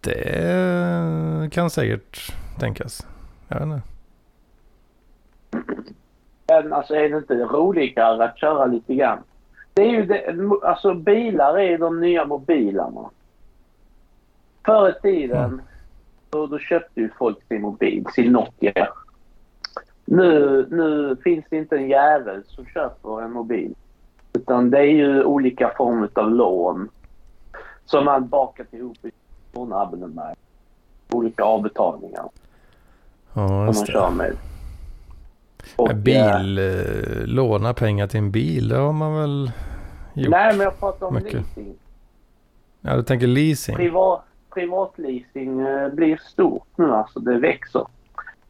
Det 0.00 1.48
kan 1.52 1.70
säkert 1.70 2.32
tänkas. 2.58 3.06
Jag 3.48 3.56
vet 3.56 3.64
inte. 3.64 3.82
Men 6.46 6.72
alltså 6.72 6.94
är 6.94 7.08
det 7.08 7.16
inte 7.16 7.34
roligare 7.34 8.24
att 8.24 8.38
köra 8.38 8.66
lite 8.66 8.94
grann? 8.94 9.18
Det 9.74 9.82
är 9.82 9.90
ju 9.90 10.06
det, 10.06 10.34
alltså 10.62 10.94
bilar 10.94 11.58
är 11.58 11.78
de 11.78 12.00
nya 12.00 12.24
mobilerna. 12.24 13.10
Förr 14.64 14.88
i 14.88 15.00
tiden 15.02 15.44
mm. 15.44 15.60
Då, 16.30 16.46
då 16.46 16.58
köpte 16.58 17.00
ju 17.00 17.10
folk 17.18 17.38
sin 17.48 17.62
mobil, 17.62 18.04
sin 18.14 18.32
Nokia. 18.32 18.88
Nu, 20.04 20.66
nu 20.70 21.16
finns 21.24 21.44
det 21.50 21.56
inte 21.56 21.76
en 21.76 21.88
jävel 21.88 22.42
som 22.46 22.66
köper 22.66 23.22
en 23.22 23.32
mobil. 23.32 23.74
Utan 24.32 24.70
det 24.70 24.78
är 24.78 24.92
ju 24.92 25.24
olika 25.24 25.72
former 25.76 26.08
av 26.14 26.30
lån 26.30 26.88
som 27.84 28.04
man 28.04 28.28
bakat 28.28 28.74
ihop 28.74 29.04
i 29.04 29.10
låneabonnemang. 29.52 30.34
Olika 31.10 31.44
avbetalningar. 31.44 32.28
Ja, 33.32 33.48
som 33.48 33.64
man 33.64 33.86
kör 33.86 34.10
med. 34.10 34.36
Och, 35.76 35.96
bil, 35.96 36.58
eh, 36.58 37.26
låna 37.26 37.74
pengar 37.74 38.06
till 38.06 38.18
en 38.18 38.30
bil, 38.30 38.68
det 38.68 38.76
har 38.76 38.92
man 38.92 39.14
väl 39.14 39.52
gjort 40.14 40.30
Nej, 40.30 40.56
men 40.56 40.60
jag 40.60 40.80
pratar 40.80 41.06
om 41.06 41.14
mycket. 41.14 41.32
leasing. 41.32 41.74
Ja, 42.80 42.96
du 42.96 43.02
tänker 43.02 43.26
leasing? 43.26 43.76
Privat, 43.76 44.24
privatleasing 44.54 45.60
eh, 45.60 45.88
blir 45.88 46.16
stort 46.16 46.68
nu 46.76 46.92
alltså. 46.92 47.20
Det 47.20 47.38
växer. 47.38 47.86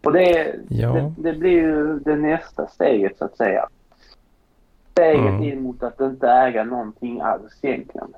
Och 0.05 0.13
det, 0.13 0.55
ja. 0.69 0.93
det, 0.93 1.13
det, 1.17 1.39
blir 1.39 1.51
ju 1.51 1.99
det 1.99 2.17
nästa 2.17 2.67
steget 2.67 3.19
så 3.19 3.25
att 3.25 3.37
säga. 3.37 3.69
Steget 4.93 5.21
mm. 5.21 5.43
in 5.43 5.63
mot 5.63 5.83
att 5.83 6.01
inte 6.01 6.29
äga 6.29 6.65
någonting 6.65 7.21
alls 7.21 7.59
egentligen. 7.63 8.15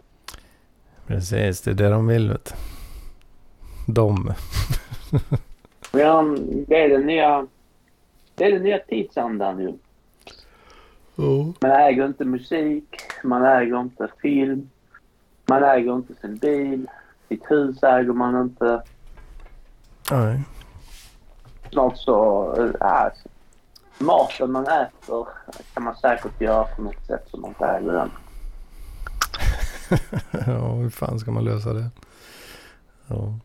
Precis, 1.07 1.61
det 1.61 1.71
är 1.71 1.75
det 1.75 1.89
de 1.89 2.07
vill 2.07 2.29
vet 2.29 2.55
De. 3.87 4.33
ja, 5.93 6.25
det 6.67 6.85
är 6.85 6.89
den 6.89 7.07
nya, 7.07 7.47
det 8.35 8.45
är 8.45 8.53
den 8.53 8.63
nya 8.63 8.79
tidsandan 8.79 9.59
ju. 9.61 9.73
Oh. 11.17 11.51
Man 11.61 11.71
äger 11.71 12.07
inte 12.07 12.25
musik, 12.25 12.97
man 13.25 13.45
äger 13.45 13.81
inte 13.81 14.09
film, 14.23 14.71
man 15.47 15.65
äger 15.65 15.95
inte 15.95 16.15
sin 16.15 16.37
bil, 16.37 16.87
sitt 17.29 17.51
hus 17.51 17.83
äger 17.83 18.13
man 18.13 18.43
inte. 18.43 18.83
Nej 20.11 20.43
snart 21.73 21.99
så... 21.99 22.55
Äh, 22.81 23.13
maten 23.99 24.53
man 24.53 24.67
äter 24.67 25.29
kan 25.75 25.83
man 25.83 25.97
säkert 25.97 26.41
göra 26.41 26.65
på 26.65 26.83
något 26.83 27.07
sätt 27.07 27.29
som 27.31 27.41
man 27.41 27.55
äger 27.71 27.93
den. 27.93 28.11
ja, 30.47 30.75
hur 30.75 30.91
fan 30.91 31.19
ska 31.19 31.31
man 31.31 31.45
lösa 31.45 31.73
det? 31.73 31.91
Ja. 33.07 33.39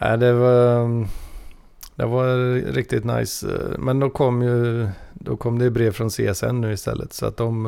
Nej, 0.00 0.18
det 0.18 0.32
var... 0.32 1.08
Det 1.94 2.06
var 2.06 2.54
riktigt 2.72 3.04
nice. 3.04 3.46
Men 3.78 4.00
då 4.00 4.10
kom 4.10 4.42
ju... 4.42 4.88
Då 5.14 5.36
kom 5.36 5.58
det 5.58 5.70
brev 5.70 5.92
från 5.92 6.10
CSN 6.10 6.60
nu 6.60 6.72
istället. 6.72 7.12
Så 7.12 7.26
att 7.26 7.36
de... 7.36 7.66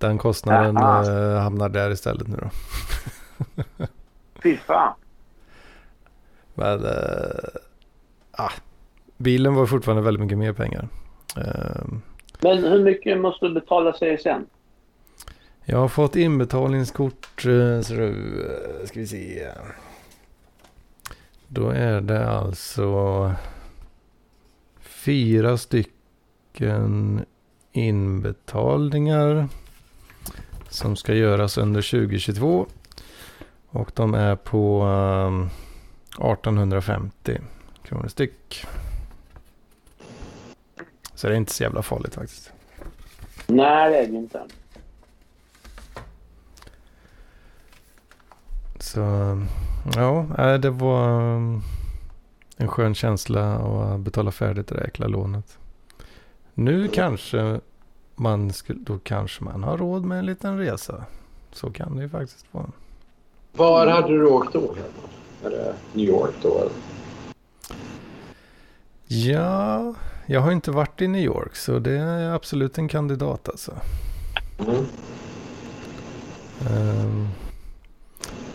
Eh, 0.00 0.08
den 0.08 0.18
kostnaden 0.18 0.76
Aha. 0.76 1.38
hamnar 1.38 1.68
där 1.68 1.90
istället 1.90 2.28
nu 2.28 2.36
då. 2.36 2.50
Fy 4.42 4.56
fan. 4.56 4.94
Men 6.54 6.84
äh, 6.84 8.50
bilen 9.16 9.54
var 9.54 9.66
fortfarande 9.66 10.02
väldigt 10.02 10.22
mycket 10.22 10.38
mer 10.38 10.52
pengar. 10.52 10.88
Äh, 11.36 11.84
Men 12.40 12.58
hur 12.58 12.84
mycket 12.84 13.18
måste 13.20 13.46
du 13.46 13.54
betala 13.54 13.92
CSN? 13.92 14.46
Jag 15.64 15.78
har 15.78 15.88
fått 15.88 16.16
inbetalningskort. 16.16 17.46
Eh, 17.46 17.80
så 17.80 17.94
då 17.94 18.86
ska 18.86 19.00
vi 19.00 19.06
se. 19.06 19.48
Då 21.48 21.70
är 21.70 22.00
det 22.00 22.28
alltså 22.30 23.32
fyra 24.80 25.56
stycken 25.56 27.24
inbetalningar 27.72 29.48
som 30.68 30.96
ska 30.96 31.14
göras 31.14 31.58
under 31.58 31.90
2022. 31.90 32.66
Och 33.68 33.90
de 33.94 34.14
är 34.14 34.36
på 34.36 34.86
1850 36.10 37.38
kronor 37.82 38.08
styck. 38.08 38.66
Så 41.14 41.28
det 41.28 41.34
är 41.34 41.36
inte 41.36 41.52
så 41.52 41.62
jävla 41.62 41.82
farligt 41.82 42.14
faktiskt. 42.14 42.52
Nej, 43.46 43.90
det 43.90 43.98
är 43.98 44.06
det 44.06 44.16
inte. 44.16 44.42
Så 48.78 49.00
ja, 49.94 50.26
det 50.58 50.70
var 50.70 51.20
en 52.56 52.68
skön 52.68 52.94
känsla 52.94 53.54
att 53.54 54.00
betala 54.00 54.32
färdigt 54.32 54.66
det 54.66 54.74
där 54.74 54.84
jäkla 54.84 55.06
lånet. 55.06 55.58
Nu 56.54 56.88
kanske 56.88 57.60
man 58.16 58.52
skulle, 58.52 58.80
då 58.82 58.98
kanske 58.98 59.44
man 59.44 59.62
har 59.62 59.78
råd 59.78 60.04
med 60.04 60.18
en 60.18 60.26
liten 60.26 60.58
resa. 60.58 61.04
Så 61.52 61.70
kan 61.70 61.96
det 61.96 62.02
ju 62.02 62.08
faktiskt 62.08 62.46
vara. 62.52 62.70
Var 63.52 63.86
hade 63.86 64.08
du 64.08 64.26
åkt 64.26 64.52
då? 64.52 64.74
Är 65.44 65.50
det 65.50 65.74
New 65.92 66.08
York 66.08 66.34
då? 66.42 66.58
Eller? 66.58 66.72
Ja, 69.06 69.94
jag 70.26 70.40
har 70.40 70.52
inte 70.52 70.70
varit 70.70 71.02
i 71.02 71.08
New 71.08 71.22
York 71.22 71.56
så 71.56 71.78
det 71.78 71.98
är 71.98 72.30
absolut 72.30 72.78
en 72.78 72.88
kandidat 72.88 73.48
alltså. 73.48 73.72
Mm. 74.58 74.86
Um, 76.70 77.28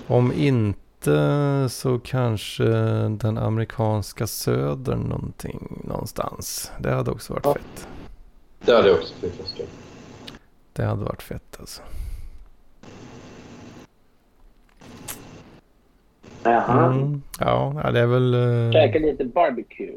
om 0.08 0.34
inte 0.34 1.68
så 1.70 2.00
kanske 2.00 2.64
den 3.10 3.38
amerikanska 3.38 4.28
södern 4.28 5.00
någonting 5.00 5.84
någonstans. 5.88 6.72
Det 6.80 6.92
hade 6.92 7.12
också 7.12 7.34
varit 7.34 7.46
ja. 7.46 7.54
fett. 7.54 7.88
Det 8.66 8.76
hade 8.76 8.94
också 8.94 9.14
varit 9.22 9.36
fett. 9.36 9.70
Det 10.74 10.84
hade 10.84 11.04
varit 11.04 11.22
fett 11.22 11.58
alltså. 11.60 11.82
Jaha. 16.44 16.86
Mm, 16.86 17.22
ja, 17.40 17.90
det 17.94 18.00
är 18.00 18.06
väl... 18.06 18.36
Uh... 18.36 18.72
Käka 18.72 19.00
lite 19.00 19.26
barbecue. 19.26 19.96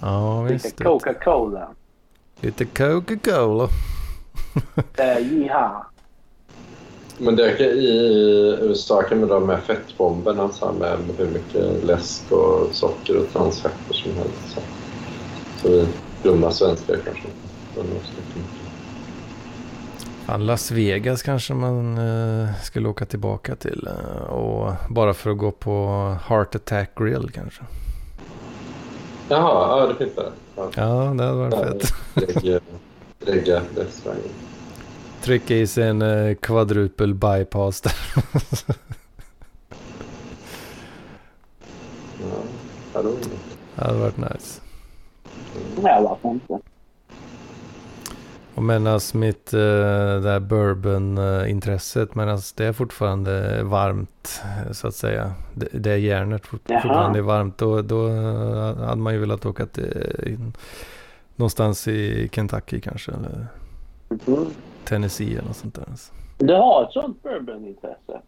Ja, 0.00 0.42
visst. 0.42 0.64
Lite 0.64 0.84
Coca-Cola. 0.84 1.68
Lite 2.40 2.64
Coca-Cola. 2.64 3.68
uh, 5.00 5.18
jiha. 5.32 5.86
Men 7.18 7.36
det, 7.36 7.58
i 7.60 8.58
USA 8.60 9.02
kan 9.02 9.20
man 9.20 9.28
dra 9.28 9.40
med 9.40 9.62
fettbomben, 9.62 10.40
alltså 10.40 10.72
med 10.72 10.98
hur 11.18 11.26
mycket 11.26 11.84
läsk 11.84 12.32
och 12.32 12.74
socker 12.74 13.16
och 13.16 13.32
transfetter 13.32 13.94
som 13.94 14.12
helst. 14.12 14.48
Så, 14.48 14.60
så 15.62 15.68
vi 15.68 15.86
dumma 16.22 16.50
svenskar 16.50 16.96
kanske. 17.04 17.28
Fan, 20.26 20.46
Las 20.46 20.70
Vegas 20.70 21.22
kanske 21.22 21.54
man 21.54 21.98
uh, 21.98 22.48
skulle 22.62 22.88
åka 22.88 23.04
tillbaka 23.04 23.56
till. 23.56 23.88
Uh, 23.88 24.22
och 24.22 24.72
bara 24.90 25.14
för 25.14 25.30
att 25.30 25.38
gå 25.38 25.50
på 25.50 26.16
Heart 26.28 26.54
Attack 26.54 26.90
Grill 26.98 27.30
kanske. 27.30 27.62
Jaha, 29.28 29.80
ja 29.80 29.86
det 29.86 29.94
finns 29.94 30.14
det. 30.14 30.32
Ja, 30.56 30.70
ja 30.76 31.14
det 31.18 31.24
hade 31.24 31.32
varit 31.32 31.54
fett. 31.54 31.94
Lägga 33.18 33.62
restaurangen. 33.76 34.28
Trycka 35.22 35.54
i 35.54 35.66
sig 35.66 35.88
en 35.88 36.02
uh, 36.02 36.34
quadrupel 36.34 37.14
bypass 37.14 37.80
där. 37.80 37.92
ja, 42.20 42.26
det 42.92 42.98
hade 42.98 43.08
varit 43.08 43.28
Det 43.76 43.84
hade 43.84 43.98
varit 43.98 44.16
nice. 44.16 44.60
Nej, 45.82 46.02
varför 46.02 46.28
inte? 46.28 46.58
Och 48.54 48.62
medan 48.62 49.00
mitt 49.14 49.54
uh, 49.54 49.60
där 50.20 50.40
bourbon-intresset, 50.40 52.14
medan 52.14 52.40
det 52.56 52.64
är 52.64 52.72
fortfarande 52.72 53.62
varmt 53.62 54.42
så 54.72 54.88
att 54.88 54.94
säga. 54.94 55.32
Det, 55.54 55.68
det 55.72 55.98
järnet 55.98 56.46
fortfarande 56.46 57.18
är 57.18 57.22
varmt. 57.22 57.58
Då, 57.58 57.82
då 57.82 58.08
hade 58.84 59.02
man 59.02 59.12
ju 59.12 59.18
velat 59.18 59.46
åka 59.46 59.66
till 59.66 60.52
någonstans 61.36 61.88
i 61.88 62.28
Kentucky 62.32 62.80
kanske. 62.80 63.12
Eller 63.12 63.46
mm. 64.26 64.46
Tennessee 64.84 65.32
eller 65.32 65.48
något 65.48 65.56
sånt 65.56 65.74
där. 65.74 65.84
Du 66.38 66.54
har 66.54 66.84
ett 66.84 66.92
sånt 66.92 67.22
bourbon-intresse? 67.22 68.20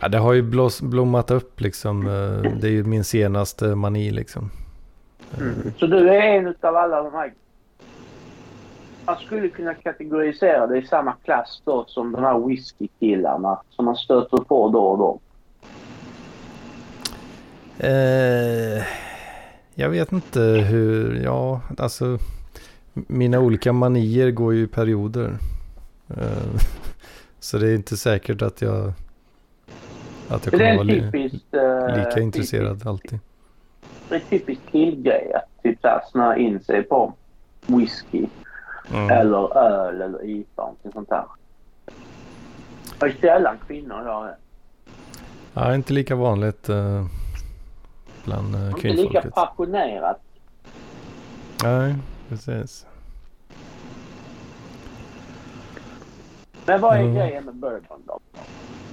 Ja, 0.00 0.08
det 0.08 0.18
har 0.18 0.32
ju 0.32 0.42
blås, 0.42 0.82
blommat 0.82 1.30
upp 1.30 1.60
liksom. 1.60 2.06
Eh, 2.06 2.52
det 2.60 2.68
är 2.68 2.72
ju 2.72 2.84
min 2.84 3.04
senaste 3.04 3.74
mani 3.74 4.10
liksom. 4.10 4.50
Mm. 5.38 5.72
Så 5.78 5.86
du 5.86 6.08
är 6.08 6.22
en 6.22 6.54
av 6.60 6.76
alla 6.76 7.02
de 7.02 7.12
här 7.12 7.32
man 9.06 9.16
skulle 9.16 9.48
kunna 9.48 9.74
kategorisera 9.74 10.66
det 10.66 10.78
i 10.78 10.86
samma 10.86 11.12
klass 11.12 11.62
då 11.64 11.84
som 11.88 12.12
de 12.12 12.24
här 12.24 12.46
whiskykillarna 12.46 13.60
som 13.70 13.84
man 13.84 13.96
stöter 13.96 14.36
på 14.36 14.68
då 14.68 14.86
och 14.86 14.98
då? 14.98 15.20
Eh, 17.78 18.84
jag 19.74 19.88
vet 19.88 20.12
inte 20.12 20.40
hur, 20.40 21.22
ja, 21.24 21.60
alltså 21.78 22.18
mina 22.92 23.40
olika 23.40 23.72
manier 23.72 24.30
går 24.30 24.54
ju 24.54 24.62
i 24.62 24.66
perioder. 24.66 25.38
Eh, 26.08 26.60
så 27.40 27.58
det 27.58 27.68
är 27.68 27.74
inte 27.74 27.96
säkert 27.96 28.42
att 28.42 28.62
jag, 28.62 28.92
att 30.28 30.46
jag 30.46 30.52
kommer 30.52 30.76
vara 30.76 30.86
typiskt, 30.86 31.54
uh, 31.54 31.96
lika 31.98 32.20
intresserad 32.20 32.68
typiskt, 32.68 32.86
alltid. 32.86 33.18
Det 34.08 34.14
är 34.14 34.20
typiskt 34.20 34.70
killgrej 34.70 35.32
att 35.32 35.62
typ 35.62 35.78
snöa 36.12 36.36
in 36.36 36.60
sig 36.60 36.82
på 36.82 37.12
whisky. 37.66 38.26
Mm. 38.92 39.10
Eller 39.10 39.56
öl 39.58 40.02
eller 40.02 40.24
IPA. 40.24 40.62
Någonting 40.62 40.92
sånt 40.92 41.08
där. 41.08 41.24
Det 42.98 43.06
är 43.06 43.16
sällan 43.20 43.58
kvinnor 43.66 44.04
gör 44.04 44.26
det. 44.26 44.36
Ja, 45.54 45.74
inte 45.74 45.92
lika 45.92 46.14
vanligt 46.14 46.68
uh, 46.68 47.06
bland 48.24 48.54
uh, 48.54 48.70
Inte 48.70 48.88
lika 48.88 49.30
passionerat. 49.30 50.20
Nej, 51.62 51.94
precis. 52.28 52.86
Men 56.66 56.80
vad 56.80 56.96
är 56.96 57.00
mm. 57.00 57.14
grejen 57.14 57.44
med 57.44 57.54
bourbon 57.54 58.02
då? 58.06 58.20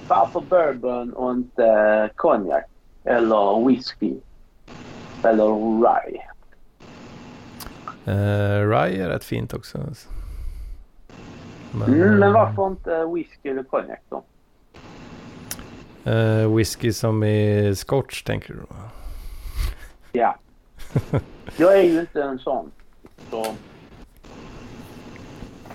Varför 0.07 0.41
bourbon 0.41 1.13
och 1.13 1.31
inte 1.31 2.09
konjak? 2.15 2.63
Eller 3.03 3.67
whisky? 3.67 4.15
Eller 5.23 5.45
rye? 5.81 6.30
Uh, 8.07 8.69
Rye 8.69 9.03
är 9.03 9.09
rätt 9.09 9.23
fint 9.23 9.53
också. 9.53 9.77
Men, 11.71 11.93
mm, 11.93 12.19
men 12.19 12.33
varför 12.33 12.67
inte 12.67 13.05
whisky 13.05 13.49
eller 13.49 13.63
konjak 13.63 14.03
då? 14.09 14.23
Uh, 16.11 16.55
whisky 16.55 16.93
som 16.93 17.23
är 17.23 17.73
scotch 17.73 18.23
tänker 18.23 18.53
du? 18.53 18.61
Ja. 20.11 20.35
Jag 21.57 21.79
är 21.79 21.83
ju 21.83 21.99
inte 21.99 22.23
en 22.23 22.39
sån. 22.39 22.71
Så. 23.31 23.45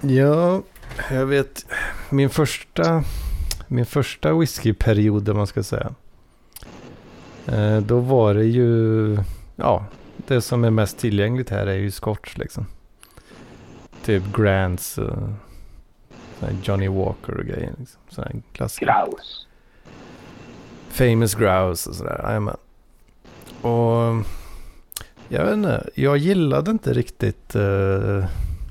Ja, 0.01 0.63
jag 1.11 1.27
vet. 1.27 1.67
Min 2.11 2.31
första, 2.31 3.03
min 3.67 3.87
första 3.87 4.35
whiskyperiod 4.35 5.29
om 5.29 5.37
man 5.37 5.47
ska 5.47 5.63
säga. 5.63 5.95
Då 7.83 7.99
var 7.99 8.35
det 8.35 8.45
ju, 8.45 9.19
ja, 9.57 9.85
det 10.29 10.41
som 10.41 10.65
är 10.65 10.71
mest 10.71 10.99
tillgängligt 10.99 11.51
här 11.51 11.67
är 11.67 11.75
ju 11.75 11.91
scotch 11.91 12.37
liksom. 12.37 12.67
Typ 14.05 14.23
Grants, 14.37 14.99
uh, 14.99 15.29
Johnny 16.63 16.89
Walker 16.89 17.37
och 17.39 17.45
grejer. 17.45 17.75
Liksom. 17.79 18.01
Sådana 18.09 18.43
klassiker. 18.53 18.87
Grouse. 18.87 19.47
Famous 20.89 21.35
Grouse 21.35 21.91
och 21.91 21.97
sådär, 21.97 22.21
jajamän. 22.23 22.57
Och 23.63 24.27
jag 25.29 25.45
vet 25.45 25.55
inte, 25.55 25.91
jag 25.95 26.17
gillade 26.17 26.71
inte 26.71 26.93
riktigt. 26.93 27.57
Uh, 27.57 28.25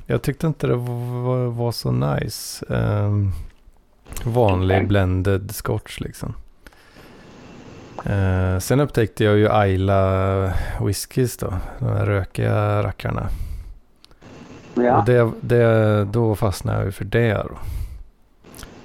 jag 0.06 0.22
tyckte 0.22 0.48
inte 0.48 0.68
det 0.68 0.76
var, 0.76 1.46
var 1.46 1.72
så 1.72 1.92
nice. 1.92 2.66
Um, 2.66 3.32
vanlig 4.24 4.88
blended 4.88 5.56
scotch 5.56 6.00
liksom. 6.00 6.34
Eh, 8.06 8.60
sen 8.60 8.80
upptäckte 8.80 9.24
jag 9.24 9.38
ju 9.38 9.50
Ayla 9.52 10.54
whiskys 10.82 11.38
då. 11.38 11.54
De 11.80 11.86
här 11.86 12.06
rökiga 12.06 12.84
rackarna. 12.84 13.30
Ja. 14.74 15.00
Och 15.00 15.06
det, 15.06 15.32
det, 15.42 16.06
då 16.06 16.36
fastnade 16.36 16.78
jag 16.78 16.86
ju 16.86 16.92
för 16.92 17.06
det 17.06 17.34
då. 17.34 17.58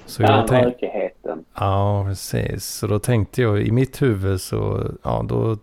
Så 0.05 0.23
ja, 0.23 0.45
tänk... 0.49 0.65
rökigheten. 0.65 1.45
Ja, 1.55 2.05
precis. 2.07 2.65
Så 2.65 2.87
då 2.87 2.99
tänkte 2.99 3.41
jag 3.41 3.61
i 3.61 3.71
mitt 3.71 4.01
huvud 4.01 4.41
så, 4.41 4.91
ja 5.03 5.25
då 5.29 5.57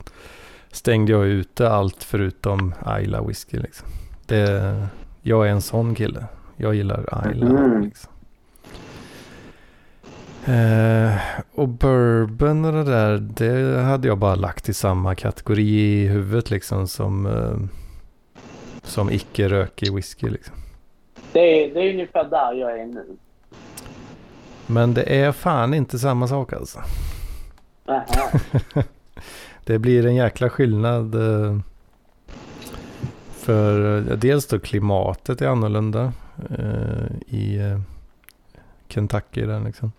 stängde 0.70 1.12
jag 1.12 1.26
ute 1.26 1.70
allt 1.70 2.04
förutom 2.04 2.74
Ayla 2.84 3.22
whisky 3.22 3.58
liksom. 3.58 3.88
Det, 4.26 4.86
jag 5.22 5.46
är 5.46 5.50
en 5.50 5.62
sån 5.62 5.94
kille. 5.94 6.24
Jag 6.56 6.74
gillar 6.74 7.08
Ayla. 7.12 7.46
Mm. 7.46 7.82
Liksom. 7.82 8.12
Eh, 10.48 11.18
och 11.54 11.68
bourbon 11.68 12.64
och 12.64 12.72
det 12.72 12.84
där, 12.84 13.18
det 13.18 13.80
hade 13.82 14.08
jag 14.08 14.18
bara 14.18 14.34
lagt 14.34 14.68
i 14.68 14.74
samma 14.74 15.14
kategori 15.14 16.02
i 16.02 16.06
huvudet 16.06 16.50
liksom 16.50 16.88
som, 16.88 17.26
eh, 17.26 17.58
som 18.82 19.10
icke-rökig 19.10 19.94
whisky 19.94 20.28
liksom. 20.28 20.54
Det 21.32 21.40
är, 21.40 21.74
det 21.74 21.80
är 21.80 21.92
ungefär 21.92 22.24
där 22.24 22.52
jag 22.52 22.80
är 22.80 22.86
nu. 22.86 23.16
Men 24.66 24.94
det 24.94 25.16
är 25.20 25.32
fan 25.32 25.74
inte 25.74 25.98
samma 25.98 26.28
sak 26.28 26.52
alltså. 26.52 26.80
det 29.64 29.78
blir 29.78 30.06
en 30.06 30.14
jäkla 30.14 30.50
skillnad. 30.50 31.14
Eh, 31.14 31.58
för 33.32 34.00
dels 34.16 34.46
då 34.46 34.58
klimatet 34.58 35.42
är 35.42 35.46
annorlunda 35.46 36.12
i 37.26 37.58
Kentucky 38.88 39.46
där 39.46 39.60
liksom. 39.60 39.92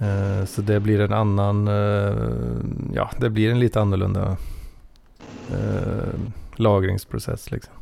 Eh, 0.00 0.44
så 0.44 0.62
det 0.62 0.80
blir 0.80 1.00
en 1.00 1.12
annan, 1.12 1.68
eh, 1.68 2.14
ja 2.94 3.10
det 3.18 3.30
blir 3.30 3.50
en 3.50 3.60
lite 3.60 3.80
annorlunda 3.80 4.36
eh, 5.50 6.20
lagringsprocess 6.56 7.50
liksom. 7.50 7.74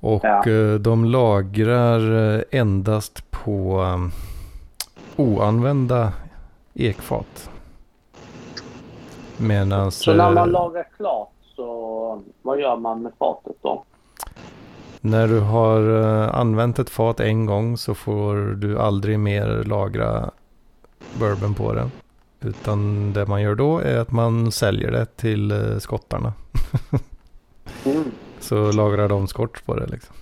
Och 0.00 0.24
ja. 0.24 0.78
de 0.78 1.04
lagrar 1.04 2.44
endast 2.50 3.30
på 3.30 3.84
oanvända 5.16 6.12
ekfat. 6.74 7.50
Medans, 9.36 9.94
så 9.94 10.14
när 10.14 10.30
man 10.30 10.50
lagar 10.50 10.86
klart 10.96 11.28
så 11.56 12.22
vad 12.42 12.60
gör 12.60 12.76
man 12.76 13.02
med 13.02 13.12
fatet 13.18 13.56
då? 13.62 13.84
När 15.00 15.28
du 15.28 15.40
har 15.40 15.80
använt 16.28 16.78
ett 16.78 16.90
fat 16.90 17.20
en 17.20 17.46
gång 17.46 17.76
så 17.76 17.94
får 17.94 18.36
du 18.36 18.78
aldrig 18.78 19.18
mer 19.18 19.64
lagra 19.64 20.30
bourbon 21.18 21.54
på 21.54 21.72
den. 21.72 21.90
Utan 22.40 23.12
det 23.12 23.26
man 23.26 23.42
gör 23.42 23.54
då 23.54 23.78
är 23.78 23.98
att 23.98 24.10
man 24.10 24.52
säljer 24.52 24.90
det 24.90 25.06
till 25.16 25.50
eh, 25.50 25.78
skottarna. 25.78 26.32
mm. 27.84 28.04
Så 28.40 28.72
lagrar 28.72 29.08
de 29.08 29.26
skott 29.26 29.66
på 29.66 29.76
det 29.76 29.86
liksom. 29.86 30.14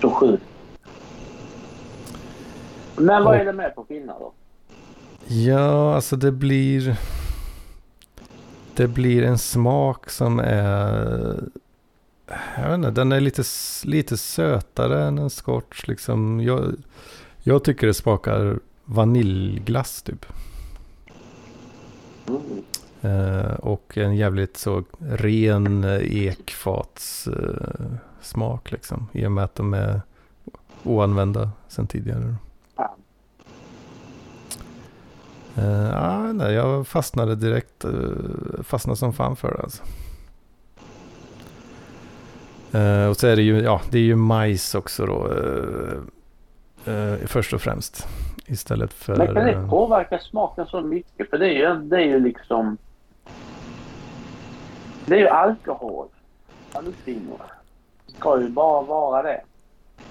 Så 0.00 0.10
sjukt. 0.10 0.42
Men 2.96 3.24
vad 3.24 3.36
är 3.36 3.44
det 3.44 3.52
med 3.52 3.74
på 3.74 3.84
finnar 3.84 4.18
då? 4.18 4.32
Ja, 5.26 5.94
alltså 5.94 6.16
det 6.16 6.32
blir... 6.32 6.96
Det 8.74 8.88
blir 8.88 9.22
en 9.22 9.38
smak 9.38 10.10
som 10.10 10.38
är... 10.38 11.40
Jag 12.56 12.68
vet 12.68 12.74
inte, 12.74 12.90
den 12.90 13.12
är 13.12 13.20
lite, 13.20 13.42
lite 13.84 14.16
sötare 14.16 15.04
än 15.04 15.18
en 15.18 15.30
scotch 15.30 15.86
liksom. 15.86 16.40
Jag, 16.40 16.74
Jag 17.42 17.64
tycker 17.64 17.86
det 17.86 17.94
smakar 17.94 18.58
vaniljglass 18.88 20.02
typ. 20.02 20.26
Mm. 22.28 22.62
Eh, 23.02 23.54
och 23.54 23.98
en 23.98 24.16
jävligt 24.16 24.56
så 24.56 24.84
ren 24.98 25.84
eh, 25.84 26.26
ekfatssmak 26.26 27.36
eh, 27.80 27.86
smak 28.20 28.72
liksom. 28.72 29.08
I 29.12 29.26
och 29.26 29.32
med 29.32 29.44
att 29.44 29.54
de 29.54 29.74
är 29.74 30.00
oanvända 30.82 31.50
sedan 31.68 31.86
tidigare. 31.86 32.34
Eh, 35.56 36.04
ah, 36.04 36.32
nej, 36.32 36.54
jag 36.54 36.86
fastnade 36.86 37.34
direkt. 37.34 37.84
Eh, 37.84 37.90
fastnade 38.62 38.96
som 38.96 39.12
fan 39.12 39.36
för 39.36 39.50
det 39.50 39.62
alltså. 39.62 39.82
Eh, 42.72 43.06
och 43.06 43.16
så 43.16 43.26
är 43.26 43.36
det 43.36 43.42
ju, 43.42 43.60
ja, 43.60 43.80
det 43.90 43.98
är 43.98 44.02
ju 44.02 44.16
majs 44.16 44.74
också 44.74 45.06
då. 45.06 45.32
Först 47.26 47.52
och 47.52 47.62
främst. 47.62 48.06
Istället 48.48 48.92
för... 48.92 49.16
Men 49.16 49.26
kan 49.26 49.34
det 49.44 49.52
eh, 49.52 49.70
påverka 49.70 50.18
smaken 50.18 50.66
så 50.66 50.80
mycket? 50.80 51.30
För 51.30 51.38
det 51.38 51.46
är 51.46 51.52
ju, 51.74 51.74
det 51.88 51.96
är 51.96 52.06
ju 52.06 52.20
liksom... 52.20 52.76
Det 55.06 55.14
är 55.14 55.18
ju 55.18 55.28
alkohol. 55.28 56.06
Halluciner. 56.72 57.36
Ska 58.18 58.40
ju 58.40 58.48
bara 58.48 58.82
vara 58.82 59.22
det. 59.22 59.40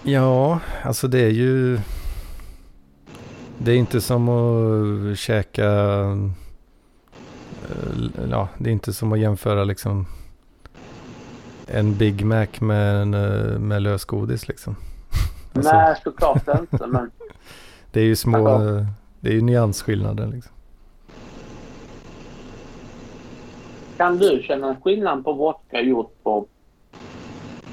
Ja, 0.03 0.59
alltså 0.83 1.07
det 1.07 1.19
är 1.19 1.29
ju... 1.29 1.79
Det 3.57 3.71
är 3.71 3.75
inte 3.75 4.01
som 4.01 4.29
att 4.29 5.17
käka... 5.17 5.65
eh, 5.65 6.15
Ja, 8.31 8.47
det 8.57 8.69
är 8.69 8.73
inte 8.73 8.93
som 8.93 9.13
att 9.13 9.19
jämföra 9.19 9.63
liksom 9.63 10.05
en 11.67 11.97
Big 11.97 12.25
Mac 12.25 12.47
med, 12.59 13.01
en, 13.01 13.13
eh, 13.13 13.59
med 13.59 13.81
lösgodis 13.81 14.47
liksom. 14.47 14.75
Alltså, 15.55 15.71
Nej, 15.75 15.95
såklart 16.03 16.47
inte. 16.59 16.87
Men 16.87 17.11
Det 17.97 18.01
är 18.01 18.05
ju 18.05 18.15
små... 18.15 18.47
Eh, 18.49 18.85
Det 19.19 19.29
är 19.29 19.33
ju 19.33 19.41
nyansskillnader 19.41 20.27
liksom. 20.27 20.51
kan 23.97 24.17
du 24.17 24.41
känna 24.43 24.75
skillnad 24.83 25.23
på 25.23 25.33
vodka 25.33 25.81
gjort 25.81 26.23
på 26.23 26.45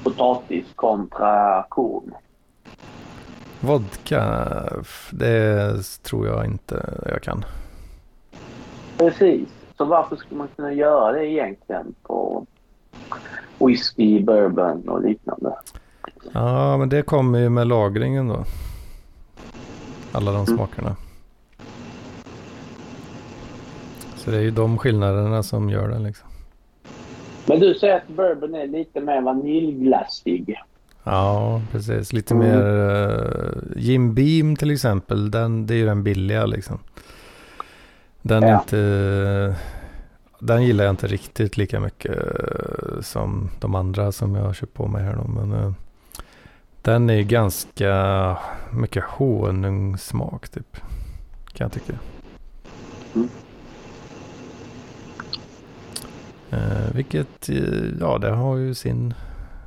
potatis 0.03 0.65
kontra 0.75 1.65
korn? 1.69 2.13
Vodka, 3.59 4.23
det 5.11 5.83
tror 6.03 6.27
jag 6.27 6.45
inte 6.45 6.99
jag 7.09 7.21
kan. 7.21 7.45
Precis. 8.97 9.49
Så 9.77 9.85
varför 9.85 10.15
skulle 10.15 10.37
man 10.37 10.47
kunna 10.55 10.73
göra 10.73 11.11
det 11.11 11.25
egentligen 11.27 11.95
på 12.03 12.45
whisky, 13.59 14.23
bourbon 14.23 14.89
och 14.89 15.01
liknande? 15.01 15.55
Ja, 16.31 16.77
men 16.77 16.89
det 16.89 17.01
kommer 17.01 17.39
ju 17.39 17.49
med 17.49 17.67
lagringen 17.67 18.27
då. 18.27 18.43
Alla 20.15 20.31
de 20.31 20.45
smakerna. 20.45 20.95
Så 24.15 24.31
det 24.31 24.37
är 24.37 24.41
ju 24.41 24.51
de 24.51 24.77
skillnaderna 24.77 25.43
som 25.43 25.69
gör 25.69 25.89
det 25.89 25.99
liksom. 25.99 26.27
Men 27.45 27.59
du 27.59 27.73
säger 27.73 27.95
att 27.97 28.07
bourbon 28.07 28.55
är 28.55 28.67
lite 28.67 29.01
mer 29.01 29.21
vaniljglassig. 29.21 30.55
Ja, 31.03 31.61
precis. 31.71 32.13
Lite 32.13 32.33
Mm. 32.33 32.47
mer 32.47 32.57
uh, 32.65 33.63
Jim 33.75 34.13
Beam 34.15 34.55
till 34.55 34.71
exempel. 34.71 35.31
Den, 35.31 35.67
det 35.67 35.73
är 35.73 35.77
ju 35.77 35.85
den 35.85 36.03
billiga 36.03 36.45
liksom. 36.45 36.79
Den 38.21 38.43
är 38.43 38.47
Ja. 38.49 38.59
inte... 38.59 39.55
Den 40.39 40.63
gillar 40.63 40.83
jag 40.83 40.91
inte 40.93 41.07
riktigt 41.07 41.57
lika 41.57 41.79
mycket 41.79 42.17
eh, 42.17 43.01
som 43.01 43.49
de 43.59 43.75
andra 43.75 44.11
som 44.11 44.35
jag 44.35 44.43
har 44.43 44.53
köpt 44.53 44.73
på 44.73 44.87
mig 44.87 45.03
här 45.03 45.15
då. 45.15 45.23
Men 45.27 45.53
eh, 45.53 45.71
den 46.85 47.09
är 47.09 47.21
ganska 47.21 48.37
mycket 48.71 49.03
honungssmak 49.03 50.49
typ. 50.49 50.77
Kan 51.53 51.65
jag 51.65 51.71
tycka. 51.71 51.93
Mm. 53.15 53.29
Eh, 56.51 56.91
vilket, 56.95 57.49
eh, 57.49 57.99
ja 57.99 58.17
det 58.17 58.29
har 58.31 58.55
ju 58.57 58.73
sin 58.73 59.13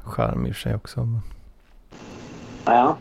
charm 0.04 0.46
i 0.46 0.54
sig 0.54 0.74
också. 0.74 1.08
Ja. 2.64 2.96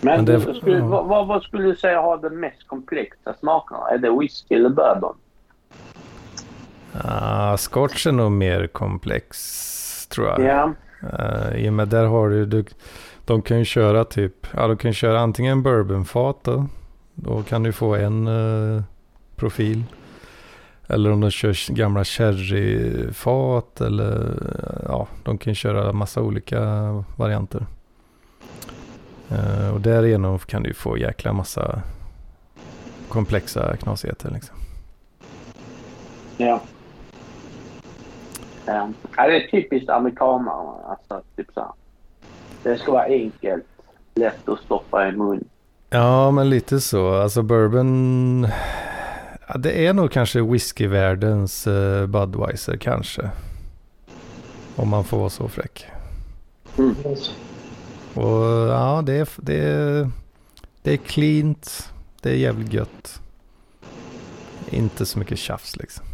Men, 0.00 0.16
Men 0.16 0.24
det- 0.24 0.54
skulle, 0.54 0.78
ja. 0.78 0.86
vad, 0.86 1.06
vad- 1.06 1.26
vad 1.26 1.42
skulle 1.42 1.62
du 1.64 1.76
säga 1.76 2.00
har 2.02 2.18
den 2.18 2.40
mest 2.40 2.66
komplexa 2.68 3.34
smakerna? 3.40 3.88
Är 3.90 3.98
det 3.98 4.10
whisky 4.18 4.54
eller 4.54 4.68
bourbon? 4.68 5.14
Ah, 7.04 7.56
Scotch 7.56 8.06
är 8.06 8.12
nog 8.12 8.32
mer 8.32 8.66
komplex 8.66 10.06
tror 10.10 10.26
jag. 10.28 10.40
Ja. 10.40 10.72
Uh, 11.02 11.56
I 11.56 11.68
och 11.68 11.72
med 11.72 11.88
där 11.88 12.04
har 12.04 12.28
du, 12.28 12.46
du, 12.46 12.64
de 13.24 13.42
kan 13.42 13.58
ju 13.58 13.64
köra 13.64 14.04
typ, 14.04 14.46
ja 14.56 14.66
de 14.66 14.76
kan 14.76 14.92
köra 14.92 15.20
antingen 15.20 15.62
bourbonfat 15.62 16.44
då. 16.44 16.66
Då 17.14 17.42
kan 17.42 17.62
du 17.62 17.72
få 17.72 17.94
en 17.94 18.28
uh, 18.28 18.82
profil. 19.36 19.84
Eller 20.86 21.12
om 21.12 21.20
de 21.20 21.30
kör 21.30 21.74
gamla 21.74 22.04
sherryfat 22.04 23.80
eller 23.80 24.16
eh, 24.16 24.84
ja, 24.88 25.08
de 25.22 25.38
kan 25.38 25.54
köra 25.54 25.92
massa 25.92 26.22
olika 26.22 26.60
varianter. 27.16 27.66
Uh, 29.32 29.70
och 29.74 29.80
därigenom 29.80 30.38
kan 30.38 30.62
du 30.62 30.74
få 30.74 30.98
jäkla 30.98 31.32
massa 31.32 31.82
komplexa 33.08 33.76
knasigheter 33.76 34.30
liksom. 34.30 34.56
Ja. 36.36 36.60
Ja. 38.68 39.26
det 39.26 39.36
är 39.36 39.50
typiskt 39.50 39.90
amerikanare. 39.90 40.84
Alltså, 40.84 41.22
typ 41.36 41.46
så 41.54 41.60
här. 41.60 41.70
Det 42.62 42.78
ska 42.78 42.92
vara 42.92 43.04
enkelt, 43.04 43.64
lätt 44.14 44.48
att 44.48 44.58
stoppa 44.58 45.08
i 45.08 45.12
mun. 45.12 45.44
Ja, 45.90 46.30
men 46.30 46.50
lite 46.50 46.80
så. 46.80 47.14
Alltså 47.14 47.42
bourbon. 47.42 48.48
Ja, 49.48 49.58
det 49.58 49.86
är 49.86 49.92
nog 49.92 50.10
kanske 50.10 50.42
whiskyvärldens 50.42 51.66
uh, 51.66 52.06
Budweiser 52.06 52.76
kanske. 52.76 53.30
Om 54.76 54.88
man 54.88 55.04
får 55.04 55.18
vara 55.18 55.30
så 55.30 55.48
fräck. 55.48 55.86
Mm. 56.78 56.94
Och 58.14 58.68
ja, 58.68 59.02
det 59.06 59.12
är, 59.12 59.28
det 59.36 59.58
är, 59.58 60.10
det 60.82 60.92
är 60.92 60.96
cleant. 60.96 61.92
Det 62.22 62.30
är 62.30 62.36
jävligt 62.36 62.72
gött. 62.72 63.20
Inte 64.70 65.06
så 65.06 65.18
mycket 65.18 65.38
tjafs 65.38 65.76
liksom. 65.76 66.04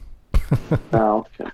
Ja, 0.91 1.13
okej. 1.13 1.47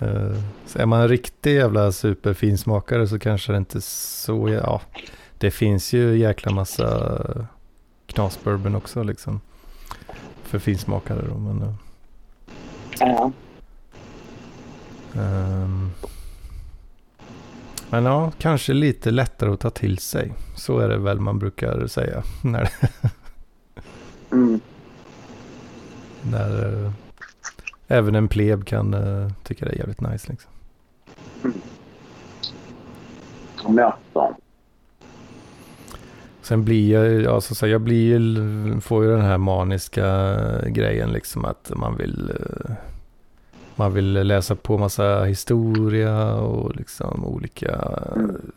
Eh, 0.00 0.36
så 0.66 0.78
är 0.78 0.86
man 0.86 1.00
en 1.00 1.08
riktig 1.08 1.54
jävla 1.54 1.92
superfinsmakare 1.92 3.08
så 3.08 3.18
kanske 3.18 3.52
det 3.52 3.58
inte 3.58 3.80
så, 3.80 4.48
ja. 4.48 4.80
Det 5.38 5.50
finns 5.50 5.92
ju 5.92 6.16
jäkla 6.18 6.52
massa 6.52 7.18
knasbourbon 8.06 8.74
också 8.74 9.02
liksom. 9.02 9.40
För 10.42 10.58
finsmakare 10.58 11.22
då, 11.28 11.38
men. 11.38 11.62
eh, 11.62 11.74
Ja. 13.00 13.32
ehm, 15.14 15.90
men 17.90 18.04
ja, 18.04 18.32
kanske 18.38 18.72
lite 18.72 19.10
lättare 19.10 19.50
att 19.50 19.60
ta 19.60 19.70
till 19.70 19.98
sig. 19.98 20.32
Så 20.56 20.78
är 20.78 20.88
det 20.88 20.96
väl 20.98 21.20
man 21.20 21.38
brukar 21.38 21.86
säga. 21.86 22.22
När, 22.42 22.70
Mm. 24.32 24.60
när 26.22 26.84
eh, 26.84 26.92
även 27.90 28.14
en 28.14 28.28
pleb 28.28 28.64
kan 28.64 28.94
eh, 28.94 29.30
tycka 29.42 29.64
det 29.64 29.72
är 29.72 29.78
jävligt 29.78 30.00
nice 30.00 30.30
liksom. 30.30 30.50
Om 33.62 33.78
jag 33.78 33.94
så. 34.12 34.36
Sen 36.42 36.64
blir 36.64 36.92
jag 36.92 37.34
alltså, 37.34 37.54
så 37.54 37.66
jag 37.66 37.80
blir 37.80 38.80
får 38.80 39.04
ju 39.04 39.10
den 39.10 39.20
här 39.20 39.38
maniska 39.38 40.36
grejen 40.66 41.10
liksom 41.12 41.44
att 41.44 41.72
man 41.76 41.96
vill 41.96 42.30
eh, 42.30 42.74
man 43.76 43.92
vill 43.94 44.12
läsa 44.12 44.56
på 44.56 44.78
massa 44.78 45.24
historia 45.24 46.34
och 46.34 46.76
liksom 46.76 47.24
olika 47.24 47.98
Mm. 48.16 48.52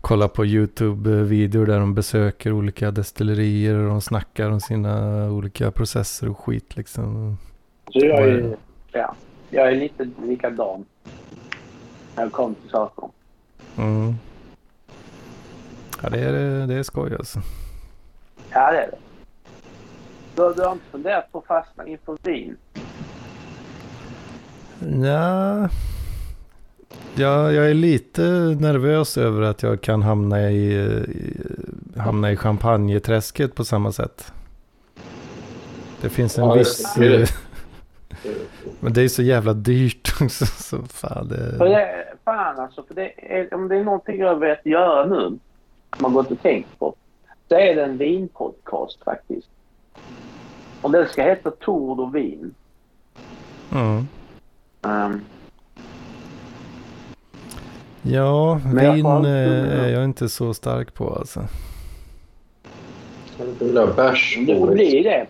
kolla 0.00 0.28
på 0.28 0.44
YouTube-videor 0.44 1.66
där 1.66 1.78
de 1.78 1.94
besöker 1.94 2.52
olika 2.52 2.90
destillerier 2.90 3.74
och 3.74 3.88
de 3.88 4.00
snackar 4.00 4.50
om 4.50 4.60
sina 4.60 5.24
olika 5.30 5.70
processer 5.70 6.28
och 6.28 6.38
skit 6.38 6.76
liksom. 6.76 7.38
Så 7.92 7.98
jag 7.98 8.28
är 8.28 8.56
ja, 8.92 9.14
jag 9.50 9.68
är 9.68 9.76
lite 9.76 10.08
likadan. 10.22 10.84
När 12.16 12.24
det 12.24 12.30
kommer 12.30 12.54
till 12.54 12.70
saker. 12.70 13.08
Mm. 13.78 14.14
Ja, 16.02 16.08
det 16.08 16.20
är, 16.20 16.66
det 16.66 16.74
är 16.74 16.82
skoj 16.82 17.14
alltså. 17.14 17.40
Ja, 18.50 18.72
det 18.72 18.78
är 18.78 18.90
det. 18.90 18.98
Du, 20.34 20.54
du 20.54 20.62
har 20.62 20.72
inte 20.72 20.84
funderat 20.90 21.32
på 21.32 21.38
att 21.38 21.46
fastna 21.46 21.86
inför 21.86 22.18
vin? 22.22 22.56
Ja, 25.04 25.68
jag, 27.14 27.52
jag 27.54 27.70
är 27.70 27.74
lite 27.74 28.22
nervös 28.60 29.18
över 29.18 29.42
att 29.42 29.62
jag 29.62 29.80
kan 29.80 30.02
hamna 30.02 30.50
i, 30.50 30.74
i, 30.74 31.40
hamna 31.96 32.32
i 32.32 32.36
champagneträsket 32.36 33.54
på 33.54 33.64
samma 33.64 33.92
sätt. 33.92 34.32
Det 36.00 36.08
finns 36.08 36.38
en 36.38 36.44
Ja, 36.44 36.54
viss... 36.54 36.94
det. 36.94 37.34
Men 38.80 38.92
det 38.92 39.02
är 39.02 39.08
så 39.08 39.22
jävla 39.22 39.52
dyrt 39.52 40.12
också. 40.20 40.46
Så 40.46 40.82
fan 40.82 41.28
För 41.28 41.64
det... 41.64 41.74
det, 41.74 42.04
fan 42.24 42.58
alltså, 42.60 42.82
för 42.82 42.94
det 42.94 43.36
är, 43.36 43.54
om 43.54 43.68
det 43.68 43.76
är 43.76 43.84
någonting 43.84 44.18
jag 44.20 44.38
vet 44.40 44.66
göra 44.66 45.06
nu 45.06 45.38
man 45.98 46.12
gått 46.12 46.30
och 46.30 46.42
tänkt 46.42 46.78
på. 46.78 46.94
Så 47.48 47.54
är 47.54 47.76
det 47.76 47.84
en 47.84 47.98
vinpodcast 47.98 49.04
faktiskt. 49.04 49.48
Och 50.82 50.90
den 50.90 51.08
ska 51.08 51.22
heta 51.22 51.50
Tord 51.50 52.00
och 52.00 52.14
vin. 52.14 52.54
Mm. 53.72 54.06
Um, 54.82 55.20
Ja, 58.02 58.60
Men 58.64 58.84
jag 58.84 58.92
vin 58.94 59.04
har- 59.06 59.24
eh, 59.26 59.84
är 59.84 59.88
jag 59.88 60.04
inte 60.04 60.28
så 60.28 60.54
stark 60.54 60.94
på 60.94 61.14
alltså. 61.14 61.40
Du 63.58 63.66
vill 63.66 63.76
ha 63.76 63.86
bärs? 63.86 64.38
det 64.46 64.58
får 64.58 64.70
bli 64.74 65.02
det. 65.02 65.26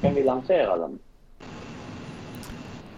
Kan 0.00 0.14
vi 0.14 0.22
lansera 0.24 0.76
den? 0.78 0.98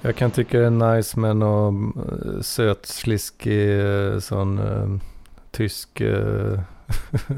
Jag 0.00 0.16
kan 0.16 0.30
tycka 0.30 0.58
det 0.58 0.66
är 0.66 0.94
nice 0.96 1.18
med 1.20 1.36
någon 1.36 1.92
eh, 2.36 2.40
söt, 2.40 2.86
sliskig 2.86 3.80
eh, 3.80 4.18
sån 4.18 4.58
eh, 4.58 4.98
tysk... 5.50 6.00
Eh, 6.00 6.60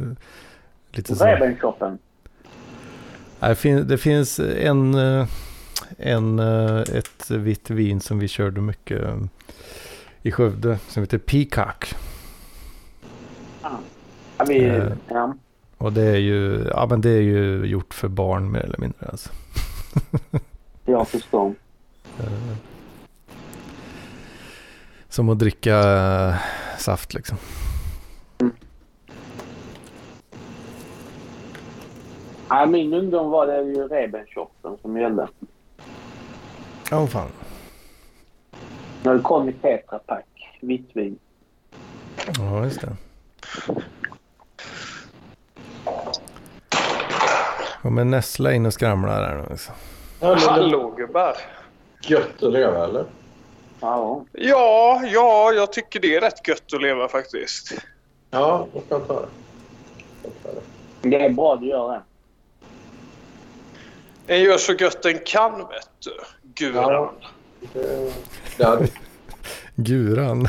lite 0.92 1.16
så. 1.16 1.24
Rebenshoppen. 1.24 1.98
Det, 3.40 3.54
fin- 3.54 3.88
det 3.88 3.98
finns 3.98 4.40
en, 4.40 4.94
en, 5.98 6.38
ett 6.38 7.30
vitt 7.30 7.70
vin 7.70 8.00
som 8.00 8.18
vi 8.18 8.28
körde 8.28 8.60
mycket 8.60 9.02
i 10.22 10.30
Skövde 10.32 10.78
som 10.88 11.02
heter 11.02 11.18
Peacock. 11.18 11.94
Ja, 13.62 14.44
vi, 14.48 14.64
Eh. 14.64 14.92
ja. 15.08 15.34
Och 15.78 15.92
det 15.92 16.02
är 16.02 16.16
ju, 16.16 16.64
ja 16.70 16.86
men 16.90 17.00
det 17.00 17.10
är 17.10 17.20
ju 17.20 17.64
gjort 17.64 17.94
för 17.94 18.08
barn 18.08 18.52
mer 18.52 18.60
eller 18.60 18.78
mindre 18.78 19.06
alltså. 19.06 19.30
Jag 20.84 21.08
förstår. 21.08 21.54
Som 25.08 25.28
att 25.28 25.38
dricka 25.38 25.76
eh, 25.78 26.34
saft 26.78 27.14
liksom. 27.14 27.38
Ja, 32.48 32.66
min 32.66 32.94
ungdom 32.94 33.30
var 33.30 33.46
det 33.46 33.62
ju 33.62 33.88
Rebenshoppen 33.88 34.76
som 34.82 34.96
gällde. 34.96 35.28
Åh 36.92 37.06
fan. 37.06 37.28
När 39.02 39.14
det 39.14 39.20
kom 39.20 39.48
i 39.48 39.52
tetrapack. 39.52 40.24
Vitt 40.60 40.90
vin. 40.92 41.18
Ja 42.38 42.64
just 42.64 42.80
det. 42.80 42.96
Kommer 47.82 48.04
Nessla 48.04 48.52
in 48.52 48.66
och 48.66 48.72
skramlar 48.72 49.26
här 49.26 49.36
nu 49.36 49.54
också. 49.54 49.72
Hallå 50.20 50.94
gubbar! 50.96 51.36
Gött 52.00 52.42
att 52.42 52.52
leva 52.52 52.84
eller? 52.84 53.04
Ja. 53.80 54.24
Ja, 54.32 55.02
ja, 55.12 55.52
jag 55.52 55.72
tycker 55.72 56.00
det 56.00 56.16
är 56.16 56.20
rätt 56.20 56.48
gött 56.48 56.74
att 56.74 56.82
leva 56.82 57.08
faktiskt. 57.08 57.74
Ja, 58.30 58.66
vad 58.72 58.82
skönt 58.88 59.10
att 59.10 59.16
höra. 59.16 59.26
Det 61.02 61.24
är 61.24 61.30
bra 61.30 61.56
du 61.56 61.66
gör 61.66 61.92
det. 61.92 62.02
En 64.34 64.42
gör 64.42 64.58
så 64.58 64.72
gött 64.72 65.02
den 65.02 65.18
kan 65.26 65.58
vet 65.58 65.90
du. 65.98 66.10
Guran. 66.54 66.92
Ja. 66.92 67.12
Det, 67.72 68.12
det 68.56 68.64
hade, 68.64 68.88
Guran. 69.74 70.48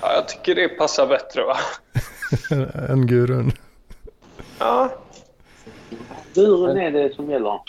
Ja, 0.00 0.12
jag 0.12 0.28
tycker 0.28 0.54
det 0.54 0.68
passar 0.68 1.06
bättre 1.06 1.44
va? 1.44 1.56
en 2.88 3.06
gurun. 3.06 3.52
Ja. 4.58 4.92
Buren 6.34 6.76
är 6.76 6.90
det 6.90 7.14
som 7.14 7.30
gäller. 7.30 7.60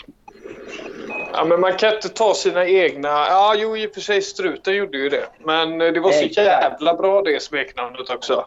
Ja, 1.32 1.44
men 1.44 1.60
man 1.60 1.76
kan 1.76 1.94
inte 1.94 2.08
ta 2.08 2.34
sina 2.34 2.66
egna... 2.66 3.08
Ja, 3.08 3.54
jo 3.58 3.76
i 3.76 3.86
och 3.86 3.94
för 3.94 4.00
sig 4.00 4.22
struten 4.22 4.74
gjorde 4.76 4.98
ju 4.98 5.08
det. 5.08 5.28
Men 5.44 5.80
eh, 5.80 5.92
det 5.92 6.00
var 6.00 6.12
så 6.12 6.24
jävla 6.24 6.94
bra 6.94 7.22
det 7.22 7.42
smeknamnet 7.42 8.10
också. 8.10 8.46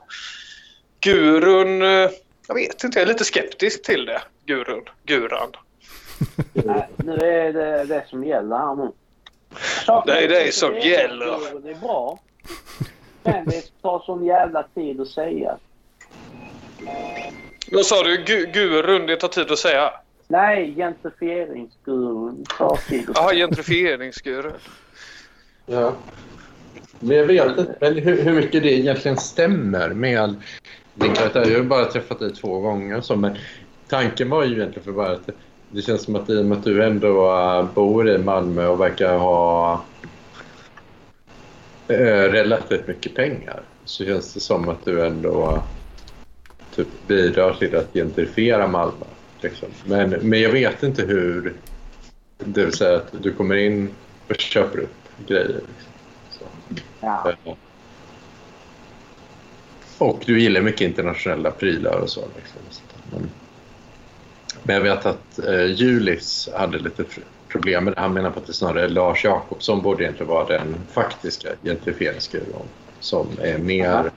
Gurun... 1.00 1.82
eh, 1.82 2.10
Jag 2.48 2.56
vet 2.56 2.84
inte, 2.84 3.00
jag 3.00 3.04
är 3.04 3.14
lite 3.14 3.24
skeptisk 3.24 3.84
till 3.84 4.06
det. 4.06 4.22
Gurun. 4.46 4.84
Guran. 5.04 5.52
Nej, 6.54 6.88
nu 6.98 7.14
är 7.14 7.54
det 7.54 7.84
det 7.84 8.06
som 8.10 8.24
gäller 8.24 8.58
här 8.58 8.76
nu. 8.76 8.92
Det 10.06 10.24
är 10.24 10.28
det 10.28 10.54
som 10.54 10.78
gäller. 10.80 11.62
Det 11.64 11.70
är 11.72 11.76
bra. 11.76 12.20
Men 13.24 13.46
det 13.46 13.82
tar 13.82 14.00
sån 14.00 14.26
jävla 14.26 14.64
tid 14.64 15.02
att 15.02 15.08
säga. 15.08 15.58
Vad 17.72 17.86
sa 17.86 18.04
du? 18.04 18.18
Gu, 18.18 18.46
gurun, 18.46 19.06
det 19.06 19.16
tar 19.16 19.28
tid 19.28 19.52
att 19.52 19.60
säga. 19.60 19.94
Nej, 20.32 20.76
gentrifieringsgurun 20.76 22.46
Jaha, 23.16 23.34
gentrifieringsgurun. 23.34 24.54
ja. 25.66 25.94
Men 27.00 27.18
jag 27.18 27.26
vet 27.26 27.58
inte 27.58 27.76
men 27.82 27.98
hur, 27.98 28.22
hur 28.22 28.34
mycket 28.34 28.64
det 28.64 28.74
egentligen 28.74 29.18
stämmer 29.18 29.90
med. 29.90 30.36
Jag 30.96 31.34
har 31.34 31.46
ju 31.46 31.64
bara 31.64 31.86
träffat 31.86 32.20
dig 32.20 32.34
två 32.34 32.60
gånger. 32.60 33.02
Så, 33.02 33.16
men 33.16 33.36
tanken 33.88 34.30
var 34.30 34.44
ju 34.44 34.56
egentligen 34.56 34.84
för 34.84 34.92
bara 34.92 35.12
att 35.12 35.30
det 35.72 35.82
känns 35.82 36.04
som 36.04 36.16
att 36.16 36.30
i 36.30 36.42
och 36.42 36.46
med 36.46 36.58
att 36.58 36.64
du 36.64 36.84
ändå 36.84 37.68
bor 37.74 38.10
i 38.10 38.18
Malmö 38.18 38.68
och 38.68 38.82
verkar 38.82 39.18
ha 39.18 39.84
äh, 41.88 41.96
relativt 42.32 42.88
mycket 42.88 43.16
pengar 43.16 43.62
så 43.86 44.06
känns 44.06 44.34
det 44.34 44.40
som 44.40 44.70
att 44.70 44.86
du 44.86 45.06
ändå 45.06 45.64
typ 46.76 47.08
bidrar 47.08 47.54
till 47.54 47.76
att 47.76 47.94
gentrifiera 47.94 48.68
Malmö. 48.68 49.06
Liksom. 49.42 49.70
Men, 49.86 50.10
men 50.10 50.42
jag 50.42 50.52
vet 50.52 50.84
inte 50.84 51.06
hur... 51.06 51.54
Det 52.38 52.66
vill 52.66 52.74
säga 52.74 52.98
att 52.98 53.24
du 53.24 53.34
kommer 53.34 53.56
in 53.56 53.90
och 54.30 54.36
köper 54.36 54.80
upp 54.80 54.96
grejer. 55.28 55.62
Liksom. 56.28 56.48
Ja. 57.00 57.34
Och 59.98 60.24
du 60.26 60.42
gillar 60.42 60.62
mycket 60.62 60.82
internationella 60.82 61.52
prylar 61.52 61.98
och 62.00 62.10
så. 62.10 62.22
Liksom. 62.36 62.62
Men, 63.12 63.30
men 64.64 64.76
jag 64.76 64.84
vet 64.84 65.06
att 65.06 65.40
eh, 65.40 65.66
Julis 65.66 66.50
hade 66.56 66.80
lite 66.80 67.04
pr- 67.04 67.24
problem 67.48 67.84
med 67.84 67.94
det. 67.94 68.02
Han 68.02 68.14
menar 68.14 68.32
på 68.32 68.40
att 68.40 68.48
det 68.48 68.54
snarare 68.54 68.84
är 68.84 68.90
Lars 68.90 69.24
Jakobsson 69.24 69.82
borde 69.82 70.04
egentligen 70.04 70.30
vara 70.30 70.48
den 70.48 70.76
faktiska 70.92 71.50
gentrifieringsgurun 71.64 72.66
som 73.00 73.28
är 73.42 73.58
mer... 73.58 74.12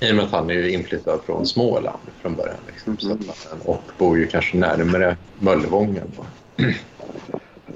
I 0.00 0.12
och 0.12 0.16
med 0.16 0.24
att 0.24 0.30
han 0.30 0.50
är 0.50 0.54
ju 0.54 0.72
inflyttad 0.72 1.20
från 1.26 1.46
Småland 1.46 1.98
från 2.20 2.34
början. 2.34 2.56
Liksom, 2.66 2.98
så 2.98 3.12
att, 3.12 3.66
och 3.66 3.82
bor 3.98 4.18
ju 4.18 4.26
kanske 4.26 4.56
närmare 4.56 5.16
Möllevången. 5.38 6.12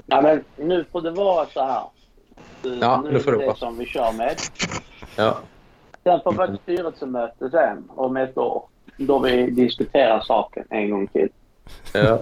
Ja, 0.05 0.21
men 0.21 0.43
nu 0.55 0.85
får 0.91 1.01
det 1.01 1.11
vara 1.11 1.45
så 1.45 1.61
här. 1.61 1.83
Ja, 2.81 3.01
nu 3.05 3.11
nu 3.11 3.19
får 3.19 3.31
det 3.31 3.37
det 3.37 3.45
vara. 3.45 3.55
som 3.55 3.77
vi 3.77 3.85
kör 3.85 4.11
med. 4.11 4.35
Ja. 5.15 5.37
Sen 6.03 6.21
får 6.23 6.31
vi 6.31 6.53
ett 6.53 6.61
styrelsemöte 6.61 7.49
sen 7.49 7.89
om 7.95 8.17
ett 8.17 8.37
år. 8.37 8.63
Då 8.97 9.19
vi 9.19 9.49
diskuterar 9.49 10.21
saken 10.21 10.63
en 10.69 10.89
gång 10.89 11.07
till. 11.07 11.29
Ja. 11.93 12.01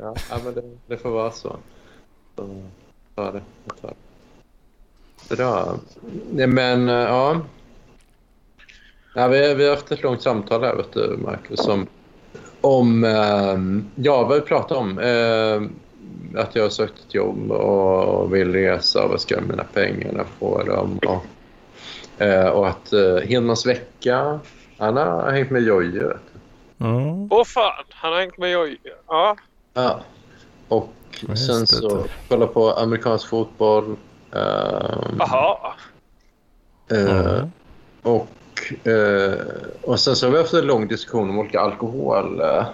ja, 0.00 0.14
men 0.44 0.54
det, 0.54 0.62
det 0.86 0.96
får 0.96 1.10
vara 1.10 1.30
så. 1.30 1.56
så 2.36 2.48
ta 3.14 3.32
det. 3.32 3.42
jag 3.64 3.76
tar 3.80 3.94
det. 5.28 5.36
Bra. 5.36 5.76
Men 6.46 6.88
ja. 6.88 7.40
Ja 9.14 9.28
vi, 9.28 9.54
vi 9.54 9.64
har 9.68 9.74
haft 9.74 9.92
ett 9.92 10.02
långt 10.02 10.22
samtal 10.22 10.64
här, 10.64 10.74
vet 10.76 10.92
du, 10.92 11.16
Marcus, 11.24 11.68
om, 11.68 11.86
om 12.60 13.04
eh, 13.04 13.56
ja, 14.04 14.22
vad 14.24 14.34
vi 14.34 14.40
pratar 14.40 14.76
om. 14.76 14.98
Eh, 14.98 15.62
att 16.42 16.54
jag 16.56 16.62
har 16.62 16.70
sökt 16.70 16.98
ett 17.08 17.14
jobb 17.14 17.50
och 17.52 18.34
vill 18.34 18.52
resa 18.52 19.04
och 19.04 19.10
vad 19.10 19.20
ska 19.20 19.34
jag 19.34 19.42
med 19.42 19.50
mina 19.50 19.64
pengar 19.64 20.24
få 20.38 20.62
dem. 20.62 20.98
Och, 21.06 22.22
eh, 22.22 22.46
och 22.48 22.68
att 22.68 22.92
eh, 22.92 23.16
Hedmans 23.16 23.66
vecka, 23.66 24.40
han 24.78 24.96
har 24.96 25.30
hängt 25.32 25.50
med 25.50 25.62
Jojje, 25.62 26.02
vet 26.08 26.20
du. 26.78 26.86
Mm. 26.86 27.28
Åh 27.32 27.44
fan, 27.44 27.84
han 27.90 28.12
har 28.12 28.20
hängt 28.20 28.38
med 28.38 28.50
Jojje. 28.50 28.78
Ja. 29.08 29.36
Ja. 29.74 30.00
Och 30.68 30.92
sen 31.18 31.60
det. 31.60 31.66
så 31.66 32.04
kolla 32.28 32.46
på 32.46 32.70
amerikansk 32.70 33.28
fotboll. 33.28 33.96
ehm, 34.32 35.16
Jaha. 35.18 35.56
eh, 36.90 37.26
Mm. 37.36 37.50
och, 38.02 38.26
eh, 38.84 39.38
och 39.82 40.00
sen 40.00 40.16
så 40.16 40.26
har 40.26 40.32
vi 40.32 40.38
haft 40.38 40.54
en 40.54 40.66
lång 40.66 40.88
diskussion 40.88 41.30
om 41.30 41.38
olika 41.38 41.60
alkohol, 41.60 42.40
eh, 42.40 42.66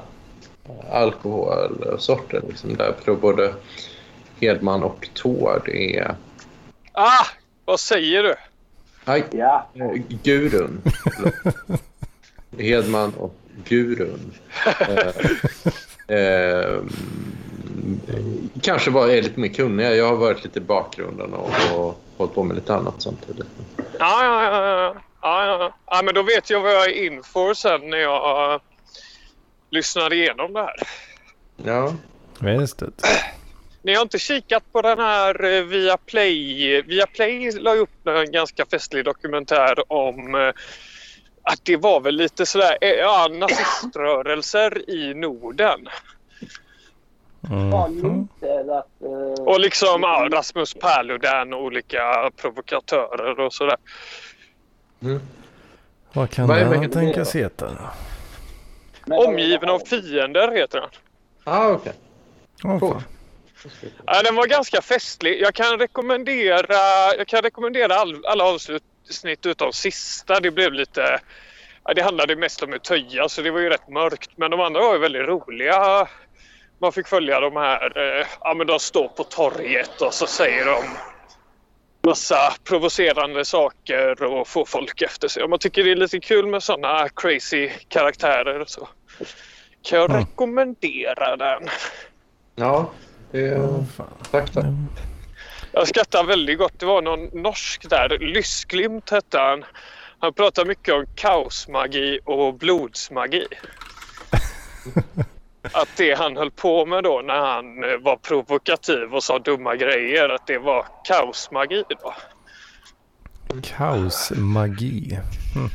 alkoholsorter. 0.91 2.43
Liksom, 2.49 2.77
där 2.77 2.85
jag 2.85 3.05
tror 3.05 3.17
både 3.17 3.55
Hedman 4.41 4.83
och 4.83 5.09
Tord 5.15 5.69
är... 5.69 6.15
Ah, 6.93 7.27
vad 7.65 7.81
säger 7.81 8.23
du? 8.23 8.35
Nej, 9.05 9.25
Ja, 9.31 9.69
eh, 9.75 10.03
Gurun. 10.23 10.83
Hedman 12.59 13.13
och 13.15 13.35
Gurun. 13.65 14.33
Eh, 16.09 16.17
eh, 16.17 16.83
kanske 18.63 18.91
bara 18.91 19.13
är 19.13 19.23
lite 19.23 19.41
mer 19.41 19.49
kunniga. 19.49 19.95
Jag 19.95 20.09
har 20.09 20.17
varit 20.17 20.45
lite 20.45 20.59
i 20.59 20.63
bakgrunden 20.63 21.33
och, 21.35 21.51
och 21.79 22.01
hållit 22.17 22.35
på 22.35 22.43
med 22.43 22.57
lite 22.57 22.75
annat 22.75 23.03
samtidigt. 23.03 23.47
Ja, 23.77 24.25
ja, 24.25 24.45
ja. 24.45 24.81
ja. 24.81 24.97
Ja, 25.29 25.47
ja, 25.47 25.59
ja. 25.61 25.75
ja, 25.97 26.03
men 26.03 26.15
då 26.15 26.23
vet 26.23 26.51
jag 26.51 26.61
vad 26.61 26.73
jag 26.73 26.85
är 26.85 27.07
in 27.07 27.23
för 27.23 27.55
sen 27.55 27.91
när 27.91 27.99
jag 27.99 28.55
uh, 28.55 28.61
lyssnar 29.71 30.13
igenom 30.13 30.53
det 30.53 30.61
här. 30.61 30.77
Ja. 31.57 31.95
Visst 32.41 32.79
det. 32.79 32.93
Ni 33.83 33.95
har 33.95 34.03
inte 34.03 34.19
kikat 34.19 34.73
på 34.73 34.83
den 34.83 34.99
här 34.99 35.45
uh, 35.45 35.65
Viaplay? 35.65 36.83
Viaplay 36.83 37.51
la 37.51 37.75
upp 37.75 38.07
en 38.07 38.33
ganska 38.33 38.67
festlig 38.67 39.05
dokumentär 39.05 39.93
om 39.93 40.35
uh, 40.35 40.53
att 41.43 41.65
det 41.65 41.77
var 41.77 42.01
väl 42.01 42.15
lite 42.15 42.47
sådär, 42.47 42.79
eh, 42.81 42.91
ja, 42.91 43.29
naziströrelser 43.33 44.91
i 44.91 45.15
Norden. 45.15 45.89
Mm. 47.51 48.29
Och 49.39 49.61
liksom 49.61 50.03
ja, 50.03 50.29
Rasmus 50.33 50.75
Paludan 50.75 51.53
och 51.53 51.63
olika 51.63 52.31
provokatörer 52.37 53.41
och 53.41 53.53
sådär. 53.53 53.77
Mm. 55.03 55.21
Vad 56.13 56.31
kan 56.31 56.47
Vad 56.47 56.59
den 56.59 56.91
tänkas 56.91 57.35
heta 57.37 57.67
då? 57.67 59.15
Omgiven 59.15 59.69
av 59.69 59.79
fiender 59.79 60.53
heter 60.57 60.81
den. 60.81 60.91
Ah, 61.45 61.69
okej. 61.69 61.93
Okay. 62.65 62.89
Oh, 62.89 63.03
ja, 64.07 64.23
den 64.23 64.35
var 64.35 64.47
ganska 64.47 64.83
festlig. 64.83 65.41
Jag 65.41 65.55
kan 65.55 65.79
rekommendera, 65.79 67.15
jag 67.19 67.27
kan 67.27 67.43
rekommendera 67.43 67.95
all, 67.95 68.27
alla 68.27 68.45
avsnitt 68.45 69.47
utom 69.47 69.73
sista. 69.73 70.41
Det 70.41 70.51
blev 70.51 70.73
lite... 70.73 71.21
Ja, 71.85 71.95
det 71.95 72.03
handlade 72.03 72.37
mest 72.37 72.63
om 72.63 72.73
att 72.73 72.85
töja 72.85 73.29
så 73.29 73.43
det 73.43 73.51
var 73.51 73.61
ju 73.61 73.69
rätt 73.69 73.89
mörkt. 73.89 74.31
Men 74.37 74.51
de 74.51 74.61
andra 74.61 74.81
var 74.81 74.93
ju 74.93 74.99
väldigt 74.99 75.29
roliga. 75.29 76.09
Man 76.79 76.93
fick 76.93 77.09
följa 77.09 77.41
de 77.41 77.57
här... 77.57 77.99
Eh, 77.99 78.27
ja, 78.41 78.55
men 78.55 78.67
de 78.67 78.79
står 78.79 79.09
på 79.09 79.25
torget 79.25 80.01
och 80.01 80.15
så 80.15 80.27
säger 80.27 80.67
de 80.67 80.85
massa 82.09 82.55
provocerande 82.65 83.45
saker 83.45 84.23
och 84.23 84.49
få 84.49 84.65
folk 84.65 85.03
efter 85.03 85.29
sig. 85.29 85.49
Man 85.49 85.59
tycker 85.59 85.85
det 85.85 85.91
är 85.91 85.97
lite 85.97 86.21
kul 86.21 86.47
med 86.47 86.63
sådana 86.63 87.09
crazy 87.09 87.71
karaktärer. 87.89 88.65
Så 88.67 88.89
kan 89.83 89.99
jag 89.99 90.11
mm. 90.11 90.21
rekommendera 90.21 91.37
den. 91.37 91.69
Ja, 92.55 92.91
det 93.31 93.41
är 93.41 93.61
oh, 93.61 93.85
fakta. 94.31 94.75
Jag 95.73 95.89
skrattar 95.89 96.25
väldigt 96.25 96.59
gott. 96.59 96.81
Det 96.81 96.87
var 96.87 97.03
någon 97.03 97.43
norsk 97.43 97.91
där. 97.91 98.19
Lyssglimt 98.19 99.11
hette 99.11 99.39
han. 99.39 99.65
Han 100.19 100.35
pratar 100.35 100.65
mycket 100.65 100.95
om 100.95 101.07
kaosmagi 101.15 102.21
och 102.25 102.55
blodsmagi. 102.55 103.47
att 105.63 105.89
det 105.97 106.19
han 106.19 106.37
höll 106.37 106.51
på 106.51 106.87
med 106.87 107.05
då 107.05 107.21
när 107.25 107.39
han 107.39 107.85
eh, 107.85 107.97
var 107.97 108.17
provokativ 108.17 109.15
och 109.15 109.23
sa 109.23 109.39
dumma 109.39 109.77
grejer, 109.77 110.29
att 110.29 110.47
det 110.47 110.59
var 110.59 110.87
kaosmagi 111.05 111.85
då. 111.89 112.15
Kaosmagi? 113.63 115.19
Mm. 115.57 115.69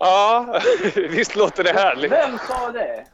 Ja, 0.00 0.60
visst 0.94 1.36
låter 1.36 1.64
det 1.64 1.72
härligt. 1.72 2.12
Vem 2.12 2.38
sa 2.38 2.72
det? 2.72 3.04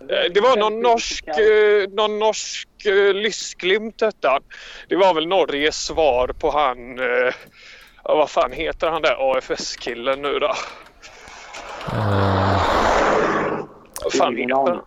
Eh, 0.00 0.32
det 0.34 0.40
var 0.40 0.56
någon 0.56 0.80
norsk, 0.80 1.28
eh, 1.28 1.88
någon 1.90 2.18
norsk 2.18 2.68
lyssglimt 3.14 3.98
detta. 3.98 4.38
Det 4.88 4.96
var 4.96 5.14
väl 5.14 5.28
Norges 5.28 5.84
svar 5.84 6.28
på 6.28 6.50
han, 6.50 6.98
vad 8.02 8.30
fan 8.30 8.52
heter 8.52 8.90
han 8.90 9.02
där 9.02 9.36
AFS-killen 9.36 10.22
nu 10.22 10.38
då? 10.38 10.54
Uh, 11.92 12.60
vad 14.02 14.12
fan 14.12 14.36
heter 14.36 14.54
han? 14.54 14.80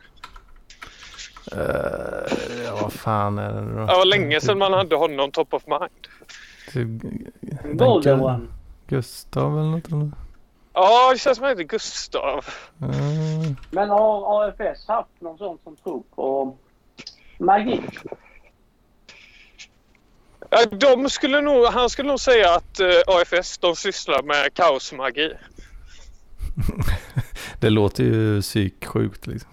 Uh, 1.58 2.64
ja, 2.66 2.80
vad 2.82 2.94
fan 2.94 3.38
är 3.38 3.54
det 3.54 3.62
då? 3.62 3.80
Det 3.80 3.94
var 3.94 4.06
länge 4.06 4.42
sedan 4.42 4.58
man 4.58 4.74
hade 4.74 4.96
honom 4.96 5.32
top 5.32 5.54
of 5.54 5.64
mind. 5.68 6.08
Golden 7.74 8.48
Gustav 8.88 9.60
eller 9.60 9.70
något 9.70 9.88
eller? 9.88 10.12
Ja, 10.74 11.12
det 11.14 11.20
känns 11.20 11.38
som 11.38 11.46
att 11.46 11.50
han 11.50 11.58
heter 11.58 11.70
Gustav. 11.70 12.46
Mm. 12.82 13.56
Men 13.72 13.90
har 13.90 14.48
AFS 14.48 14.88
haft 14.88 15.22
någon 15.22 15.38
sån 15.38 15.58
som 15.64 15.76
tror 15.76 16.04
på 16.16 16.58
magi? 17.38 17.82
Ja, 20.50 20.66
de 20.66 21.10
skulle 21.10 21.42
nog, 21.42 21.66
han 21.66 21.90
skulle 21.90 22.08
nog 22.08 22.20
säga 22.20 22.56
att 22.56 22.80
uh, 22.80 22.88
eh, 22.88 23.02
AFS 23.08 23.58
de 23.58 23.76
sysslar 23.76 24.24
med 24.24 24.54
kaosmagi. 24.54 25.34
det 27.60 27.70
låter 27.70 28.04
ju 28.04 28.42
psyksjukt 28.42 29.28
liksom. 29.28 29.52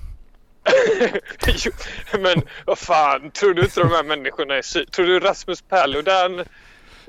men 2.21 2.43
vad 2.67 2.79
fan, 2.79 3.31
tror 3.31 3.55
du 3.55 3.63
inte 3.63 3.81
de 3.81 3.89
här 3.89 4.05
människorna 4.05 4.55
är 4.55 4.63
psyk? 4.63 4.91
Tror 4.91 5.07
du 5.07 5.21
Rasmus 5.21 5.63
Paludan, 5.63 6.45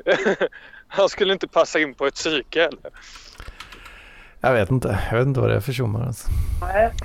han 0.88 1.10
skulle 1.10 1.34
inte 1.34 1.48
passa 1.48 1.80
in 1.80 1.94
på 1.94 2.08
ett 2.08 2.16
psyke 2.16 2.64
eller? 2.64 2.92
Jag 4.42 4.54
vet 4.54 4.72
inte. 4.72 5.00
Jag 5.12 5.18
vet 5.18 5.28
inte 5.28 5.40
vad 5.40 5.50
det 5.50 5.56
är 5.56 5.60
för 5.60 5.74
tjommar 5.74 6.06
alltså. 6.06 6.28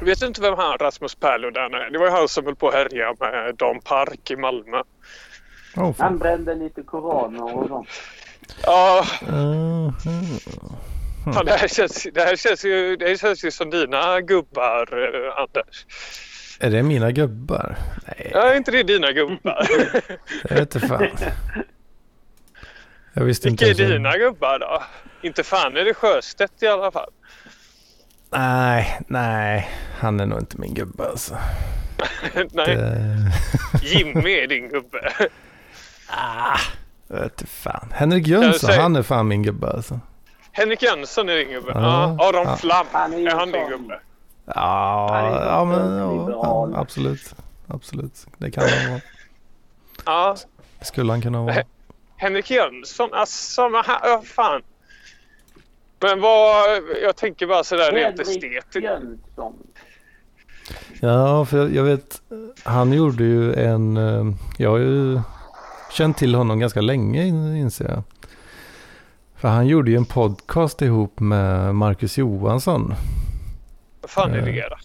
Vet 0.01 0.20
du 0.20 0.27
inte 0.27 0.40
vem 0.40 0.55
han 0.56 0.78
Rasmus 0.78 1.14
Paludan 1.14 1.74
är? 1.74 1.90
Det 1.90 1.98
var 1.98 2.06
ju 2.06 2.12
han 2.12 2.28
som 2.28 2.44
höll 2.44 2.56
på 2.56 2.68
att 2.68 2.74
härja 2.74 3.14
med 3.20 3.55
Dan 3.55 3.81
Park 3.81 4.31
i 4.31 4.36
Malmö. 4.36 4.82
Oh, 5.77 5.94
han 5.98 6.18
brände 6.18 6.55
lite 6.55 6.82
koraner 6.82 7.56
och 7.56 7.68
sånt. 7.68 7.89
Ja. 8.62 9.05
-huh. 9.20 9.93
ja 11.35 11.43
det, 11.43 11.52
här 11.52 11.68
känns, 11.68 12.06
det, 12.14 12.20
här 12.20 12.36
känns 12.36 12.64
ju, 12.64 12.97
det 12.97 13.09
här 13.09 13.16
känns 13.16 13.44
ju 13.44 13.51
som 13.51 13.70
dina 13.70 14.20
gubbar, 14.20 14.89
eh, 15.05 15.43
Anders. 15.43 15.86
Är 16.58 16.70
det 16.70 16.82
mina 16.82 17.12
gubbar? 17.12 17.76
Nej. 18.06 18.30
Ja, 18.34 18.42
är 18.42 18.56
inte 18.56 18.70
det 18.70 18.82
dina 18.82 19.12
gubbar? 19.12 19.66
jag 20.48 20.56
vet 20.56 20.74
inte 20.74 20.88
fan. 20.88 21.08
Jag 23.12 23.24
visste 23.24 23.48
Vilka 23.48 23.68
inte 23.68 23.84
är 23.84 23.88
dina 23.88 24.18
gubbar 24.18 24.58
då? 24.58 24.82
Inte 25.22 25.42
fan 25.42 25.76
är 25.76 25.84
det 25.84 25.94
Sjöstedt 25.94 26.62
i 26.62 26.66
alla 26.66 26.90
fall. 26.90 27.10
Nej, 28.30 29.00
nej. 29.06 29.70
Han 29.98 30.20
är 30.20 30.26
nog 30.26 30.38
inte 30.38 30.60
min 30.60 30.74
gubbe 30.74 31.08
alltså. 31.08 31.36
nej. 32.34 32.76
Det... 32.76 33.32
Jimmy 33.82 34.32
är 34.32 34.46
din 34.46 34.68
gubbe. 34.68 35.12
ah, 36.08 36.58
jag 37.08 37.16
vet 37.16 37.40
inte 37.40 37.46
fan. 37.46 37.92
Henrik 37.94 38.26
Jönsson, 38.26 38.68
säga... 38.68 38.82
han 38.82 38.96
är 38.96 39.02
fan 39.02 39.28
min 39.28 39.42
gubbe 39.42 39.70
alltså. 39.70 40.00
Henrik 40.52 40.82
Jönsson 40.82 41.28
är 41.28 41.36
din 41.36 41.50
gubbe? 41.50 41.72
Ja. 41.74 41.80
Ah, 41.80 42.28
Aron 42.28 42.46
ja. 42.46 42.56
Flam, 42.56 42.86
är 42.92 43.36
han 43.36 43.52
din 43.52 43.68
gubbe? 43.68 44.00
Ja, 44.55 45.44
ja 45.47 45.64
men 45.64 45.98
ja, 46.31 46.70
absolut. 46.74 47.35
Absolut. 47.66 48.27
Det 48.39 48.51
kan 48.51 48.64
han 48.64 48.90
vara. 48.90 49.01
Ja. 50.05 50.36
Skulle 50.81 51.12
han 51.12 51.23
kunna 51.23 51.43
vara. 51.43 51.55
Henrik 52.16 52.51
Jönsson, 52.51 53.09
alltså 53.12 53.62
ja, 53.62 54.23
fan. 54.24 54.62
Men 56.01 56.20
vad, 56.20 56.82
jag 57.02 57.16
tänker 57.16 57.47
bara 57.47 57.64
sådär 57.64 57.93
rent 57.93 58.20
estetiskt. 58.20 58.77
Ja, 61.01 61.44
för 61.44 61.59
jag, 61.59 61.74
jag, 61.74 61.82
vet, 61.82 62.23
han 62.62 62.93
gjorde 62.93 63.24
ju 63.24 63.55
en, 63.55 63.97
eh, 63.97 64.35
jag 64.59 64.70
har 64.70 64.78
ju 64.78 65.20
känt 65.93 66.16
till 66.16 66.35
honom 66.35 66.59
ganska 66.59 66.81
länge 66.81 67.27
inser 67.59 67.85
jag. 67.85 68.02
För 69.36 69.48
han 69.48 69.66
gjorde 69.66 69.90
ju 69.90 69.97
en 69.97 70.05
podcast 70.05 70.82
ihop 70.82 71.20
med 71.20 71.74
Marcus 71.74 72.18
Johansson. 72.18 72.94
Vad 74.06 74.10
fan 74.10 74.34
är 74.34 74.42
det 74.42 74.68
då? 74.68 74.76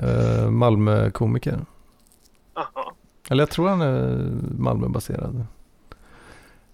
Uh, 0.00 0.50
Malmö-komiker. 0.50 1.60
Eller 3.30 3.42
jag 3.42 3.50
tror 3.50 3.68
han 3.68 3.80
är 3.80 4.28
Malmö-baserad. 4.58 5.46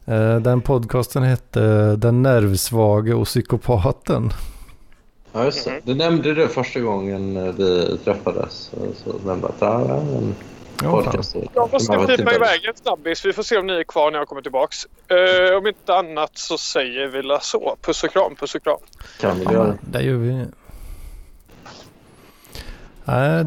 Uh, 0.09 0.37
den 0.37 0.61
podcasten 0.61 1.23
hette 1.23 1.97
Den 1.97 2.23
nervsvage 2.23 3.15
och 3.15 3.27
psykopaten. 3.27 4.31
Ja, 5.33 5.45
just 5.45 5.65
det. 5.65 5.71
Mhm. 5.71 5.81
Du 5.85 5.95
nämnde 5.95 6.35
det 6.35 6.49
första 6.49 6.81
gången 6.81 7.55
vi 7.57 7.99
träffades. 8.05 8.71
Så 8.95 9.19
nämnde 9.25 9.47
att 9.47 9.61
det 9.61 9.67
är 9.67 10.01
en 10.01 10.35
podcast. 10.79 11.37
Jag 11.55 11.73
måste 11.73 11.99
pipa 11.99 12.35
iväg 12.35 12.65
en 12.65 12.75
snabbis. 12.75 13.25
Vi 13.25 13.33
får 13.33 13.43
se 13.43 13.59
om 13.59 13.67
ni 13.67 13.73
är 13.73 13.85
kvar 13.85 14.11
när 14.11 14.19
jag 14.19 14.29
kommer 14.29 14.43
tillbaks. 14.43 14.87
Uh, 15.13 15.59
om 15.59 15.67
inte 15.67 15.95
annat 15.95 16.39
så 16.39 16.59
säger 16.59 17.09
vi 17.09 17.23
la 17.23 17.41
så. 17.41 17.77
Puss 17.83 18.05
och 18.05 18.11
kram, 18.11 18.37
puss 18.37 18.55
och 18.55 18.63
kram. 18.63 18.81
Kan 19.21 19.39
vi 19.39 19.45
göra. 19.45 19.79
Det 19.81 20.03
gör 20.03 20.17
vi. 20.17 20.47
Nej, 23.05 23.45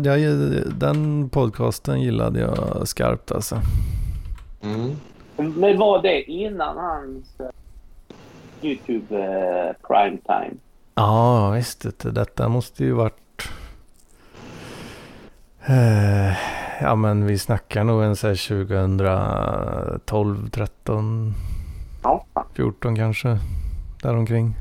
den 0.76 1.30
podcasten 1.30 2.02
gillade 2.02 2.40
jag 2.40 2.88
skarpt 2.88 3.32
alltså. 3.32 3.62
Mm. 4.62 4.96
Men 5.38 5.78
var 5.78 6.02
det 6.02 6.22
innan 6.22 6.78
hans 6.78 7.26
uh, 7.40 7.48
YouTube 8.62 9.16
uh, 9.16 9.74
primetime? 9.88 10.56
Ja, 10.96 11.50
visst. 11.50 12.02
Det, 12.02 12.12
detta 12.12 12.50
måste 12.50 12.84
ju 12.84 12.92
varit... 12.92 13.50
Uh, 15.70 16.34
ja, 16.82 16.96
men 16.96 17.26
vi 17.26 17.38
snackar 17.38 17.84
nog 17.84 18.04
en 18.04 18.16
så 18.16 18.28
här 18.28 18.66
2012, 18.66 20.50
13, 20.50 21.34
ja. 22.04 22.26
14 22.54 22.96
kanske. 22.96 23.38
Däromkring. 24.02 24.56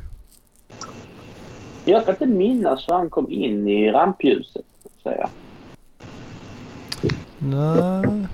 Jag 1.85 2.05
kan 2.05 2.15
inte 2.15 2.27
minnas 2.27 2.89
hur 2.89 2.95
han 2.95 3.11
kom 3.11 3.31
in 3.31 3.69
i 3.69 3.91
rampljuset 3.91 4.65
säga. 5.05 5.29
Nej. 7.39 8.27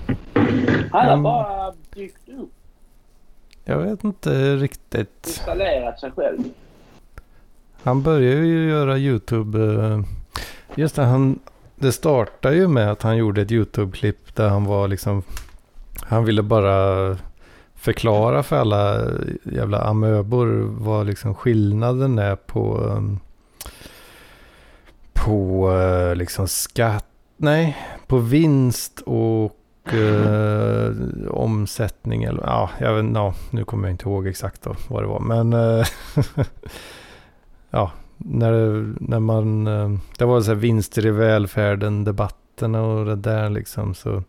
Han 0.91 1.09
har 1.09 1.17
bara 1.17 1.73
dykt 1.93 2.29
upp. 2.29 2.51
Jag 3.65 3.77
vet 3.77 4.03
inte 4.03 4.55
riktigt. 4.55 5.27
Installerat 5.27 5.99
sig 5.99 6.11
själv. 6.11 6.39
Han 7.83 8.01
började 8.01 8.45
ju 8.45 8.69
göra 8.69 8.97
YouTube. 8.97 9.83
Eh, 9.85 10.01
just 10.75 10.95
det, 10.95 11.03
han, 11.03 11.39
det 11.75 11.91
startade 11.91 12.55
ju 12.55 12.67
med 12.67 12.91
att 12.91 13.01
han 13.01 13.17
gjorde 13.17 13.41
ett 13.41 13.51
YouTube-klipp 13.51 14.35
där 14.35 14.49
han 14.49 14.65
var 14.65 14.87
liksom. 14.87 15.23
Han 16.01 16.25
ville 16.25 16.43
bara 16.43 17.17
förklara 17.75 18.43
för 18.43 18.55
alla 18.55 19.01
jävla 19.43 19.81
amöbor 19.81 20.67
vad 20.79 21.05
liksom 21.05 21.35
skillnaden 21.35 22.19
är 22.19 22.35
på 22.35 22.77
um, 22.77 23.19
på 25.25 25.71
eh, 25.71 26.15
liksom 26.15 26.47
skatt, 26.47 27.05
nej, 27.37 27.77
på 28.07 28.17
vinst 28.17 29.01
och 29.05 29.57
eh, 29.93 30.93
omsättning 31.29 32.23
eller 32.23 32.43
ja, 32.43 32.69
jag 32.79 32.93
vet, 32.93 33.15
ja, 33.15 33.33
nu 33.49 33.63
kommer 33.63 33.87
jag 33.87 33.93
inte 33.93 34.09
ihåg 34.09 34.27
exakt 34.27 34.61
då, 34.61 34.75
vad 34.87 35.03
det 35.03 35.07
var. 35.07 35.19
Men 35.19 35.53
eh, 35.53 35.85
ja, 37.69 37.91
när, 38.17 38.53
när 38.99 39.19
man, 39.19 39.67
eh, 39.67 39.89
det 40.17 40.25
var 40.25 40.41
så 40.41 40.51
här 40.51 40.55
vinster 40.55 41.05
i 41.05 41.11
välfärden, 41.11 42.03
debatterna 42.03 42.81
och 42.81 43.05
det 43.05 43.15
där 43.15 43.49
liksom. 43.49 43.93
Så 43.93 44.23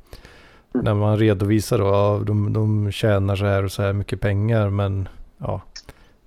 när 0.72 0.94
man 0.94 1.18
redovisar 1.18 1.78
då, 1.78 1.84
ja, 1.84 2.20
de, 2.26 2.52
de 2.52 2.92
tjänar 2.92 3.36
så 3.36 3.44
här 3.44 3.64
och 3.64 3.72
så 3.72 3.82
här 3.82 3.92
mycket 3.92 4.20
pengar. 4.20 4.70
Men 4.70 5.08
ja, 5.38 5.60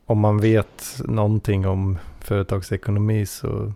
om 0.05 0.19
man 0.19 0.37
vet 0.37 1.01
någonting 1.05 1.67
om 1.67 1.97
företagsekonomi 2.19 3.25
så, 3.25 3.73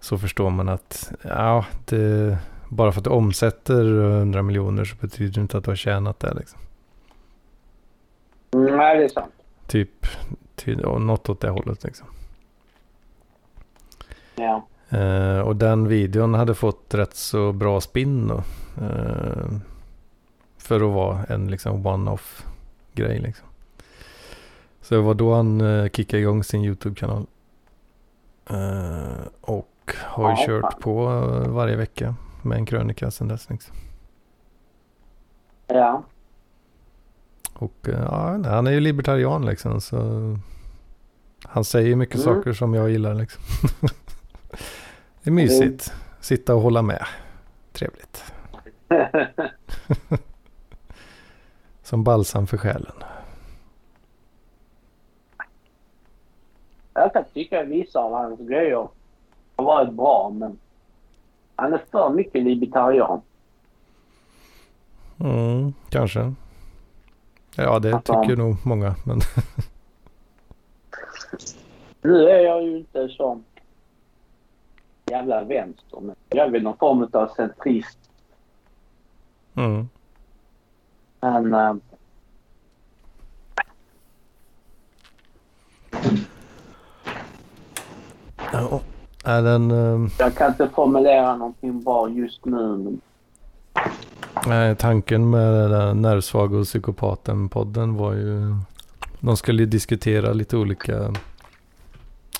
så 0.00 0.18
förstår 0.18 0.50
man 0.50 0.68
att 0.68 1.12
ja, 1.22 1.64
det, 1.84 2.38
bara 2.68 2.92
för 2.92 3.00
att 3.00 3.04
du 3.04 3.10
omsätter 3.10 4.02
100 4.02 4.42
miljoner 4.42 4.84
så 4.84 4.96
betyder 4.96 5.34
det 5.34 5.40
inte 5.40 5.58
att 5.58 5.64
du 5.64 5.70
har 5.70 5.76
tjänat 5.76 6.20
det. 6.20 6.34
Liksom. 6.34 6.60
Nej, 8.52 8.98
det 8.98 9.04
är 9.04 9.08
sant. 9.08 9.32
Typ, 9.66 10.06
ty, 10.54 10.76
något 10.76 11.28
åt 11.28 11.40
det 11.40 11.50
hållet 11.50 11.84
liksom. 11.84 12.06
Ja. 14.36 14.66
Uh, 14.92 15.40
och 15.40 15.56
den 15.56 15.88
videon 15.88 16.34
hade 16.34 16.54
fått 16.54 16.94
rätt 16.94 17.14
så 17.14 17.52
bra 17.52 17.80
spinn 17.80 18.28
då. 18.28 18.42
Uh, 18.82 19.58
för 20.58 20.76
att 20.76 20.94
vara 20.94 21.24
en 21.24 21.50
liksom 21.50 21.86
one-off 21.86 22.46
grej 22.92 23.18
liksom. 23.18 23.46
Så 24.82 24.94
det 24.94 25.00
var 25.00 25.14
då 25.14 25.34
han 25.34 25.60
uh, 25.60 25.90
kickade 25.90 26.22
igång 26.22 26.44
sin 26.44 26.64
YouTube-kanal. 26.64 27.26
och 29.40 29.69
har 29.96 30.30
ju 30.30 30.36
ja, 30.40 30.46
kört 30.46 30.72
fan. 30.72 30.80
på 30.80 31.06
varje 31.48 31.76
vecka 31.76 32.14
med 32.42 32.58
en 32.58 32.66
krönika 32.66 33.10
sedan 33.10 33.28
dess. 33.28 33.50
Liksom. 33.50 33.74
Ja. 35.66 36.02
Och 37.54 37.88
ja, 37.88 38.40
han 38.44 38.66
är 38.66 38.70
ju 38.70 38.80
libertarian 38.80 39.46
liksom 39.46 39.80
så 39.80 39.98
han 41.44 41.64
säger 41.64 41.96
mycket 41.96 42.24
mm. 42.24 42.24
saker 42.24 42.52
som 42.52 42.74
jag 42.74 42.90
gillar 42.90 43.14
liksom. 43.14 43.42
Det 45.22 45.30
är 45.30 45.34
mysigt. 45.34 45.92
Sitta 46.20 46.54
och 46.54 46.60
hålla 46.60 46.82
med. 46.82 47.04
Trevligt. 47.72 48.24
Som 51.82 52.04
balsam 52.04 52.46
för 52.46 52.56
själen. 52.56 52.92
Jag 56.94 57.12
kan 57.12 57.24
tycka 57.34 57.62
vissa 57.62 57.98
av 57.98 58.12
hans 58.12 58.40
grejer 58.40 58.88
har 59.60 59.74
varit 59.74 59.92
bra 59.92 60.32
men 60.34 60.58
han 61.56 61.72
är 61.72 61.84
för 61.90 62.10
mycket 62.10 62.42
libertarian. 62.42 63.20
Mm, 65.20 65.74
kanske. 65.88 66.34
Ja, 67.56 67.78
det 67.78 67.94
alltså, 67.94 68.22
tycker 68.22 68.36
nog 68.36 68.56
många. 68.66 68.94
Men 69.04 69.20
nu 72.02 72.28
är 72.28 72.38
jag 72.38 72.62
ju 72.62 72.78
inte 72.78 73.08
sån 73.08 73.44
jävla 75.10 75.44
vänster. 75.44 76.00
Men 76.00 76.16
jag 76.28 76.46
är 76.46 76.50
väl 76.50 76.62
någon 76.62 76.76
form 76.76 77.08
av 77.12 77.28
centrist. 77.36 77.98
Mm. 79.54 79.88
Men... 81.20 81.54
Äh, 81.54 81.74
ja, 88.52 88.80
är 89.30 89.42
den... 89.42 89.70
Äh, 89.70 90.10
jag 90.18 90.34
kan 90.34 90.50
inte 90.50 90.68
formulera 90.74 91.36
någonting 91.36 91.82
bra 91.82 92.08
just 92.08 92.44
nu. 92.44 92.56
Men... 92.56 93.00
Nej, 94.46 94.76
tanken 94.76 95.30
med 95.30 95.70
den 95.70 96.02
nervsvaga 96.02 96.58
och 96.58 96.64
psykopaten-podden 96.64 97.96
var 97.96 98.12
ju... 98.12 98.54
De 99.20 99.36
skulle 99.36 99.64
diskutera 99.64 100.32
lite 100.32 100.56
olika 100.56 101.14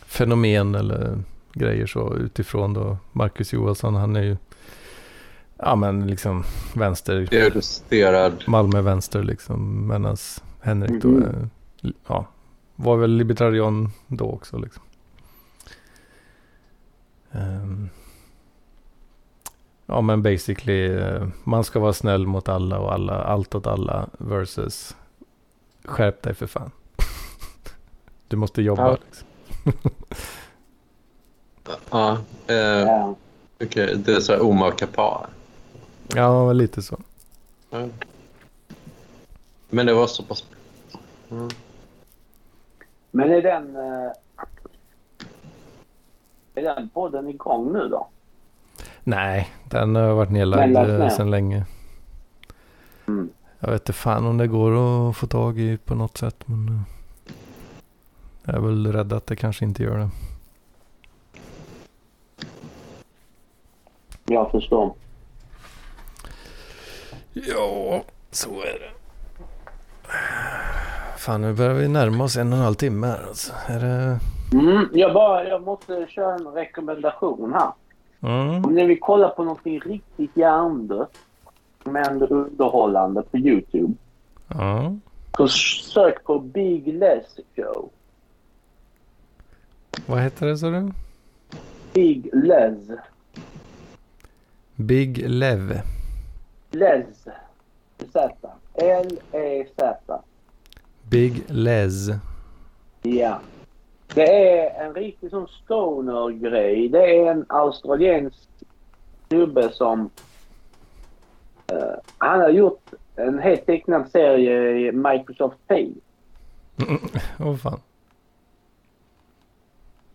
fenomen 0.07 0.75
eller 0.75 1.19
grejer 1.53 1.87
så 1.87 2.15
utifrån 2.15 2.75
då. 2.75 2.97
Marcus 3.13 3.53
Johansson, 3.53 3.95
han 3.95 4.17
är 4.17 4.23
ju 4.23 4.37
ja 5.57 5.77
men 5.77 6.07
liksom 6.07 6.45
vänster. 6.75 7.29
Justerad. 7.55 8.45
Malmö 8.47 8.81
vänster 8.81 9.23
liksom. 9.23 9.89
Medan 9.89 10.17
Henrik 10.61 11.03
då 11.03 11.09
mm. 11.09 11.23
är, 11.23 11.49
ja, 12.07 12.27
var 12.77 12.97
väl 12.97 13.11
libertarian 13.11 13.91
då 14.07 14.25
också 14.25 14.59
liksom. 14.59 14.83
Um, 17.33 17.91
ja 19.87 20.01
men 20.01 20.23
basically, 20.23 20.89
uh, 20.89 21.29
man 21.45 21.65
ska 21.65 21.81
vara 21.81 21.93
snäll 21.93 22.27
mot 22.27 22.49
alla 22.49 22.79
och 22.79 22.93
alla, 22.93 23.23
allt 23.23 23.55
åt 23.55 23.67
alla 23.67 24.09
versus 24.19 24.97
skärp 25.85 26.23
dig 26.23 26.35
för 26.35 26.47
fan. 26.47 26.71
du 28.29 28.37
måste 28.37 28.63
jobba 28.63 28.89
ja. 28.89 28.99
liksom. 29.07 29.29
Ja. 31.91 32.19
Eh, 32.47 32.57
ja. 32.57 33.15
Okay. 33.61 33.95
Det 33.95 34.13
är 34.13 34.21
så 34.21 34.33
här 34.33 34.43
Omar 34.43 34.71
Kapar. 34.71 35.27
Ja, 36.15 36.53
lite 36.53 36.83
så. 36.83 37.01
Ja. 37.71 37.89
Men 39.69 39.87
det 39.87 39.95
var 39.95 40.07
så 40.07 40.23
pass... 40.23 40.45
Mm. 41.31 41.49
Men 43.11 43.33
är 43.33 43.43
den... 43.43 43.77
Eh, 43.77 44.13
är 46.55 46.63
den 46.63 46.89
podden 46.89 47.29
igång 47.29 47.73
nu 47.73 47.89
då? 47.89 48.09
Nej, 49.05 49.49
den 49.65 49.95
har 49.95 50.13
varit 50.13 50.31
nedlagd 50.31 50.77
eh, 50.77 51.09
sedan 51.09 51.31
länge. 51.31 51.65
Mm. 53.09 53.31
Jag 53.59 53.71
vet 53.71 53.83
inte 53.83 53.93
fan 53.93 54.27
om 54.27 54.39
det 54.39 54.47
går 54.47 54.73
att 55.09 55.17
få 55.17 55.27
tag 55.27 55.59
i 55.59 55.79
på 55.79 55.95
något 55.95 56.19
sätt. 56.19 56.49
Men 56.49 56.69
eh, 56.69 56.83
jag 58.45 58.55
är 58.55 58.61
väl 58.61 58.93
rädd 58.93 59.13
att 59.13 59.27
det 59.27 59.37
kanske 59.37 59.65
inte 59.65 59.83
gör 59.83 59.99
det. 59.99 60.11
Jag 64.25 64.51
förstår. 64.51 64.95
Ja, 67.33 68.03
så 68.31 68.51
är 68.51 68.79
det. 68.79 68.91
Fan, 71.17 71.41
nu 71.41 71.53
börjar 71.53 71.75
vi 71.75 71.89
närma 71.89 72.25
oss 72.25 72.37
en 72.37 72.53
och 72.53 72.59
en 72.59 72.65
halv 72.65 72.75
timme 72.75 73.07
här 73.07 73.25
alltså. 73.29 73.53
Är 73.67 73.81
det... 73.81 74.19
Mm, 74.53 74.89
jag, 74.93 75.15
bara, 75.15 75.49
jag 75.49 75.63
måste 75.63 76.07
köra 76.09 76.35
en 76.35 76.47
rekommendation 76.47 77.53
här. 77.53 77.73
Mm. 78.23 78.65
Om 78.65 78.75
ni 78.75 78.87
vill 78.87 79.01
kolla 79.01 79.29
på 79.29 79.45
någonting 79.45 79.81
riktigt 79.81 80.37
hjärndött 80.37 81.17
men 81.85 82.23
underhållande 82.23 83.23
på 83.23 83.39
YouTube. 83.39 83.95
Mm. 84.55 85.01
Så 85.37 85.49
sök 85.49 86.25
på 86.25 86.39
Big 86.39 86.87
Les 86.87 87.25
Show. 87.57 87.91
Vad 90.07 90.21
heter 90.21 90.47
det 90.47 90.59
sa 90.59 90.71
du? 90.71 90.93
Big 91.93 92.31
Les. 92.33 92.79
Big 94.77 95.29
Lev. 95.29 95.81
Lez. 96.71 97.29
Z. 98.13 98.31
L-E-Z. 98.75 100.23
Big 101.09 101.43
Lez. 101.49 102.09
Ja. 103.03 103.41
Det 104.15 104.59
är 104.59 104.87
en 104.87 104.95
riktig 104.95 105.31
sån 105.31 105.49
stoner-grej. 105.49 106.89
Det 106.89 107.17
är 107.17 107.31
en 107.31 107.47
australiensk 107.49 108.49
snubbe 109.29 109.71
som... 109.73 110.11
Uh, 111.73 111.95
han 112.19 112.41
har 112.41 112.49
gjort 112.49 112.93
en 113.17 113.39
helt 113.39 113.67
tecknad 113.67 114.11
serie 114.11 114.89
i 114.89 114.93
Microsoft 114.93 115.57
Paint. 115.67 116.05
Åh 117.41 117.49
oh, 117.49 117.57
fan. 117.57 117.81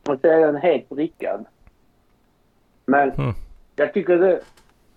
Och 0.08 0.20
så 0.22 0.28
är 0.28 0.40
den 0.40 0.56
helt 0.56 0.92
rickad. 0.92 1.46
Men 2.86 3.12
mm. 3.12 3.34
jag 3.76 3.94
tycker 3.94 4.18
det, 4.18 4.42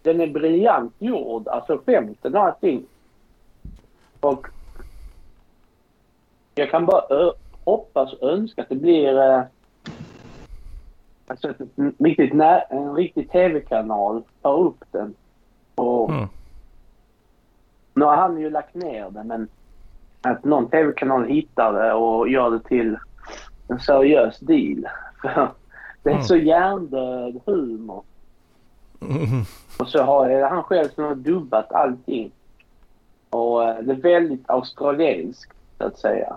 den 0.03 0.21
är 0.21 0.27
briljant 0.27 0.95
gjord. 0.99 1.49
Alltså 1.49 1.83
skämten 1.87 2.37
och 2.37 2.43
allting. 2.43 2.87
Och 4.21 4.47
jag 6.55 6.71
kan 6.71 6.87
bara 6.87 7.33
hoppas 7.71 8.13
och 8.13 8.29
önska 8.29 8.63
att 8.63 8.69
det 8.69 8.75
blir 8.75 9.19
eh, 9.19 9.43
alltså 11.27 11.55
en 11.77 11.95
riktigt, 11.99 12.33
en 12.71 12.95
riktig 12.95 13.31
tv-kanal 13.31 14.23
tar 14.43 14.59
upp 14.59 14.85
den. 14.91 15.15
Och 15.75 16.11
mm. 16.11 16.29
Nu 17.95 18.05
har 18.05 18.17
han 18.17 18.41
ju 18.41 18.51
lagt 18.51 18.75
ner 18.75 19.11
det 19.11 19.25
men 19.25 19.49
att 20.23 20.45
någon 20.45 20.71
tv-kanal 20.71 21.25
hittar 21.25 21.73
det 21.73 21.93
och 21.93 22.29
gör 22.29 22.51
det 22.51 22.61
till 22.61 22.97
en 23.69 23.81
seriös 23.81 24.39
deal. 24.39 24.89
det 26.03 26.11
är 26.11 26.15
mm. 26.15 26.25
så 26.25 26.37
hjärndöd 26.37 27.41
humor. 27.47 28.03
Mm. 29.01 29.45
Och 29.79 29.89
så 29.89 30.03
har 30.03 30.49
han 30.49 30.63
själv 30.63 30.89
som 30.89 31.05
har 31.05 31.15
dubbat 31.15 31.73
allting. 31.73 32.31
Och 33.31 33.61
uh, 33.61 33.79
det 33.83 33.93
är 33.93 33.97
väldigt 33.97 34.51
australienskt, 34.51 35.57
så 35.79 35.85
att 35.85 35.99
säga. 35.99 36.37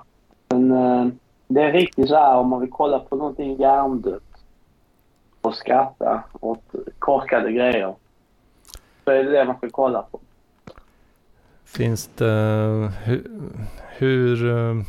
Men 0.51 0.71
uh, 0.71 1.07
det 1.47 1.61
är 1.61 1.71
riktigt 1.71 2.07
så 2.07 2.15
här 2.15 2.37
om 2.37 2.49
man 2.49 2.61
vill 2.61 2.71
kolla 2.71 2.99
på 2.99 3.15
någonting 3.15 3.57
hjärndött. 3.59 4.23
och 5.41 5.55
skratta 5.55 6.23
åt 6.39 6.63
korkade 6.99 7.51
grejer. 7.51 7.95
Så 9.03 9.11
är 9.11 9.23
det 9.23 9.31
det 9.31 9.45
man 9.45 9.57
ska 9.57 9.69
kolla 9.69 10.01
på. 10.01 10.19
Finns 11.65 12.07
det... 12.07 12.91
Hur, 13.03 13.31
hur 13.97 14.45
uh, 14.45 14.83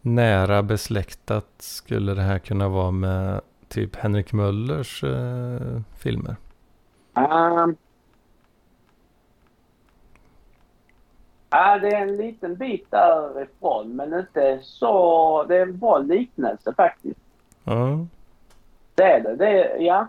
nära 0.00 0.62
besläktat 0.62 1.48
skulle 1.58 2.14
det 2.14 2.22
här 2.22 2.38
kunna 2.38 2.68
vara 2.68 2.90
med 2.90 3.40
typ 3.68 3.96
Henrik 3.96 4.32
Möllers 4.32 5.04
uh, 5.04 5.80
filmer? 5.98 6.36
Um, 7.14 7.76
Ja, 11.50 11.78
det 11.78 11.88
är 11.88 12.02
en 12.02 12.16
liten 12.16 12.56
bit 12.56 12.90
därifrån, 12.90 13.96
men 13.96 14.14
inte 14.14 14.58
så... 14.62 15.44
Det 15.48 15.56
är 15.56 15.62
en 15.62 15.78
bra 15.78 15.98
liknelse 15.98 16.74
faktiskt. 16.76 17.20
Ja. 17.64 18.06
Det 18.94 19.02
är 19.02 19.20
det. 19.20 19.36
det 19.36 19.64
är, 19.64 19.78
ja. 19.80 20.06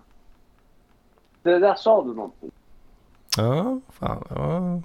Det 1.42 1.60
där 1.60 1.76
sa 1.76 2.04
du 2.04 2.14
någonting. 2.14 2.52
Ja, 3.38 3.80
fan. 3.90 4.24
Ja. 4.30 4.82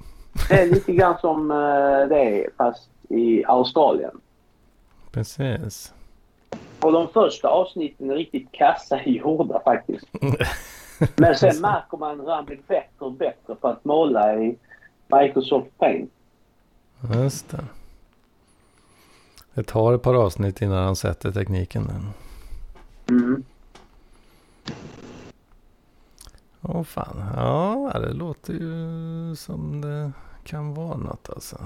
Det 0.48 0.62
är 0.62 0.66
lite 0.66 0.92
grann 0.92 1.18
som 1.20 1.50
uh, 1.50 2.08
det 2.08 2.44
är, 2.44 2.50
fast 2.56 2.88
i 3.08 3.44
Australien. 3.44 4.20
Precis. 5.12 5.94
Och 6.80 6.92
de 6.92 7.08
första 7.08 7.48
avsnitten 7.48 8.10
är 8.10 8.14
riktigt 8.14 8.52
kassa 8.52 9.02
gjorda 9.04 9.60
faktiskt. 9.64 10.06
Men 11.16 11.34
sen 11.34 11.60
märker 11.60 11.96
man 11.96 12.20
hur 12.20 12.30
han 12.30 12.44
blir 12.44 12.60
bättre 12.66 13.04
och 13.04 13.12
bättre 13.12 13.54
på 13.54 13.68
att 13.68 13.84
måla 13.84 14.34
i 14.34 14.56
Microsoft 15.06 15.78
Paint. 15.78 16.12
Just 17.14 17.48
det. 17.48 17.64
Det 19.54 19.62
tar 19.62 19.92
ett 19.92 20.02
par 20.02 20.14
avsnitt 20.14 20.62
innan 20.62 20.84
han 20.84 20.96
sätter 20.96 21.32
tekniken. 21.32 21.90
Mm. 23.08 23.44
Åh 26.62 26.82
fan. 26.82 27.22
Ja, 27.36 27.98
det 28.00 28.12
låter 28.12 28.52
ju 28.52 29.36
som 29.36 29.80
det 29.80 30.12
kan 30.44 30.74
vara 30.74 30.96
något 30.96 31.30
alltså. 31.30 31.58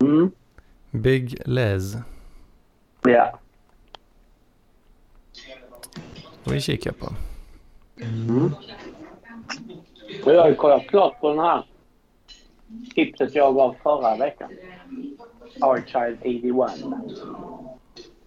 Mm. 0.00 0.30
Big 0.90 1.42
Les. 1.46 1.96
Ja. 3.02 3.38
får 6.48 6.54
vi 6.54 6.60
kika 6.60 6.92
på. 6.92 7.12
Mm. 8.00 8.54
Jag 10.24 10.40
har 10.42 10.48
ju 10.48 10.54
kollat 10.54 10.86
klart 10.86 11.20
på 11.20 11.28
den 11.28 11.38
här 11.38 11.66
tipset 12.94 13.34
jag 13.34 13.54
gav 13.54 13.76
förra 13.82 14.16
veckan. 14.16 14.50
Our 15.60 15.82
Child 15.86 16.18
81. 16.20 16.80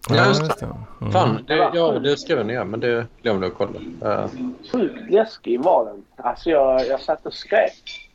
Ja, 0.08 0.26
just 0.26 0.58
det. 0.58 0.66
Mm. 1.00 1.12
Fan, 1.12 1.44
det, 1.46 1.54
ja, 1.54 1.98
det 1.98 2.16
skrev 2.16 2.38
jag 2.38 2.46
ner, 2.46 2.64
men 2.64 2.80
det 2.80 3.06
glömde 3.22 3.46
jag 3.46 3.54
kolla. 3.54 3.80
Uh. 4.04 4.26
Sjukt 4.72 5.10
läskig 5.10 5.60
var 5.60 5.84
den. 5.84 6.04
Alltså 6.16 6.50
jag, 6.50 6.86
jag 6.86 7.00
satt 7.00 7.26
och 7.26 7.34
skrek. 7.34 8.10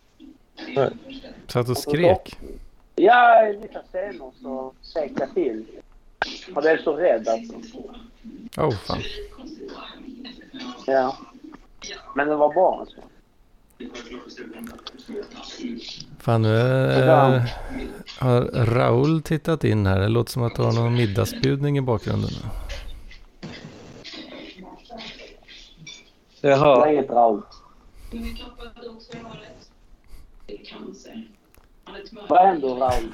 Nej. 0.76 0.90
Satt 1.48 1.70
och 1.70 1.78
skrek? 1.78 2.40
Ja, 2.96 3.48
i 3.48 3.58
vissa 3.58 3.82
scener 3.82 4.32
så 4.42 4.74
skrek 4.82 5.12
jag 5.20 5.34
till. 5.34 5.66
Jag 6.56 6.66
är 6.66 6.78
så 6.78 6.94
rädd 6.94 7.28
alltså. 7.28 7.54
Oh, 8.58 8.72
fan. 8.72 9.02
Ja. 10.88 11.18
Men 12.16 12.28
det 12.28 12.36
var 12.36 12.54
bra 12.54 12.80
alltså. 12.80 12.98
Fan 16.20 16.42
nu 16.42 16.58
äh, 16.92 17.44
har 18.20 18.42
Raul 18.66 19.22
tittat 19.22 19.64
in 19.64 19.86
här. 19.86 20.00
Det 20.00 20.08
låter 20.08 20.32
som 20.32 20.44
att 20.44 20.56
du 20.56 20.62
har 20.62 20.72
någon 20.72 20.96
middagsbjudning 20.96 21.78
i 21.78 21.82
bakgrunden. 21.82 22.30
Jaha. 26.42 26.86
Det 26.86 26.90
är 26.90 26.94
inget 26.94 27.10
Raul. 27.10 27.42
Vad 32.30 32.48
händer 32.48 32.68
Raul? 32.68 33.14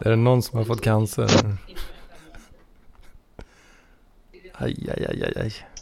är 0.00 0.10
det 0.10 0.16
någon 0.16 0.42
som 0.42 0.58
har 0.58 0.64
fått 0.64 0.80
cancer? 0.80 1.30
Aj, 4.56 4.88
aj, 4.96 5.06
aj, 5.08 5.22
aj, 5.22 5.32
aj. 5.36 5.73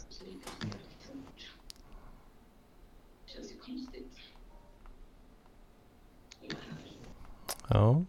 Ja. 7.67 8.03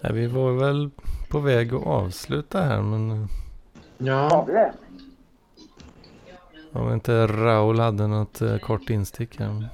ja. 0.00 0.12
Vi 0.12 0.26
var 0.26 0.52
väl 0.52 0.90
på 1.28 1.40
väg 1.40 1.74
att 1.74 1.86
avsluta 1.86 2.62
här 2.62 2.82
men... 2.82 3.28
Ja. 3.98 4.46
Om 6.72 6.92
inte 6.92 7.26
Raul 7.26 7.80
hade 7.80 8.06
något 8.06 8.40
eh, 8.40 8.58
kort 8.58 8.90
instick 8.90 9.38
här. 9.38 9.68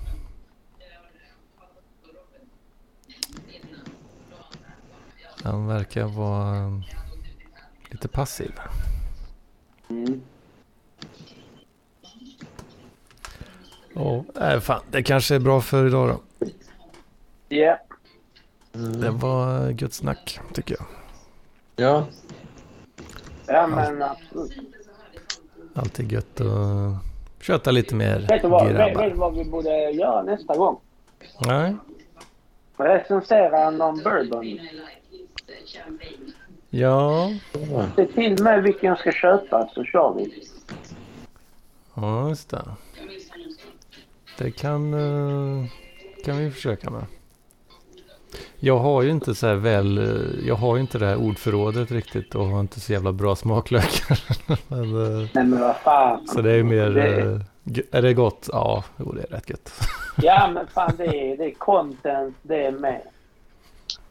Han 5.43 5.67
verkar 5.67 6.05
vara 6.05 6.57
eh, 6.57 6.81
lite 7.91 8.09
passiv. 8.09 8.53
Mm. 9.89 10.23
Ja, 13.95 14.25
äh, 14.41 14.61
fan. 14.61 14.83
Det 14.91 15.03
kanske 15.03 15.35
är 15.35 15.41
bra 15.41 15.61
för 15.61 15.87
idag 15.87 16.09
då. 16.09 16.47
Ja. 17.49 17.57
Yeah. 17.57 17.79
Mm. 18.79 19.01
Det 19.01 19.11
var 19.11 19.71
gött 19.71 19.93
snack 19.93 20.41
tycker 20.55 20.77
jag. 20.79 20.87
Ja. 21.77 22.07
Ja 23.47 23.67
men 23.67 24.03
absolut. 24.03 24.53
Alltid 25.75 26.13
gött 26.13 26.41
att 26.41 27.45
köta 27.45 27.71
lite 27.71 27.95
mer 27.95 28.27
vet 28.29 28.43
du, 28.43 28.49
vad, 28.49 28.67
vet, 28.67 28.97
vet 28.97 29.13
du 29.13 29.19
vad 29.19 29.35
vi 29.35 29.45
borde 29.45 29.91
göra 29.91 30.23
nästa 30.23 30.57
gång? 30.57 30.81
Nej. 31.47 31.77
Recensera 32.77 33.71
någon 33.71 34.03
bourbon. 34.03 34.59
Ja. 36.71 37.31
Se 37.97 38.07
till 38.07 38.43
med 38.43 38.63
vilken 38.63 38.89
jag 38.89 38.99
ska 38.99 39.13
köpa 39.13 39.69
så 39.75 39.85
kör 39.85 40.15
vi. 40.15 40.43
Ja, 41.95 42.29
just 42.29 42.51
det. 42.51 42.65
Det 44.39 44.51
kan, 44.51 44.95
eh, 44.95 45.67
kan 46.25 46.39
vi 46.39 46.51
försöka 46.51 46.91
med. 46.91 47.05
Jag 48.61 48.79
har 48.79 49.03
ju 49.03 49.11
inte 49.11 49.35
så 49.35 49.47
här 49.47 49.55
väl, 49.55 50.01
jag 50.47 50.55
har 50.55 50.77
ju 50.77 50.81
inte 50.81 50.99
det 50.99 51.07
här 51.07 51.17
ordförrådet 51.17 51.91
riktigt 51.91 52.35
och 52.35 52.47
har 52.47 52.61
inte 52.61 52.81
så 52.81 52.93
jävla 52.93 53.13
bra 53.13 53.37
smaklökar. 53.37 54.19
men, 54.69 54.83
eh, 54.83 55.29
Nej 55.33 55.45
men 55.45 55.61
vad 55.61 55.77
fan. 55.77 56.29
Så 56.29 56.41
det 56.41 56.53
är 56.53 56.63
mer, 56.63 56.91
det... 56.91 57.21
Eh, 57.21 57.41
är 57.91 58.03
det 58.03 58.15
gott? 58.15 58.49
Ja, 58.53 58.85
jo 58.97 59.13
det 59.13 59.23
är 59.23 59.27
rätt 59.27 59.51
gött. 59.51 59.73
ja 60.23 60.51
men 60.55 60.67
fan 60.67 60.93
det 60.97 61.05
är, 61.05 61.37
det 61.37 61.45
är 61.45 61.55
content 61.55 62.37
det 62.43 62.67
är 62.67 62.73
med. 62.73 63.03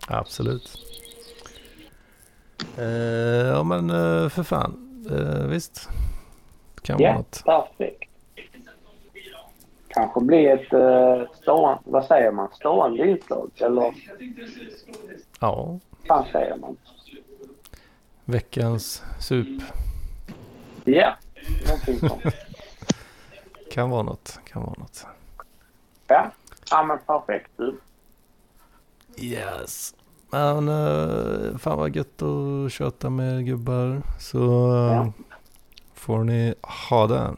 Absolut. 0.07 0.77
Uh, 2.79 2.85
ja 3.47 3.63
men 3.63 3.89
uh, 3.89 4.29
för 4.29 4.43
fan, 4.43 5.05
uh, 5.11 5.47
visst. 5.47 5.89
Kan 6.81 6.99
ja, 6.99 7.07
vara 7.07 7.17
något. 7.17 7.43
perfekt 7.45 8.06
kanske 9.87 10.19
bli 10.21 10.45
ett 10.45 10.73
uh, 10.73 11.31
stående, 11.33 11.81
vad 11.83 12.05
säger 12.05 12.31
man, 12.31 12.49
stående 12.53 13.07
inslag 13.07 13.51
eller? 13.57 13.93
Ja. 15.39 15.79
Vad 16.07 16.27
säger 16.27 16.57
man? 16.57 16.77
Veckans 18.25 19.03
sup. 19.19 19.61
Ja, 20.85 21.13
någonting 21.67 22.09
sånt. 22.09 22.35
kan 23.71 23.89
vara 23.89 24.03
något, 24.03 24.39
kan 24.45 24.61
vara 24.61 24.75
något. 24.77 25.05
Ja, 26.07 26.31
ja 26.71 26.83
men 26.83 26.99
perfekt 27.07 27.51
du. 27.55 27.79
Yes. 29.17 29.95
Men 30.29 30.69
uh, 30.69 31.57
fan 31.57 31.77
vad 31.77 31.95
gött 31.95 32.21
att 32.21 32.71
köta 32.71 33.09
med 33.09 33.45
gubbar. 33.45 34.01
Så 34.19 34.37
uh, 34.71 34.93
ja. 34.93 35.11
får 35.93 36.23
ni 36.23 36.55
ha 36.89 37.07
den. 37.07 37.37